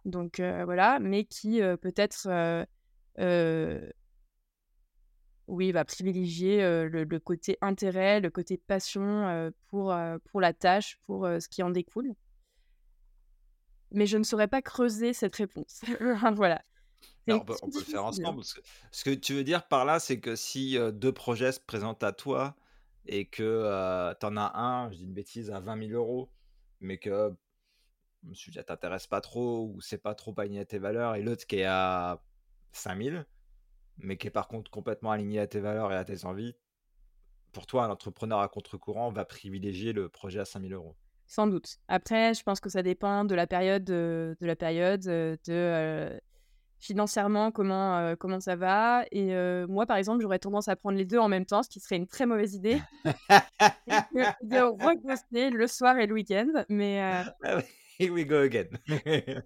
Donc 0.04 0.40
heu, 0.40 0.64
voilà, 0.64 0.98
mais 1.00 1.24
qui, 1.24 1.60
heu, 1.60 1.76
peut-être, 1.76 2.28
oui, 5.48 5.72
va 5.72 5.84
privilégier, 5.84 6.62
le 6.62 7.04
le 7.04 7.18
côté 7.18 7.58
intérêt, 7.60 8.20
le 8.20 8.30
côté 8.30 8.56
passion, 8.56 9.52
pour, 9.68 9.94
pour 10.30 10.40
la 10.40 10.52
tâche, 10.52 10.98
pour, 11.06 11.26
ce 11.26 11.48
qui 11.48 11.62
en 11.64 11.70
découle. 11.70 12.14
Mais 13.92 14.06
je 14.06 14.16
ne 14.18 14.22
saurais 14.24 14.48
pas 14.48 14.62
creuser 14.62 15.12
cette 15.12 15.36
réponse. 15.36 15.82
Voilà, 16.34 16.62
c'est 17.26 17.32
Alors 17.32 17.40
une 17.40 17.42
on 17.42 17.44
peut 17.44 17.54
question 17.54 17.68
on 17.68 17.70
peut 17.70 17.78
le 17.80 17.84
faire 17.84 18.04
ensemble. 18.04 18.44
Ce 18.44 18.54
que 18.54 18.60
ce 18.90 19.04
que 19.04 19.10
tu 19.14 19.34
veux 19.34 19.44
dire 19.44 19.68
par 19.68 19.84
là, 19.84 20.00
c'est 20.00 20.20
que 20.20 20.36
si, 20.36 20.76
heu, 20.76 20.92
2 20.92 21.12
projets 21.12 21.52
se 21.52 21.60
présentent 21.60 22.02
à 22.02 22.12
toi 22.12 22.56
et 23.06 23.26
que, 23.28 23.42
heu, 23.42 24.14
tu 24.20 24.26
en 24.26 24.36
as 24.36 24.58
un, 24.58 24.90
je 24.90 24.96
dis 24.98 25.04
une 25.04 25.12
bêtise, 25.14 25.50
à 25.50 25.60
vingt 25.60 25.76
mille 25.76 25.94
euros, 25.94 26.32
mais 26.80 26.98
que 26.98 27.32
le 28.28 28.34
sujet 28.34 28.64
t'intéresse 28.64 29.06
pas 29.06 29.20
trop 29.20 29.66
ou 29.74 29.80
c'est 29.80 29.98
pas 29.98 30.14
trop 30.14 30.34
aligné 30.38 30.60
à 30.60 30.64
tes 30.66 30.78
valeurs 30.78 31.16
et 31.16 31.22
l'autre 31.22 31.46
qui 31.46 31.56
est 31.58 31.64
à 31.66 32.24
cinq 32.72 32.96
mille 32.96 33.26
mais 33.98 34.16
qui 34.18 34.28
est 34.28 34.30
par 34.30 34.48
contre 34.48 34.70
complètement 34.70 35.12
aligné 35.12 35.40
à 35.40 35.46
tes 35.48 35.60
valeurs 35.60 35.92
et 35.92 35.96
à 35.96 36.04
tes 36.04 36.24
envies, 36.26 36.54
pour 37.52 37.66
toi, 37.66 37.84
un 37.84 37.90
entrepreneur 37.90 38.40
à 38.40 38.48
contre-courant 38.48 39.10
va 39.12 39.24
privilégier 39.24 39.92
le 39.92 40.08
projet 40.08 40.40
à 40.40 40.44
cinq 40.44 40.60
mille 40.60 40.74
euros. 40.74 40.96
Sans 41.30 41.46
doute. 41.46 41.76
Après, 41.86 42.34
je 42.34 42.42
pense 42.42 42.58
que 42.58 42.68
ça 42.68 42.82
dépend 42.82 43.24
de 43.24 43.36
la 43.36 43.46
période, 43.46 43.88
heu, 43.88 44.36
de 44.40 44.46
la 44.46 44.56
période, 44.56 45.06
heu, 45.06 45.38
de, 45.46 45.52
heu, 45.52 46.20
financièrement 46.80 47.52
comment, 47.52 48.16
comment 48.18 48.40
ça 48.40 48.56
va 48.56 49.04
et 49.12 49.32
moi, 49.68 49.86
par 49.86 49.96
exemple, 49.96 50.22
j'aurais 50.22 50.40
tendance 50.40 50.66
à 50.66 50.74
prendre 50.74 50.98
les 50.98 51.04
2 51.04 51.18
en 51.18 51.28
même 51.28 51.46
temps, 51.46 51.62
ce 51.62 51.68
qui 51.68 51.78
serait 51.78 51.96
une 51.96 52.08
très 52.08 52.26
mauvaise 52.26 52.54
idée 52.54 52.78
de 54.44 54.60
rebosser 54.60 55.50
le 55.50 55.66
soir 55.68 55.98
et 55.98 56.06
le 56.08 56.14
week-end, 56.14 56.48
mais 56.68 57.00
Ah 57.00 57.24
here 58.00 58.12
we 58.12 58.26
go 58.26 58.38
again. 58.40 58.66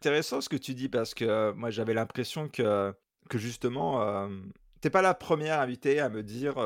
Intéressant 0.00 0.42
ce 0.42 0.50
que 0.50 0.56
tu 0.56 0.74
dis 0.74 0.90
parce 0.90 1.14
que, 1.14 1.52
moi 1.52 1.70
j'avais 1.70 1.94
l'impression 1.94 2.48
que 2.50 2.92
que 3.30 3.38
justement, 3.38 4.28
tu 4.82 4.90
pas 4.90 5.00
la 5.02 5.14
première 5.14 5.60
invitée 5.60 6.00
à 6.00 6.10
me 6.10 6.22
dire, 6.22 6.58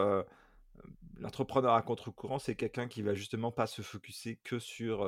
l'entrepreneur 1.23 1.75
à 1.75 1.83
contre-courant, 1.83 2.39
c'est 2.39 2.55
quelqu'un 2.55 2.89
qui 2.89 3.03
va 3.03 3.15
justement 3.15 3.51
pas 3.51 3.67
se 3.67 3.83
focuser 3.83 4.37
que 4.45 4.59
sur, 4.59 5.07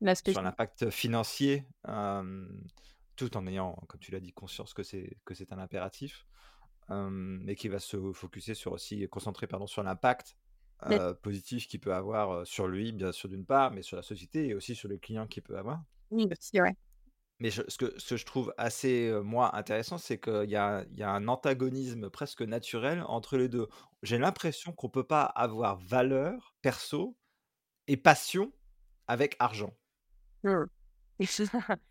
l'impact 0.00 0.90
financier, 0.90 1.66
tout 3.16 3.36
en 3.36 3.46
ayant, 3.46 3.74
comme 3.88 4.00
tu 4.00 4.10
l'as 4.10 4.20
dit, 4.20 4.32
conscience 4.32 4.72
que 4.72 4.82
c'est 4.82 5.18
que 5.24 5.34
c'est 5.34 5.52
un 5.52 5.58
impératif, 5.58 6.26
mais 6.88 7.54
qui 7.54 7.68
va 7.68 7.78
se 7.78 8.12
focuser 8.12 8.54
sur 8.54 8.72
aussi 8.72 9.08
concentrer 9.08 9.46
pardon, 9.46 9.66
sur 9.66 9.82
l'impact, 9.82 10.36
mais 10.88 10.98
positif 11.22 11.66
qu'il 11.66 11.80
peut 11.80 11.94
avoir, 11.94 12.46
sur 12.46 12.68
lui, 12.68 12.92
bien 12.92 13.12
sûr 13.12 13.28
d'une 13.28 13.44
part, 13.44 13.70
mais 13.70 13.82
sur 13.82 13.96
la 13.96 14.02
société 14.02 14.48
et 14.48 14.54
aussi 14.54 14.74
sur 14.74 14.88
le 14.88 14.98
client 14.98 15.26
qu'il 15.26 15.42
peut 15.42 15.58
avoir. 15.58 15.82
oui, 16.10 16.28
c'est 16.38 16.58
vrai. 16.58 16.76
Mais 17.42 17.50
je 17.50 17.62
ce 17.68 17.78
que 17.78 17.98
ce 17.98 18.10
que 18.14 18.16
je 18.18 18.26
trouve 18.26 18.54
assez, 18.58 19.08
heu, 19.10 19.22
moi, 19.22 19.56
intéressant, 19.56 19.98
c'est 19.98 20.20
qu'il 20.20 20.50
y 20.50 20.56
a 20.56 20.84
y 20.92 21.02
a 21.02 21.10
un 21.10 21.28
antagonisme 21.28 22.10
presque 22.10 22.42
naturel 22.42 23.04
entre 23.08 23.36
les 23.38 23.48
2. 23.48 23.68
J'ai 24.02 24.18
l'impression 24.18 24.72
qu'on 24.72 24.90
peut 24.90 25.06
pas 25.06 25.24
avoir 25.24 25.76
valeur 25.78 26.54
perso 26.62 27.18
et 27.88 27.96
passion 27.98 28.52
avec 29.08 29.36
argent. 29.40 29.76
Mmh. 30.44 30.66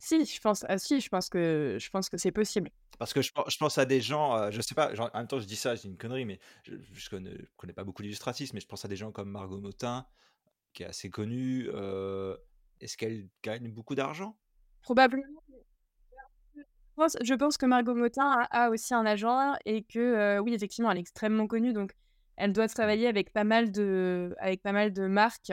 Si, 0.00 0.24
je 0.26 0.40
pense 0.40 0.64
ah 0.68 0.78
si, 0.78 1.00
je 1.00 1.08
pense 1.08 1.28
que 1.30 1.78
je 1.80 1.90
pense 1.90 2.08
que 2.10 2.18
c'est 2.18 2.32
possible. 2.32 2.70
Parce 2.98 3.12
que 3.12 3.22
je 3.22 3.32
pen 3.32 3.44
je 3.48 3.56
pense 3.58 3.78
à 3.78 3.84
des 3.84 4.00
gens, 4.00 4.36
heu, 4.48 4.50
je 4.50 4.60
sais 4.60 4.74
pas, 4.74 4.92
genre 4.94 5.10
en 5.14 5.18
même 5.18 5.28
temps 5.28 5.38
je 5.40 5.46
dis 5.46 5.56
ça, 5.56 5.74
je 5.76 5.82
dis 5.82 5.86
une 5.88 5.96
connerie, 5.98 6.24
mais 6.24 6.40
je 6.64 6.74
je 6.94 7.08
connais 7.10 7.30
je 7.38 7.46
connais 7.56 7.72
pas 7.72 7.84
beaucoup 7.84 8.02
d'illustratrices, 8.02 8.52
mais 8.54 8.60
je 8.60 8.66
pense 8.66 8.84
à 8.84 8.88
des 8.88 8.96
gens 8.96 9.12
comme 9.12 9.30
Margot 9.30 9.60
Motin, 9.60 10.06
qui 10.74 10.84
est 10.84 10.86
assez 10.86 11.10
connue, 11.10 11.68
heu, 11.74 12.38
est-ce 12.80 12.96
qu'elle 12.98 13.30
gagne 13.44 13.70
beaucoup 13.72 13.94
d'argent? 13.96 14.38
Probablement 14.88 15.26
je 17.22 17.34
pense 17.34 17.58
que 17.58 17.66
Margot 17.66 17.94
Motin 17.94 18.24
a 18.50 18.64
a 18.64 18.70
aussi 18.70 18.94
un 18.94 19.04
agent 19.06 19.54
et 19.66 19.82
que, 19.84 20.38
heu, 20.38 20.40
oui, 20.40 20.54
effectivement, 20.54 20.90
elle 20.90 20.96
est 20.96 21.00
extrêmement 21.00 21.46
connue, 21.46 21.74
donc 21.74 21.92
elle 22.36 22.52
doit 22.54 22.68
Mmh. 22.68 22.68
travailler 22.68 23.06
avec 23.06 23.32
pas 23.32 23.44
mal 23.44 23.70
de 23.70 24.34
avec 24.38 24.62
pas 24.62 24.72
mal 24.72 24.92
de 24.94 25.06
marques. 25.06 25.52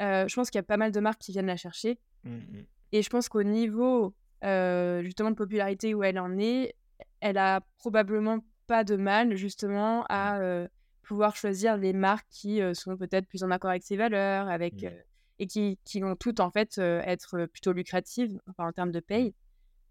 Heu, 0.00 0.26
je 0.28 0.34
pense 0.34 0.50
qu'il 0.50 0.58
y 0.58 0.60
a 0.60 0.62
pas 0.64 0.78
mal 0.78 0.92
de 0.92 1.00
marques 1.00 1.20
qui 1.20 1.32
viennent 1.32 1.46
la 1.46 1.56
chercher 1.58 1.98
Mmh 2.24 2.36
mh. 2.36 2.66
et 2.92 3.02
je 3.02 3.10
pense 3.10 3.28
qu'au 3.28 3.42
niveau, 3.44 4.14
heu, 4.44 5.02
justement 5.04 5.30
de 5.30 5.36
popularité 5.36 5.94
où 5.94 6.02
elle 6.02 6.18
en 6.18 6.38
est, 6.38 6.74
elle 7.20 7.38
a 7.38 7.60
probablement 7.78 8.40
pas 8.66 8.84
de 8.84 8.96
mal 8.96 9.36
justement 9.36 10.04
Mmh. 10.14 10.34
à, 10.34 10.40
heu, 10.40 10.68
pouvoir 11.02 11.36
choisir 11.36 11.76
les 11.76 11.92
marques 11.92 12.28
qui, 12.30 12.60
sont 12.74 12.96
peut-être 12.96 13.26
plus 13.28 13.44
en 13.44 13.50
accord 13.50 13.70
avec 13.70 13.82
ses 13.84 13.96
valeurs, 13.96 14.48
avec, 14.48 14.82
Mmh. 14.82 15.02
Et 15.40 15.46
qui 15.48 15.78
qui 15.84 16.00
vont 16.00 16.14
toutes 16.14 16.38
en 16.38 16.50
fait, 16.52 16.78
heu, 16.78 17.00
être 17.04 17.46
plutôt 17.46 17.72
lucratives, 17.72 18.38
enfin 18.48 18.68
en 18.68 18.72
termes 18.72 18.92
de 18.92 19.00
Mmh. 19.00 19.02
paye. 19.02 19.34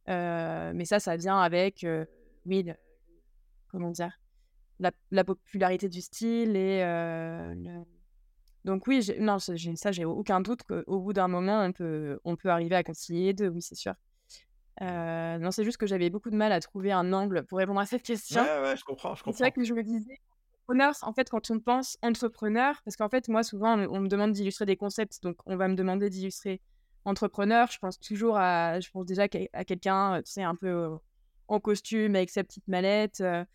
Mais 0.08 0.86
ça, 0.86 1.00
ça 1.00 1.18
vient 1.18 1.40
avec, 1.40 1.86
oui, 2.46 2.64
le 2.64 2.74
comment 3.68 3.92
dire? 3.92 4.14
La 4.80 4.92
la 5.12 5.24
popularité 5.24 5.90
du 5.90 6.02
style 6.02 6.56
et 6.56 6.82
le 6.82 7.84
donc 8.66 8.88
oui, 8.88 9.02
non, 9.20 9.40
ça 9.40 9.56
j'ai 9.56 10.06
aucun 10.06 10.42
doute 10.42 10.64
qu'au 10.64 11.00
bout 11.00 11.14
d'un 11.14 11.28
moment, 11.28 11.64
on 11.64 11.72
peut 11.72 12.20
on 12.24 12.36
peut 12.36 12.50
arriver 12.50 12.76
à 12.76 12.84
concilier 12.84 13.28
les 13.28 13.34
2, 13.34 13.48
oui, 13.50 13.62
c'est 13.62 13.76
sûr. 13.76 13.94
Mmh. 14.82 15.38
Non, 15.40 15.52
c'est 15.52 15.64
juste 15.64 15.78
que 15.78 15.88
j'avais 15.88 16.10
beaucoup 16.10 16.30
de 16.30 16.36
mal 16.38 16.52
à 16.52 16.60
trouver 16.60 16.92
un 16.92 17.12
angle 17.14 17.46
pour 17.46 17.58
répondre 17.58 17.80
à 17.80 17.86
cette 17.86 18.04
question 18.04 18.42
Ouais, 18.44 18.62
ouais, 18.62 18.78
je 18.78 18.84
comprends, 18.84 19.16
je 19.16 19.24
et 19.28 19.34
c'est 19.34 19.44
vrai 19.44 19.52
que 19.52 19.64
je 19.64 19.74
me 19.74 19.84
disais 19.84 20.20
entrepreneur, 20.70 20.94
en 21.02 21.14
fait, 21.14 21.30
quand 21.30 21.50
on 21.52 21.60
pense 21.60 21.98
entrepreneur 22.04 22.80
parce 22.86 22.96
qu'en 22.96 23.10
fait, 23.10 23.28
moi, 23.28 23.44
souvent, 23.44 23.74
on 23.74 23.78
me 23.78 23.90
on 23.90 24.00
me 24.02 24.08
demande 24.08 24.34
d'illustrer 24.34 24.66
des 24.66 24.78
concepts, 24.78 25.22
donc 25.24 25.38
on 25.46 25.56
va 25.58 25.68
me 25.68 25.76
demander 25.76 26.10
d'illustrer 26.10 26.62
entrepreneur. 27.06 27.70
Je 27.72 27.80
pense 27.80 28.00
toujours 28.00 28.38
à 28.38 28.80
je 28.80 28.90
pense 28.92 29.06
déjà 29.06 29.24
à 29.54 29.66
quelqu'un, 29.66 30.20
heu, 30.20 30.24
tu 30.24 30.32
sais, 30.32 30.44
un 30.44 30.56
peu, 30.56 30.68
heu, 30.68 30.98
en 31.48 31.60
costume 31.60 32.16
avec 32.16 32.30
sa 32.30 32.44
petite 32.44 32.68
mallette, 32.68 33.22
heu, 33.22 33.46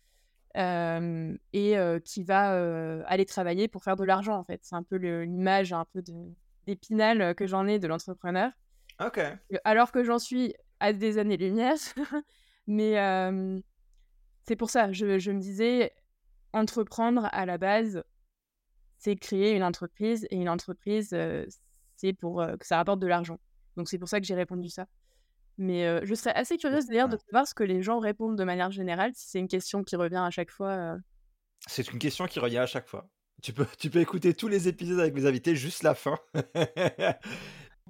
hem 0.55 1.37
et 1.53 1.77
qui 2.03 2.23
va, 2.23 3.03
aller 3.07 3.25
travailler 3.25 3.67
pour 3.69 3.83
faire 3.83 3.95
de 3.95 4.03
l'argent, 4.03 4.37
en 4.37 4.43
fait. 4.43 4.59
C'est 4.63 4.75
un 4.75 4.83
peu 4.83 4.97
l'image 4.97 5.71
un 5.71 5.85
peu 5.93 6.03
d'Épinal, 6.67 7.33
que 7.35 7.47
j'en 7.47 7.65
ai 7.65 7.79
de 7.79 7.87
l'entrepreneur. 7.87 8.51
OK. 8.99 9.21
Alors 9.63 9.91
que 9.91 10.03
j'en 10.03 10.19
suis 10.19 10.53
à 10.81 10.91
des 10.91 11.17
années-lumière, 11.17 11.77
mais 12.67 12.95
c'est 14.43 14.55
pour 14.57 14.69
ça, 14.69 14.91
je 14.91 15.17
je 15.17 15.31
me 15.31 15.39
disais: 15.39 15.93
«Entreprendre 16.55 17.29
à 17.33 17.45
la 17.45 17.59
base, 17.59 18.03
c'est 18.97 19.15
créer 19.15 19.53
une 19.55 19.63
entreprise 19.63 20.27
et 20.31 20.35
une 20.37 20.49
entreprise, 20.49 21.13
heu, 21.13 21.47
c'est 21.97 22.13
pour, 22.13 22.41
heu, 22.41 22.57
que 22.57 22.65
ça 22.67 22.77
rapporte 22.77 22.99
de 22.99 23.07
l'argent». 23.07 23.39
Donc 23.77 23.89
c'est 23.89 23.99
pour 23.99 24.09
ça 24.09 24.19
que 24.21 24.25
j'ai 24.27 24.35
répondu 24.35 24.69
ça. 24.69 24.87
Mais 25.57 25.85
heu, 25.87 26.01
je 26.05 26.15
serais 26.15 26.33
assez 26.35 26.57
Mmh, 26.69 26.79
curieuse 26.79 26.87
d'ailleurs 26.87 27.09
de 27.09 27.17
savoir 27.17 27.47
ce 27.47 27.55
que 27.55 27.63
les 27.65 27.83
gens 27.83 27.99
répondent 27.99 28.37
de 28.37 28.43
manière 28.45 28.71
générale, 28.71 29.13
si 29.15 29.29
c'est 29.29 29.39
une 29.39 29.47
question 29.49 29.83
qui 29.83 29.95
revient 29.97 30.17
à 30.17 30.31
chaque 30.31 30.51
fois. 30.51 30.97
C'est 31.67 31.91
une 31.91 31.99
question 31.99 32.25
qui 32.27 32.39
revient 32.39 32.57
à 32.59 32.65
chaque 32.67 32.87
fois. 32.87 33.09
Tu 33.41 33.53
peux 33.53 33.65
tu 33.77 33.89
peux 33.89 33.99
écouter 33.99 34.33
tous 34.33 34.47
les 34.47 34.67
épisodes 34.67 34.99
avec 34.99 35.13
mes 35.13 35.25
invités, 35.25 35.55
juste 35.55 35.83
la 35.83 35.95
fin. 35.95 36.17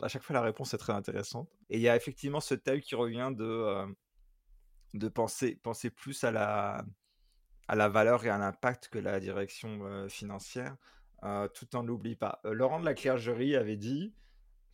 À 0.01 0.09
chaque 0.09 0.23
fois, 0.23 0.33
la 0.33 0.41
réponse 0.41 0.73
est 0.73 0.77
très 0.77 0.91
intéressante 0.93 1.49
et 1.69 1.77
il 1.77 1.81
y 1.81 1.87
a 1.87 1.95
effectivement 1.95 2.41
ce 2.41 2.53
thème 2.53 2.81
qui 2.81 2.95
revient 2.95 3.31
de, 3.33 3.85
de 4.93 5.07
penser 5.09 5.55
penser 5.55 5.89
plus 5.89 6.23
à 6.23 6.31
la 6.31 6.85
à 7.67 7.75
la 7.75 7.89
valeur 7.89 8.25
et 8.25 8.29
à 8.29 8.37
l'impact 8.37 8.89
que 8.89 8.99
la 8.99 9.19
direction, 9.19 10.07
financière, 10.09 10.77
tout 11.53 11.75
en 11.75 11.83
n'oublie 11.83 12.15
pas. 12.15 12.39
Laurent 12.43 12.79
de 12.79 12.85
la 12.85 12.93
Clergerie 12.93 13.55
avait 13.55 13.77
dit, 13.77 14.15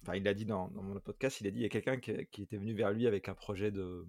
enfin 0.03 0.15
il 0.15 0.23
l'a 0.23 0.33
dit 0.33 0.45
dans 0.45 0.69
dans 0.69 0.83
mon 0.83 0.99
podcast, 1.01 1.41
il 1.41 1.47
a 1.47 1.51
dit: 1.51 1.59
«Il 1.59 1.63
y 1.63 1.65
a 1.65 1.69
quelqu'un 1.69 1.97
qui 1.99 2.25
qui 2.27 2.43
était 2.43 2.57
venu 2.57 2.73
vers 2.75 2.91
lui 2.93 3.07
avec 3.07 3.29
un 3.29 3.35
projet 3.35 3.71
de 3.71 4.07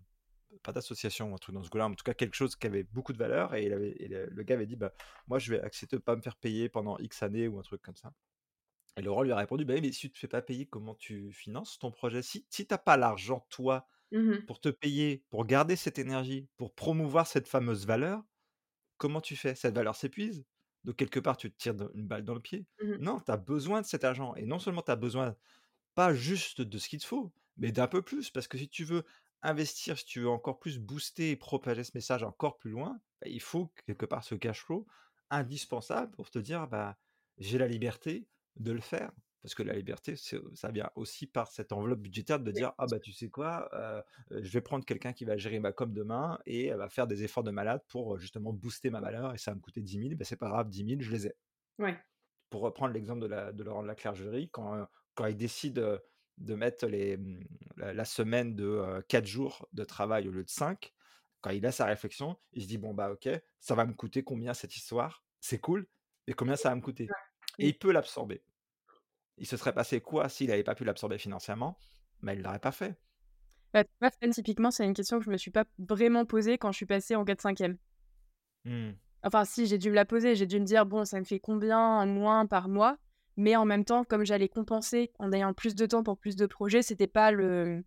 pas 0.65 0.73
d'association 0.73 1.31
ou 1.33 1.35
un 1.35 1.39
truc 1.39 1.55
dans 1.55 1.63
ce 1.65 1.71
goût-là, 1.71 1.87
en 1.89 1.95
tout 1.95 2.05
cas 2.05 2.15
quelque 2.15 2.35
chose 2.37 2.57
qui 2.57 2.67
avait 2.67 2.85
beaucoup 2.85 3.13
de 3.15 3.19
valeur 3.19 3.55
et 3.55 3.67
il 3.67 3.73
avait 3.75 3.93
et 3.99 4.09
le 4.09 4.27
le 4.29 4.43
gars 4.45 4.57
avait 4.57 4.67
dit: 4.67 4.77
«Bah, 4.77 4.93
moi 5.29 5.39
je 5.41 5.53
vais 5.53 5.61
accepter 5.63 5.97
de 5.97 6.03
pas 6.03 6.17
me 6.17 6.23
faire 6.23 6.37
payer 6.37 6.69
pendant 6.71 6.99
X 6.99 7.23
années» 7.25 7.49
ou 7.49 7.59
un 7.61 7.63
truc 7.63 7.83
comme 7.83 7.97
ça 7.97 8.15
et 8.97 9.03
Laurent 9.03 9.23
lui 9.23 9.33
a 9.33 9.37
répondu: 9.37 9.65
«Bah 9.65 9.75
mais 9.81 9.93
si 9.93 10.01
tu 10.09 10.13
te 10.13 10.19
fais 10.19 10.29
pas 10.29 10.43
payer, 10.43 10.67
comment 10.67 10.95
tu 10.95 11.33
finances 11.33 11.79
ton 11.79 11.91
projet? 11.91 12.23
Si 12.23 12.47
si 12.51 12.67
tu 12.67 12.75
as 12.75 12.79
pas 12.79 12.97
l'argent 12.97 13.47
toi 13.51 13.87
Mmh 14.13 14.31
mh. 14.31 14.43
pour 14.47 14.61
te 14.61 14.69
payer, 14.71 15.25
pour 15.31 15.47
garder 15.47 15.77
cette 15.77 15.99
énergie, 16.01 16.49
pour 16.59 16.75
promouvoir 16.75 17.27
cette 17.29 17.49
fameuse 17.49 17.87
valeur, 17.87 18.25
comment 19.03 19.21
tu 19.21 19.37
fais? 19.37 19.55
Cette 19.57 19.75
valeur 19.75 19.97
s'épuise, 19.97 20.47
donc 20.85 20.97
quelque 20.97 21.21
part 21.21 21.37
tu 21.37 21.51
te 21.53 21.57
tires 21.59 21.75
une 21.95 22.07
balle 22.09 22.25
dans 22.25 22.35
le 22.35 22.41
pied? 22.43 22.67
Mmh 22.83 22.91
mh. 22.93 22.99
Non, 22.99 23.21
tu 23.21 23.33
as 23.33 23.37
besoin 23.39 23.81
de 23.83 23.87
cet 23.87 24.05
argent 24.05 24.35
et 24.37 24.47
non 24.47 24.59
seulement 24.61 24.83
tu 24.83 24.91
as 24.93 24.97
besoin 24.97 25.37
pas 25.95 26.15
juste 26.15 26.61
de 26.63 26.79
ce 26.79 26.89
qu'il 26.89 27.01
te 27.01 27.07
faut, 27.07 27.35
mais 27.57 27.73
d'un 27.73 27.89
peu 27.89 28.03
plus 28.03 28.31
parce 28.31 28.49
que 28.49 28.59
si 28.59 28.69
tu 28.69 28.85
veux 28.85 29.05
investir, 29.43 29.99
si 29.99 30.05
tu 30.07 30.21
veux 30.21 30.29
encore 30.31 30.61
plus 30.61 30.79
booster 30.79 31.31
et 31.33 31.37
propager 31.37 31.85
ce 31.85 31.93
message 31.95 32.23
encore 32.25 32.59
plus 32.59 32.71
loin, 32.71 33.01
bah, 33.21 33.29
il 33.29 33.41
faut 33.43 33.73
quelque 33.87 34.07
part 34.07 34.25
ce 34.25 34.35
cash 34.37 34.63
flow 34.63 34.87
indispensable 35.31 36.13
pour 36.13 36.31
te 36.31 36.39
dire: 36.39 36.69
«Bah, 36.69 36.99
j'ai 37.39 37.59
la 37.59 37.69
liberté 37.69 38.29
de 38.57 38.73
le 38.73 38.81
faire». 38.81 39.13
Parce 39.43 39.55
que 39.57 39.63
la 39.65 39.75
liberté, 39.75 40.15
ça 40.17 40.71
vient 40.71 40.91
aussi 40.97 41.27
par 41.27 41.49
cette 41.51 41.73
enveloppe 41.73 42.01
budgétaire 42.01 42.39
de 42.41 42.51
dire: 42.53 42.73
«Ah 42.79 42.87
bah, 42.87 43.01
tu 43.01 43.13
sais 43.13 43.29
quoi? 43.31 43.69
Je 44.31 44.49
vais 44.53 44.61
prendre 44.61 44.85
quelqu'un 44.85 45.13
qui 45.13 45.25
va 45.25 45.37
gérer 45.37 45.59
ma 45.61 45.73
com 45.73 45.93
demain 45.93 46.39
et 46.47 46.67
elle 46.67 46.79
va 46.79 46.89
faire 46.89 47.07
des 47.09 47.25
efforts 47.25 47.45
de 47.45 47.51
malade 47.51 47.83
pour, 47.89 48.19
justement 48.19 48.53
booster 48.53 48.91
ma 48.91 49.01
valeur 49.01 49.35
et 49.35 49.39
ça 49.39 49.51
va 49.53 49.57
me 49.57 49.61
coûter 49.61 49.81
10 49.83 49.99
000, 49.99 50.17
bah, 50.17 50.25
c'est 50.25 50.37
pas 50.37 50.49
grave, 50.49 50.69
10 50.71 50.85
000 50.85 51.03
je 51.03 51.11
les 51.11 51.27
ai». 51.29 51.35
Ouais. 51.79 52.03
Pour 52.51 52.61
reprendre 52.63 52.93
l'exemple 52.93 53.21
de 53.21 53.27
la 53.27 53.51
de 53.53 53.63
Laurent 53.65 53.83
de 53.83 53.89
la 53.89 53.95
Clergerie, 53.95 54.51
quand, 54.51 54.87
quand 55.15 55.27
il 55.27 55.37
décide, 55.37 56.03
de 56.39 56.55
mettre 56.55 56.87
les, 56.87 57.17
mmh, 57.19 57.41
la 57.77 57.95
la 57.95 58.05
semaine 58.05 58.55
de, 58.55 58.65
heu, 58.65 59.03
4 59.09 59.27
jours 59.27 59.69
de 59.73 59.85
travail 59.85 60.29
au 60.29 60.33
lieu 60.33 60.45
de 60.45 60.49
5, 60.51 60.93
quand 61.41 61.51
il 61.51 61.65
a 61.67 61.73
sa 61.73 61.87
réflexion, 61.87 62.37
il 62.53 62.63
se 62.63 62.69
dit: 62.69 62.79
«Bon, 62.79 62.95
bah, 62.95 63.11
OK, 63.13 63.29
ça 63.61 63.75
va 63.75 63.85
me 63.87 63.95
coûter 63.95 64.23
combien 64.25 64.55
cette 64.55 64.77
histoire? 64.77 65.25
C'est 65.41 65.59
cool, 65.61 65.89
mais 66.27 66.35
combien 66.35 66.57
ça 66.57 66.69
va 66.71 66.77
me 66.77 66.81
coûter?» 66.83 67.17
et 67.59 67.69
il 67.69 67.79
peut 67.79 67.93
l'absorber. 67.93 68.45
Il 69.39 69.47
se 69.47 69.57
serait 69.57 69.75
passé 69.75 70.01
quoi 70.01 70.29
s'il 70.29 70.49
n'avait 70.49 70.63
pas 70.65 70.75
pu 70.75 70.85
l'absorber 70.85 71.19
financièrement? 71.19 71.79
Bah, 72.23 72.35
il 72.35 72.43
l'aurait 72.43 72.59
pas 72.59 72.73
fait. 72.73 72.97
Bah, 73.75 73.85
typiquement, 74.31 74.71
c'est 74.71 74.85
une 74.85 74.93
question 74.95 75.19
que 75.19 75.25
je 75.25 75.31
me 75.31 75.37
suis 75.39 75.51
pas 75.51 75.65
vraiment 75.79 76.27
posée 76.27 76.59
quand 76.59 76.73
je 76.73 76.77
suis 76.77 76.87
passée 76.87 77.17
en 77.17 77.25
4/5. 77.25 77.79
Mmh. 78.65 78.97
Enfin 79.25 79.45
si, 79.45 79.67
j'ai 79.67 79.79
dû 79.79 79.91
me 79.91 79.95
la 79.95 80.05
poser, 80.05 80.35
j'ai 80.35 80.47
dû 80.47 80.59
me 80.61 80.65
dire: 80.65 80.85
«Bon, 80.87 81.05
ça 81.05 81.19
me 81.21 81.25
fait 81.25 81.39
combien 81.41 81.79
en 81.79 82.07
moins 82.07 82.47
par 82.47 82.69
mois?» 82.69 82.99
mais 83.39 83.57
en 83.57 83.65
même 83.65 83.85
temps, 83.87 84.05
comme 84.05 84.27
j'allais 84.27 84.49
compenser 84.51 85.11
en 85.19 85.33
ayant 85.33 85.55
plus 85.55 85.75
de 85.75 85.87
temps 85.87 86.03
pour 86.03 86.19
plus 86.19 86.37
de 86.37 86.45
projets, 86.47 86.83
c'était 86.83 87.07
pas 87.07 87.31
le 87.33 87.83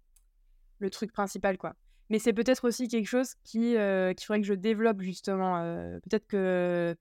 le 0.79 0.89
truc 0.91 1.11
principal, 1.13 1.57
quoi. 1.57 1.75
Mais 2.09 2.19
c'est 2.19 2.33
peut-être 2.33 2.67
aussi 2.67 2.87
quelque 2.89 3.07
chose 3.07 3.35
qui, 3.43 3.75
heu, 3.77 4.13
qu'il 4.15 4.25
faudrait 4.25 4.41
que 4.41 4.47
je 4.47 4.53
développe 4.55 5.01
justement, 5.01 5.63
heu, 5.63 5.99
peut-être 6.03 6.27
que 6.27 6.95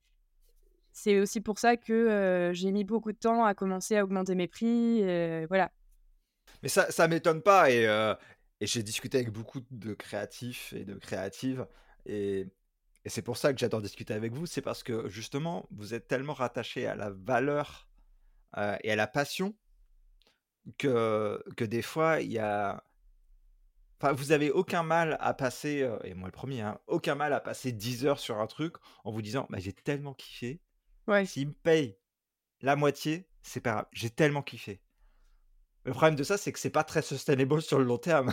c'est 0.95 1.21
aussi 1.21 1.43
pour 1.43 1.59
ça 1.59 1.77
que, 1.77 2.51
j'ai 2.55 2.73
mis 2.73 2.85
beaucoup 2.85 3.13
de 3.13 3.19
temps 3.19 3.45
à 3.45 3.53
commencer 3.55 3.99
à 3.99 4.05
augmenter 4.05 4.35
mes 4.35 4.49
prix, 4.49 5.01
voilà. 5.49 5.71
Mais 6.63 6.71
ça 6.71 6.91
ça 6.91 7.07
m'étonne 7.09 7.43
pas 7.43 7.71
et 7.71 7.87
j'ai 8.63 8.83
discuté 8.83 9.19
avec 9.19 9.31
beaucoup 9.31 9.61
de 9.71 9.93
créatifs 9.93 10.73
et 10.73 10.85
de 10.85 10.95
créatives 10.95 11.67
et 12.07 12.49
c'est 13.07 13.21
pour 13.21 13.37
ça 13.37 13.53
que 13.53 13.59
j'adore 13.59 13.83
discuter 13.83 14.15
avec 14.15 14.33
vous. 14.33 14.47
C'est 14.47 14.63
parce 14.63 14.83
que 14.83 15.11
justement, 15.11 15.67
vous 15.71 15.93
êtes 15.93 16.09
tellement 16.09 16.33
rattachés 16.33 16.87
à 16.87 16.95
la 16.95 17.11
valeur, 17.11 17.87
et 18.57 18.91
à 18.93 18.97
la 18.97 19.07
passion 19.07 19.55
que 20.79 21.43
que 21.57 21.65
des 21.65 21.83
fois, 21.83 22.21
il 22.21 22.33
y 22.33 22.39
a 22.39 22.83
enfin, 24.01 24.13
vous 24.13 24.33
avez 24.33 24.51
aucun 24.51 24.83
mal 24.83 25.17
à 25.21 25.35
passer, 25.35 25.89
et 26.05 26.15
moi 26.15 26.29
le 26.29 26.33
premier 26.33 26.61
hein, 26.61 26.79
aucun 26.87 27.15
mal 27.15 27.33
à 27.33 27.41
passer 27.41 27.73
10 27.73 28.07
heures 28.07 28.21
sur 28.21 28.41
un 28.41 28.47
truc 28.47 28.77
en 29.05 29.11
vous 29.11 29.23
disant: 29.23 29.47
«Bah, 29.51 29.59
j'ai 29.59 29.73
tellement 29.73 30.15
kiffé, 30.15 30.61
Ouais, 31.07 31.29
s'ils 31.29 31.49
me 31.49 31.55
payent 31.55 31.99
la 32.61 32.77
moitié, 32.77 33.31
c'est 33.43 33.61
pas 33.61 33.73
grave, 33.75 33.87
j'ai 33.93 34.11
tellement 34.11 34.43
kiffé». 34.43 34.83
Le 35.85 35.93
problème 35.93 36.15
de 36.17 36.25
ça, 36.25 36.39
c'est 36.39 36.53
que 36.53 36.59
c'est 36.59 36.71
pas 36.71 36.85
très 36.85 37.03
sustainable 37.03 37.61
sur 37.63 37.79
le 37.79 37.85
long 37.85 37.99
terme. 37.99 38.33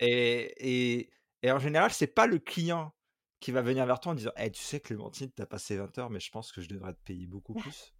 Et 0.00 0.98
et 1.00 1.10
et 1.42 1.50
en 1.52 1.58
général, 1.58 1.92
c'est 1.92 2.06
pas 2.06 2.26
le 2.26 2.38
client 2.38 2.94
qui 3.40 3.50
va 3.52 3.62
venir 3.62 3.84
vers 3.86 4.00
toi 4.00 4.12
en 4.12 4.14
disant: 4.14 4.30
«Eh, 4.36 4.50
tu 4.50 4.62
sais 4.62 4.80
Clémentine, 4.80 5.30
tu 5.34 5.42
as 5.42 5.46
passé 5.46 5.76
20 5.76 5.96
heures, 5.98 6.10
mais 6.10 6.20
je 6.20 6.30
pense 6.30 6.52
que 6.52 6.60
je 6.62 6.68
devrais 6.68 6.94
te 6.94 7.00
payer 7.04 7.26
beaucoup 7.26 7.54
plus». 7.56 7.94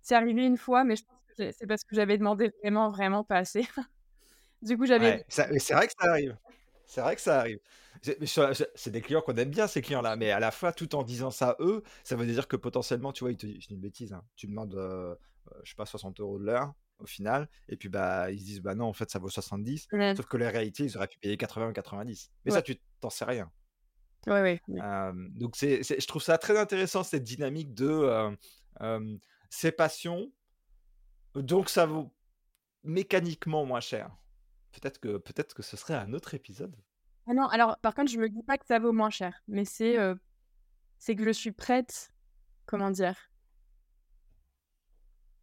c'est 0.00 0.14
arrivé 0.14 0.44
une 0.46 0.56
fois, 0.56 0.84
mais 0.84 0.96
je 0.96 1.04
pense 1.04 1.18
que 1.38 1.52
c'est 1.52 1.66
parce 1.66 1.84
que 1.84 1.94
j'avais 1.94 2.18
demandé 2.18 2.50
vraiment, 2.62 2.90
vraiment 2.90 3.24
pas 3.24 3.36
assez. 3.38 3.66
Du 4.62 4.76
coup, 4.78 4.86
j'avais 4.86 5.16
Ouais, 5.16 5.24
c'est 5.28 5.44
vrai 5.74 5.86
que 5.86 5.92
ça 5.98 6.10
arrive. 6.10 6.36
C'est 6.92 7.00
vrai 7.00 7.16
que 7.16 7.22
ça 7.22 7.40
arrive. 7.40 7.58
C'est 8.02 8.90
des 8.90 9.00
clients 9.00 9.22
qu'on 9.22 9.34
aime 9.36 9.48
bien 9.50 9.66
ces 9.66 9.80
clients-là, 9.80 10.16
mais 10.16 10.30
à 10.30 10.40
la 10.40 10.50
fois, 10.50 10.72
tout 10.72 10.94
en 10.94 11.02
disant 11.04 11.30
ça 11.30 11.56
eux, 11.60 11.82
ça 12.04 12.16
veut 12.16 12.26
dire 12.26 12.48
que 12.48 12.56
potentiellement, 12.56 13.12
tu 13.12 13.24
vois, 13.24 13.30
ils 13.32 13.36
te 13.38 13.46
disent 13.46 13.62
je 13.62 13.68
dis 13.68 13.74
une 13.74 13.80
bêtise, 13.80 14.12
hein, 14.12 14.24
tu 14.36 14.46
demandes, 14.46 14.74
heu 14.74 15.16
heu, 15.48 15.60
je 15.64 15.70
sais 15.70 15.74
pas 15.76 15.86
60 15.86 16.36
€ 16.36 16.38
de 16.38 16.44
l'heure 16.44 16.74
au 16.98 17.06
final 17.06 17.48
et 17.68 17.76
puis, 17.76 17.88
bah, 17.88 18.30
ils 18.30 18.38
se 18.40 18.44
disent: 18.44 18.60
«Bah, 18.60 18.74
non, 18.74 18.84
en 18.86 18.92
fait, 18.92 19.10
ça 19.10 19.18
vaut 19.18 19.28
70», 19.30 19.88
ouais, 19.92 20.16
sauf 20.16 20.26
que 20.26 20.36
la 20.36 20.50
réalité, 20.50 20.84
ils 20.84 20.96
auraient 20.96 21.08
pu 21.08 21.18
payer 21.18 21.36
80 21.38 21.70
ou 21.70 21.72
90. 21.72 22.30
Mais 22.44 22.50
ouais, 22.50 22.52
ça, 22.52 22.62
tu 22.62 22.76
tu 22.76 22.82
sais 23.10 23.24
rien. 23.24 23.50
ouais. 24.68 24.82
Hem, 24.82 25.30
donc 25.34 25.56
c'est 25.56 25.82
je 25.84 26.06
trouve 26.06 26.22
ça 26.22 26.38
très 26.38 26.58
intéressant 26.58 27.02
cette 27.04 27.24
dynamique 27.24 27.74
de, 27.74 27.86
heu, 27.88 28.36
hem, 28.80 29.18
c'est 29.50 29.72
passion, 29.72 30.32
donc 31.34 31.68
ça 31.68 31.84
vaut 31.86 32.14
mécaniquement 32.84 33.66
moins 33.66 33.80
cher. 33.80 34.16
Peut-être 34.72 34.98
que 34.98 35.18
peut-être 35.18 35.54
que 35.54 35.62
ce 35.62 35.76
serait 35.76 35.94
un 35.94 36.12
autre 36.12 36.34
épisode. 36.34 36.74
Ah 37.26 37.34
non, 37.34 37.46
alors 37.46 37.78
par 37.78 37.94
contre, 37.94 38.10
je 38.10 38.18
me 38.18 38.28
dis 38.28 38.42
pas 38.42 38.58
que 38.58 38.66
ça 38.66 38.78
vaut 38.78 38.92
moins 38.92 39.10
cher, 39.10 39.42
mais 39.46 39.64
c'est, 39.64 39.96
c'est 40.98 41.14
que 41.14 41.24
je 41.24 41.30
suis 41.30 41.52
prête, 41.52 42.12
comment 42.66 42.90
dire? 42.90 43.16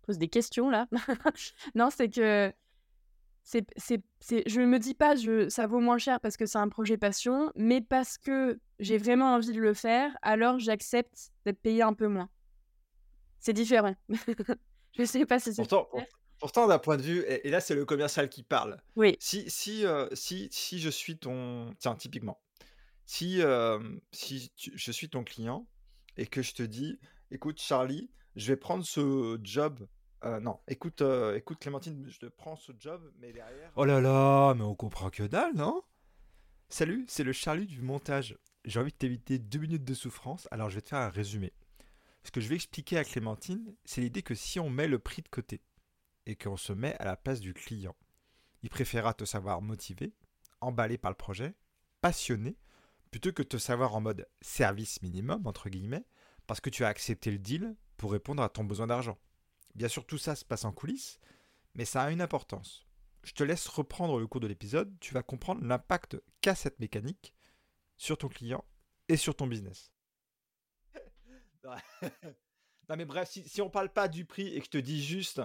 Pose 0.01 0.17
des 0.17 0.27
questions 0.27 0.69
là. 0.69 0.87
Non, 1.75 1.89
c'est 1.89 2.09
que 2.09 2.51
c'est 3.43 3.65
c'est 3.77 4.03
je 4.47 4.61
me 4.61 4.77
dis 4.77 4.93
pas: 4.93 5.15
«Je 5.15 5.49
ça 5.49 5.67
vaut 5.67 5.79
moins 5.79 5.97
cher 5.97 6.19
parce 6.19 6.37
que 6.37 6.45
c'est 6.45 6.57
un 6.57 6.69
projet 6.69 6.97
passion», 6.97 7.51
mais 7.55 7.81
parce 7.81 8.17
que 8.17 8.59
j'ai 8.79 8.97
vraiment 8.97 9.33
envie 9.33 9.53
de 9.53 9.59
le 9.59 9.73
faire, 9.73 10.15
alors 10.21 10.59
j'accepte 10.59 11.31
d'être 11.45 11.59
payée 11.61 11.81
un 11.81 11.93
peu 11.93 12.07
moins. 12.07 12.29
C'est 13.39 13.53
différent. 13.53 13.95
Je 14.97 15.05
sais 15.05 15.25
pas 15.25 15.39
si 15.39 15.53
c'est 15.53 15.61
Pourtant? 15.61 15.87
Pourtant 16.39 16.67
d'un 16.67 16.79
point 16.79 16.97
de 16.97 17.01
vue 17.03 17.19
et 17.21 17.47
et 17.47 17.51
là 17.51 17.59
c'est 17.61 17.75
le 17.75 17.85
commercial 17.85 18.29
qui 18.29 18.43
parle. 18.43 18.81
Oui, 18.95 19.19
Si 19.19 19.49
si, 19.49 19.85
heu, 19.85 20.09
si 20.13 20.49
si 20.51 20.79
je 20.79 20.89
suis 20.89 21.17
ton 21.19 21.73
tiens 21.79 21.95
typiquement, 21.95 22.41
si, 23.05 23.39
hem, 23.41 24.01
si 24.13 24.51
tu 24.55 24.71
je 24.77 24.91
suis 24.91 25.09
ton 25.09 25.23
client 25.23 25.67
et 26.17 26.27
que 26.27 26.41
je 26.41 26.53
te 26.53 26.63
dis: 26.63 26.99
«Écoute 27.31 27.61
Charlie, 27.61 28.11
je 28.35 28.47
vais 28.47 28.57
prendre 28.57 28.85
ce 28.85 29.39
job» 29.43 29.87
heu, 30.25 30.39
non, 30.41 30.59
écoute, 30.67 31.01
écoute 31.35 31.59
Clémentine, 31.59 32.07
je 32.09 32.19
te 32.19 32.25
prends 32.27 32.55
ce 32.57 32.71
job, 32.79 33.11
mais 33.19 33.33
derrière 33.33 33.73
Oh 33.75 33.85
là 33.85 33.99
là, 34.01 34.53
mais 34.55 34.63
on 34.63 34.75
comprend 34.75 35.09
que 35.09 35.23
dalle, 35.23 35.55
non? 35.55 35.81
Salut, 36.69 37.05
c'est 37.09 37.23
le 37.23 37.33
Charlie 37.33 37.67
du 37.67 37.81
montage. 37.81 38.37
J'ai 38.65 38.79
envie 38.79 38.91
de 38.91 38.97
t'éviter 38.97 39.39
2 39.39 39.59
minutes 39.59 39.85
de 39.85 39.93
souffrance, 39.93 40.47
alors 40.51 40.69
je 40.69 40.75
vais 40.75 40.81
te 40.81 40.89
faire 40.89 40.99
un 40.99 41.09
résumé. 41.09 41.53
Ce 42.23 42.31
que 42.31 42.41
je 42.41 42.49
vais 42.49 42.55
expliquer 42.55 42.97
à 42.97 43.05
Clémentine, 43.05 43.75
c'est 43.85 44.01
l'idée 44.01 44.23
que 44.23 44.35
si 44.35 44.59
on 44.59 44.69
met 44.69 44.87
le 44.87 44.99
prix 44.99 45.21
de 45.23 45.29
côté 45.29 45.61
et 46.29 46.35
qu'on 46.35 46.57
se 46.57 46.73
met 46.73 46.95
à 46.99 47.05
la 47.05 47.17
place 47.17 47.39
du 47.39 47.55
client, 47.55 47.95
il 48.61 48.69
préférera 48.69 49.15
te 49.15 49.25
savoir 49.25 49.63
motivé, 49.63 50.13
emballé 50.61 50.99
par 50.99 51.09
le 51.09 51.17
projet, 51.17 51.55
passionné, 52.01 52.55
plutôt 53.09 53.33
que 53.33 53.41
te 53.41 53.57
savoir 53.57 53.95
en 53.95 54.01
mode 54.01 54.27
service 54.39 55.01
minimum, 55.01 55.47
entre 55.47 55.69
guillemets, 55.69 56.05
parce 56.45 56.61
que 56.61 56.69
tu 56.69 56.85
as 56.85 56.87
accepté 56.87 57.31
le 57.31 57.39
deal 57.39 57.75
pour 57.97 58.11
répondre 58.11 58.43
à 58.43 58.49
ton 58.49 58.63
besoin 58.63 58.85
d'argent. 58.85 59.17
Bien 59.73 59.87
sûr, 59.87 60.05
tout 60.05 60.19
ça 60.19 60.35
se 60.35 60.45
passe 60.45 60.65
en 60.65 60.71
coulisses, 60.71 61.19
mais 61.73 61.85
ça 61.85 62.03
a 62.03 62.11
une 62.11 62.21
importance. 62.21 62.85
Je 63.23 63.33
te 63.33 63.43
laisse 63.43 63.67
reprendre 63.67 64.19
le 64.19 64.27
cours 64.27 64.41
de 64.41 64.47
l'épisode, 64.47 64.95
tu 64.99 65.15
vas 65.15 65.23
comprendre 65.23 65.65
l'impact 65.65 66.21
qu'a 66.41 66.53
cette 66.53 66.79
mécanique 66.79 67.33
sur 67.97 68.19
ton 68.19 68.29
client 68.29 68.63
et 69.07 69.17
sur 69.17 69.35
ton 69.35 69.47
business. 69.47 69.91
non 72.87 72.95
mais 72.95 73.05
bref, 73.05 73.29
si, 73.29 73.49
si 73.49 73.63
on 73.63 73.69
parle 73.71 73.91
pas 73.91 74.07
du 74.07 74.25
prix 74.25 74.47
et 74.55 74.59
que 74.59 74.65
je 74.65 74.69
te 74.69 74.77
dis 74.77 75.03
juste, 75.03 75.41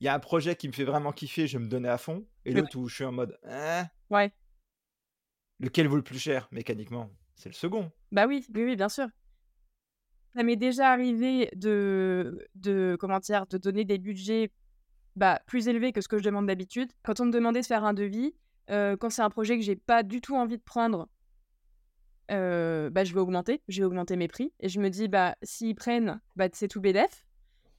il 0.00 0.04
y 0.04 0.08
a 0.08 0.14
un 0.14 0.18
projet 0.18 0.56
qui 0.56 0.68
me 0.68 0.72
fait 0.72 0.84
vraiment 0.84 1.12
kiffer, 1.12 1.46
je 1.46 1.58
vais 1.58 1.64
me 1.64 1.68
donner 1.68 1.88
à 1.88 1.98
fond, 1.98 2.26
et 2.44 2.52
l'autre 2.52 2.78
où 2.78 2.88
je 2.88 2.94
suis 2.94 3.04
en 3.04 3.12
mode, 3.12 3.38
hein, 3.44 3.86
ouais. 4.10 4.32
lequel 5.60 5.86
vaut 5.88 5.96
le 5.96 6.02
plus 6.02 6.18
cher 6.18 6.48
mécaniquement? 6.50 7.10
C'est 7.36 7.48
le 7.48 7.54
second. 7.54 7.90
Bah 8.12 8.26
oui, 8.26 8.44
oui, 8.54 8.64
oui, 8.64 8.76
bien 8.76 8.88
sûr. 8.88 9.08
Ça 10.34 10.42
m'est 10.42 10.56
déjà 10.56 10.90
arrivé 10.92 11.50
de 11.56 12.46
de 12.54 12.96
comment 12.98 13.18
dire? 13.18 13.46
De 13.46 13.58
donner 13.58 13.84
des 13.84 13.98
budgets, 13.98 14.52
bah, 15.16 15.40
plus 15.46 15.68
élevés 15.68 15.92
que 15.92 16.00
ce 16.00 16.08
que 16.08 16.18
je 16.18 16.24
demande 16.24 16.46
d'habitude. 16.46 16.92
Quand 17.02 17.20
on 17.20 17.26
me 17.26 17.32
demandait 17.32 17.60
de 17.62 17.66
faire 17.66 17.84
un 17.84 17.94
devis, 17.94 18.34
heu, 18.70 18.96
quand 18.96 19.10
c'est 19.10 19.22
un 19.22 19.30
projet 19.30 19.56
que 19.58 19.64
j'ai 19.64 19.76
pas 19.76 20.02
du 20.02 20.20
tout 20.20 20.36
envie 20.36 20.58
de 20.58 20.62
prendre, 20.62 21.08
heu, 22.30 22.90
bah, 22.90 23.04
je 23.04 23.12
vais 23.14 23.20
augmenter, 23.20 23.62
je 23.68 23.80
vais 23.80 23.84
augmenter 23.86 24.16
mes 24.16 24.28
prix 24.28 24.52
et 24.60 24.68
je 24.68 24.80
me 24.80 24.88
dis: 24.90 25.08
«Bah, 25.08 25.36
s'ils 25.42 25.74
prennent, 25.74 26.20
bah, 26.36 26.46
c'est 26.52 26.68
tout 26.68 26.80
bénef. 26.80 27.24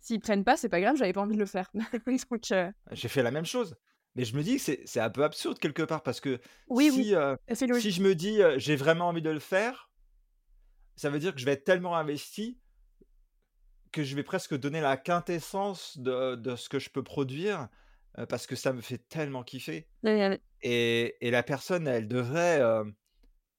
S'ils 0.02 0.20
prennent 0.20 0.44
pas, 0.44 0.58
c'est 0.58 0.70
pas 0.70 0.82
grave, 0.82 0.96
j'avais 0.98 1.14
pas 1.14 1.22
envie 1.22 1.36
de 1.36 1.40
le 1.40 1.46
faire». 1.46 1.72
Donc 2.30 2.52
heu, 2.52 2.72
J'ai 2.92 3.08
fait 3.08 3.24
la 3.24 3.32
même 3.32 3.46
chose. 3.46 3.76
Mais 4.16 4.26
je 4.26 4.36
me 4.36 4.44
dis 4.44 4.58
que 4.58 4.62
c'est 4.62 4.82
c'est 4.86 5.00
un 5.00 5.10
peu 5.10 5.24
absurde 5.24 5.58
quelque 5.58 5.84
part 5.84 6.04
parce 6.04 6.20
que 6.20 6.42
oui, 6.68 6.92
oui, 6.94 7.06
si, 7.06 7.16
euh, 7.16 7.36
c'est 7.54 7.74
si 7.80 7.92
je 7.92 8.02
me 8.02 8.14
dis 8.14 8.42
euh, 8.42 8.60
j'ai 8.60 8.76
vraiment 8.76 9.08
envie 9.08 9.22
de 9.22 9.30
le 9.30 9.40
faire, 9.40 9.90
ça 10.98 11.10
veut 11.10 11.20
dire 11.20 11.34
que 11.34 11.40
je 11.40 11.46
vais 11.46 11.54
être 11.54 11.64
tellement 11.64 11.96
investi 11.96 12.60
que 13.92 14.04
je 14.04 14.16
vais 14.16 14.24
presque 14.24 14.58
donner 14.58 14.82
la 14.82 14.98
quintessence 14.98 15.98
de, 15.98 16.36
de 16.36 16.56
ce 16.56 16.70
que 16.70 16.80
je 16.80 16.90
peux 16.90 17.04
produire 17.04 17.70
euh, 18.18 18.26
parce 18.26 18.48
que 18.48 18.56
ça 18.56 18.74
me 18.74 18.82
fait 18.82 18.98
tellement 18.98 19.44
kiffer. 19.44 19.88
Et, 20.62 21.16
et 21.22 21.32
la 21.32 21.44
personne, 21.44 21.88
elle 21.88 22.08
devrait, 22.08 22.62
euh, 22.62 22.84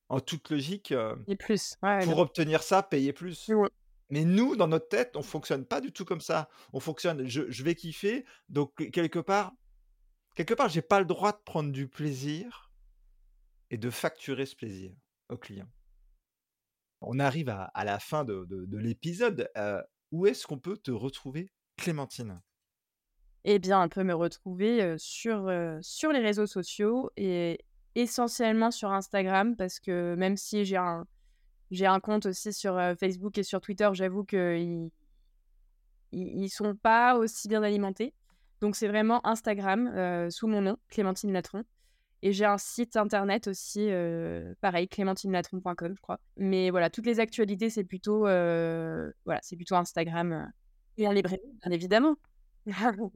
en 0.08 0.20
toute 0.20 0.50
logique, 0.50 0.92
euh, 0.92 1.16
Et 1.26 1.36
plus, 1.36 1.76
ouais, 1.82 2.04
pour 2.04 2.18
obtenir 2.18 2.62
ça, 2.62 2.82
payer 2.82 3.12
plus. 3.12 3.50
Mais 4.12 4.26
nous, 4.26 4.56
dans 4.56 4.68
notre 4.68 4.88
tête, 4.88 5.16
on 5.16 5.22
fonctionne 5.22 5.64
pas 5.64 5.80
du 5.80 5.90
tout 5.90 6.04
comme 6.04 6.20
ça. 6.20 6.50
On 6.74 6.80
fonctionne, 6.80 7.26
je, 7.26 7.62
vais 7.62 7.74
kiffer, 7.74 8.26
donc 8.50 8.74
quelque 8.92 9.18
part, 9.18 9.54
quelque 10.34 10.52
part, 10.52 10.68
j'ai 10.68 10.82
pas 10.82 11.00
le 11.00 11.06
droit 11.06 11.32
de 11.32 11.40
prendre 11.46 11.72
du 11.72 11.88
plaisir 11.88 12.70
et 13.70 13.78
de 13.78 13.88
facturer 13.88 14.44
ce 14.44 14.54
plaisir 14.54 14.92
au 15.30 15.38
client. 15.38 15.66
On 17.00 17.20
arrive 17.20 17.48
à, 17.48 17.84
la 17.84 17.98
fin 17.98 18.22
de, 18.24 18.44
de- 18.44 18.66
de 18.66 18.76
l'épisode. 18.76 19.50
euh, 19.56 19.82
où 20.10 20.26
est-ce 20.26 20.46
qu'on 20.46 20.58
peut 20.58 20.76
te 20.76 20.90
retrouver, 20.90 21.50
Clémentine? 21.78 22.42
Eh 23.44 23.58
bien, 23.58 23.82
on 23.82 23.88
peut 23.88 24.04
me 24.04 24.14
retrouver, 24.14 24.82
heu, 24.82 24.98
sur, 24.98 25.48
heu, 25.48 25.78
sur 25.80 26.12
les 26.12 26.20
réseaux 26.20 26.46
sociaux 26.46 27.10
et 27.16 27.64
essentiellement 27.94 28.70
sur 28.72 28.92
Instagram 28.92 29.56
parce 29.56 29.80
que 29.80 30.14
même 30.16 30.36
si 30.36 30.66
j'ai 30.66 30.76
un 30.76 31.06
j'ai 31.72 31.86
un 31.86 32.00
compte 32.00 32.26
aussi 32.26 32.52
sur, 32.52 32.80
Facebook 32.98 33.36
et 33.38 33.42
sur 33.42 33.60
Twitter, 33.60 33.88
j'avoue 33.92 34.24
qu'ils 34.24 34.90
ils 36.12 36.48
sont 36.50 36.76
pas 36.76 37.16
aussi 37.16 37.48
bien 37.48 37.62
alimentés. 37.62 38.14
Donc 38.60 38.76
c'est 38.76 38.88
vraiment 38.88 39.26
Instagram, 39.26 40.30
sous 40.30 40.46
mon 40.46 40.60
nom, 40.60 40.76
Clémentine 40.88 41.32
Latron 41.32 41.64
et 42.22 42.32
j'ai 42.32 42.44
un 42.44 42.58
site 42.58 42.96
internet 42.96 43.48
aussi, 43.48 43.90
pareil, 44.60 44.88
clémentinelatron.com, 44.88 45.94
je 45.96 46.00
crois. 46.00 46.20
Mais 46.36 46.70
voilà, 46.70 46.88
toutes 46.88 47.06
les 47.06 47.18
actualités, 47.18 47.68
c'est 47.68 47.82
plutôt, 47.84 48.20
voilà, 48.20 49.40
c'est 49.42 49.56
plutôt 49.56 49.74
Instagram, 49.74 50.52
et 50.98 51.08
en 51.08 51.12
librairie, 51.12 51.40
bien 51.62 51.72
évidemment. 51.72 52.16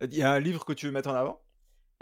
Il 0.00 0.14
y 0.14 0.22
a 0.22 0.32
un 0.32 0.38
livre 0.38 0.64
que 0.64 0.72
tu 0.72 0.86
veux 0.86 0.92
mettre 0.92 1.08
en 1.08 1.14
avant? 1.14 1.42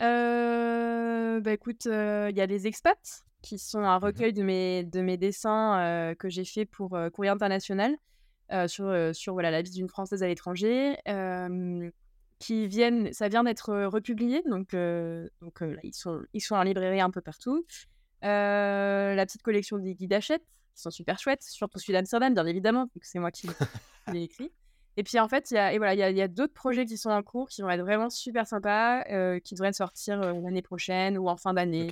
Heu, 0.02 1.40
bah, 1.40 1.52
écoute, 1.52 1.86
il 1.86 2.36
y 2.36 2.40
a 2.42 2.46
Les 2.46 2.66
Expats, 2.66 3.24
qui 3.46 3.58
sont 3.58 3.78
un 3.84 3.98
Mhm. 3.98 4.04
recueil 4.04 4.32
de 4.32 4.42
mes 4.42 4.84
de 4.84 5.00
mes 5.00 5.16
dessins, 5.16 6.14
que 6.18 6.28
j'ai 6.28 6.44
fait 6.44 6.64
pour, 6.66 6.98
Courrier 7.12 7.30
International, 7.30 7.94
sur, 8.66 8.92
sur 9.14 9.32
voilà 9.34 9.50
la 9.50 9.62
vie 9.62 9.70
d'une 9.70 9.88
Française 9.88 10.22
à 10.22 10.26
l'étranger, 10.26 10.96
qui 12.38 12.66
viennent 12.66 13.12
ça 13.12 13.28
vient 13.28 13.44
d'être, 13.44 13.72
republié 13.86 14.42
donc 14.46 14.72
donc 15.40 15.60
là 15.60 15.80
ils 15.84 15.94
sont 15.94 16.20
ils 16.32 16.40
sont 16.40 16.56
en 16.56 16.62
librairie 16.62 17.00
un 17.00 17.10
peu 17.10 17.20
partout. 17.20 17.64
La 18.22 19.24
petite 19.26 19.42
collection 19.42 19.78
des 19.78 19.94
guides 19.94 20.12
Hachette, 20.12 20.42
qui 20.74 20.82
sont 20.82 20.90
super 20.90 21.18
chouettes, 21.18 21.42
surtout 21.42 21.78
celui 21.78 21.92
d'Amsterdam 21.92 22.34
bien 22.34 22.46
évidemment, 22.46 22.84
vu 22.94 23.00
que 23.00 23.06
c'est 23.06 23.20
moi 23.20 23.30
qui 23.30 23.48
l'ai 24.12 24.22
écrit. 24.24 24.52
Et 24.98 25.02
puis 25.02 25.20
en 25.20 25.28
fait, 25.28 25.50
il 25.50 25.54
y 25.54 25.58
a 25.58 25.76
voilà, 25.76 25.94
il 25.94 26.00
y 26.00 26.02
a 26.02 26.10
y 26.10 26.22
a 26.22 26.28
d'autres 26.28 26.54
projets 26.54 26.84
qui 26.86 26.96
sont 26.96 27.10
en 27.10 27.22
cours, 27.22 27.48
qui 27.48 27.62
vont 27.62 27.70
être 27.70 27.82
vraiment 27.82 28.10
super 28.10 28.46
sympas, 28.46 29.04
qui 29.40 29.54
devraient 29.54 29.72
sortir, 29.72 30.18
l'année 30.20 30.62
prochaine 30.62 31.16
ou 31.18 31.28
en 31.28 31.36
fin 31.36 31.52
d'année. 31.54 31.88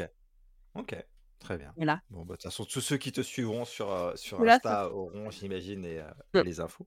ok, 0.75 0.97
très 1.39 1.59
bien. 1.59 1.73
Voilà. 1.77 2.01
Bon, 2.11 2.21
bah, 2.21 2.35
de 2.35 2.41
toute 2.41 2.43
façon, 2.45 2.65
tous 2.65 2.81
ceux 2.81 2.97
qui 2.97 3.13
te 3.13 3.21
suivront 3.21 3.65
sur, 3.65 3.91
euh, 3.91 4.15
sur 4.17 4.39
Voilà, 4.39 4.55
Insta 4.55 4.91
auront, 4.91 5.31
j'imagine, 5.31 5.83
les, 5.83 5.99
euh, 5.99 6.43
les 6.43 6.61
infos. 6.61 6.87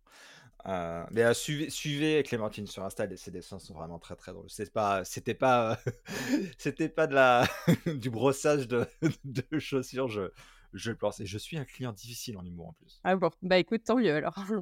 Euh, 0.65 1.05
mais 1.11 1.23
euh, 1.23 1.33
suivez, 1.33 1.69
suivez 1.69 2.23
Clémentine 2.23 2.67
sur 2.67 2.83
Insta, 2.83 3.07
ses 3.15 3.31
dessins 3.31 3.59
sont 3.59 3.73
vraiment 3.73 3.99
très 3.99 4.15
très 4.15 4.33
drôles. 4.33 4.49
C'est 4.49 4.71
pas, 4.73 5.05
c'était 5.05 5.33
pas, 5.33 5.79
c'était 6.57 6.89
pas 6.89 7.07
de 7.07 7.13
la, 7.13 7.47
du 7.85 8.09
brossage 8.09 8.67
de, 8.67 8.85
de 9.23 9.59
chaussures. 9.59 10.07
Je, 10.07 10.31
je 10.73 10.91
pense. 10.91 11.19
Et 11.19 11.25
je 11.25 11.37
suis 11.37 11.57
un 11.57 11.65
client 11.65 11.93
difficile 11.93 12.37
en 12.37 12.45
humour 12.45 12.69
en 12.69 12.73
plus. 12.73 12.99
Ah 13.03 13.15
bon, 13.15 13.29
bah 13.41 13.57
écoute, 13.57 13.83
tant 13.85 13.97
mieux 13.97 14.13
alors. 14.13 14.35
Je 14.47 14.55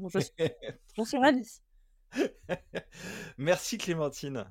j'en 0.96 1.06
suis 1.06 1.18
ravie. 1.18 1.60
Merci 3.38 3.78
Clémentine. 3.78 4.46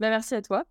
Bah 0.00 0.10
merci 0.10 0.34
à 0.34 0.42
toi. 0.42 0.64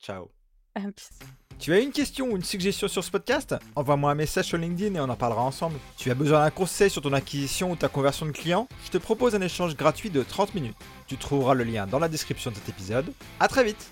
Ciao. 0.00 0.30
À 0.74 0.80
plus. 0.80 1.10
Tu 1.58 1.72
as 1.72 1.78
une 1.78 1.92
question 1.92 2.26
ou 2.26 2.36
une 2.36 2.42
suggestion 2.42 2.88
sur 2.88 3.02
ce 3.02 3.10
podcast? 3.10 3.54
Envoie-moi 3.74 4.10
un 4.10 4.14
message 4.14 4.46
sur 4.46 4.58
LinkedIn 4.58 4.96
et 4.96 5.00
on 5.00 5.08
en 5.08 5.16
parlera 5.16 5.42
ensemble. 5.42 5.76
Tu 5.96 6.10
as 6.10 6.14
besoin 6.14 6.40
d'un 6.40 6.50
conseil 6.50 6.90
sur 6.90 7.00
ton 7.00 7.12
acquisition 7.12 7.70
ou 7.70 7.76
ta 7.76 7.88
conversion 7.88 8.26
de 8.26 8.32
client? 8.32 8.68
Je 8.84 8.90
te 8.90 8.98
propose 8.98 9.34
un 9.34 9.40
échange 9.40 9.76
gratuit 9.76 10.10
de 10.10 10.22
30 10.22 10.54
minutes. 10.54 10.76
Tu 11.06 11.16
trouveras 11.16 11.54
le 11.54 11.64
lien 11.64 11.86
dans 11.86 11.98
la 11.98 12.08
description 12.08 12.50
de 12.50 12.56
cet 12.56 12.68
épisode. 12.68 13.06
A 13.40 13.48
très 13.48 13.64
vite 13.64 13.90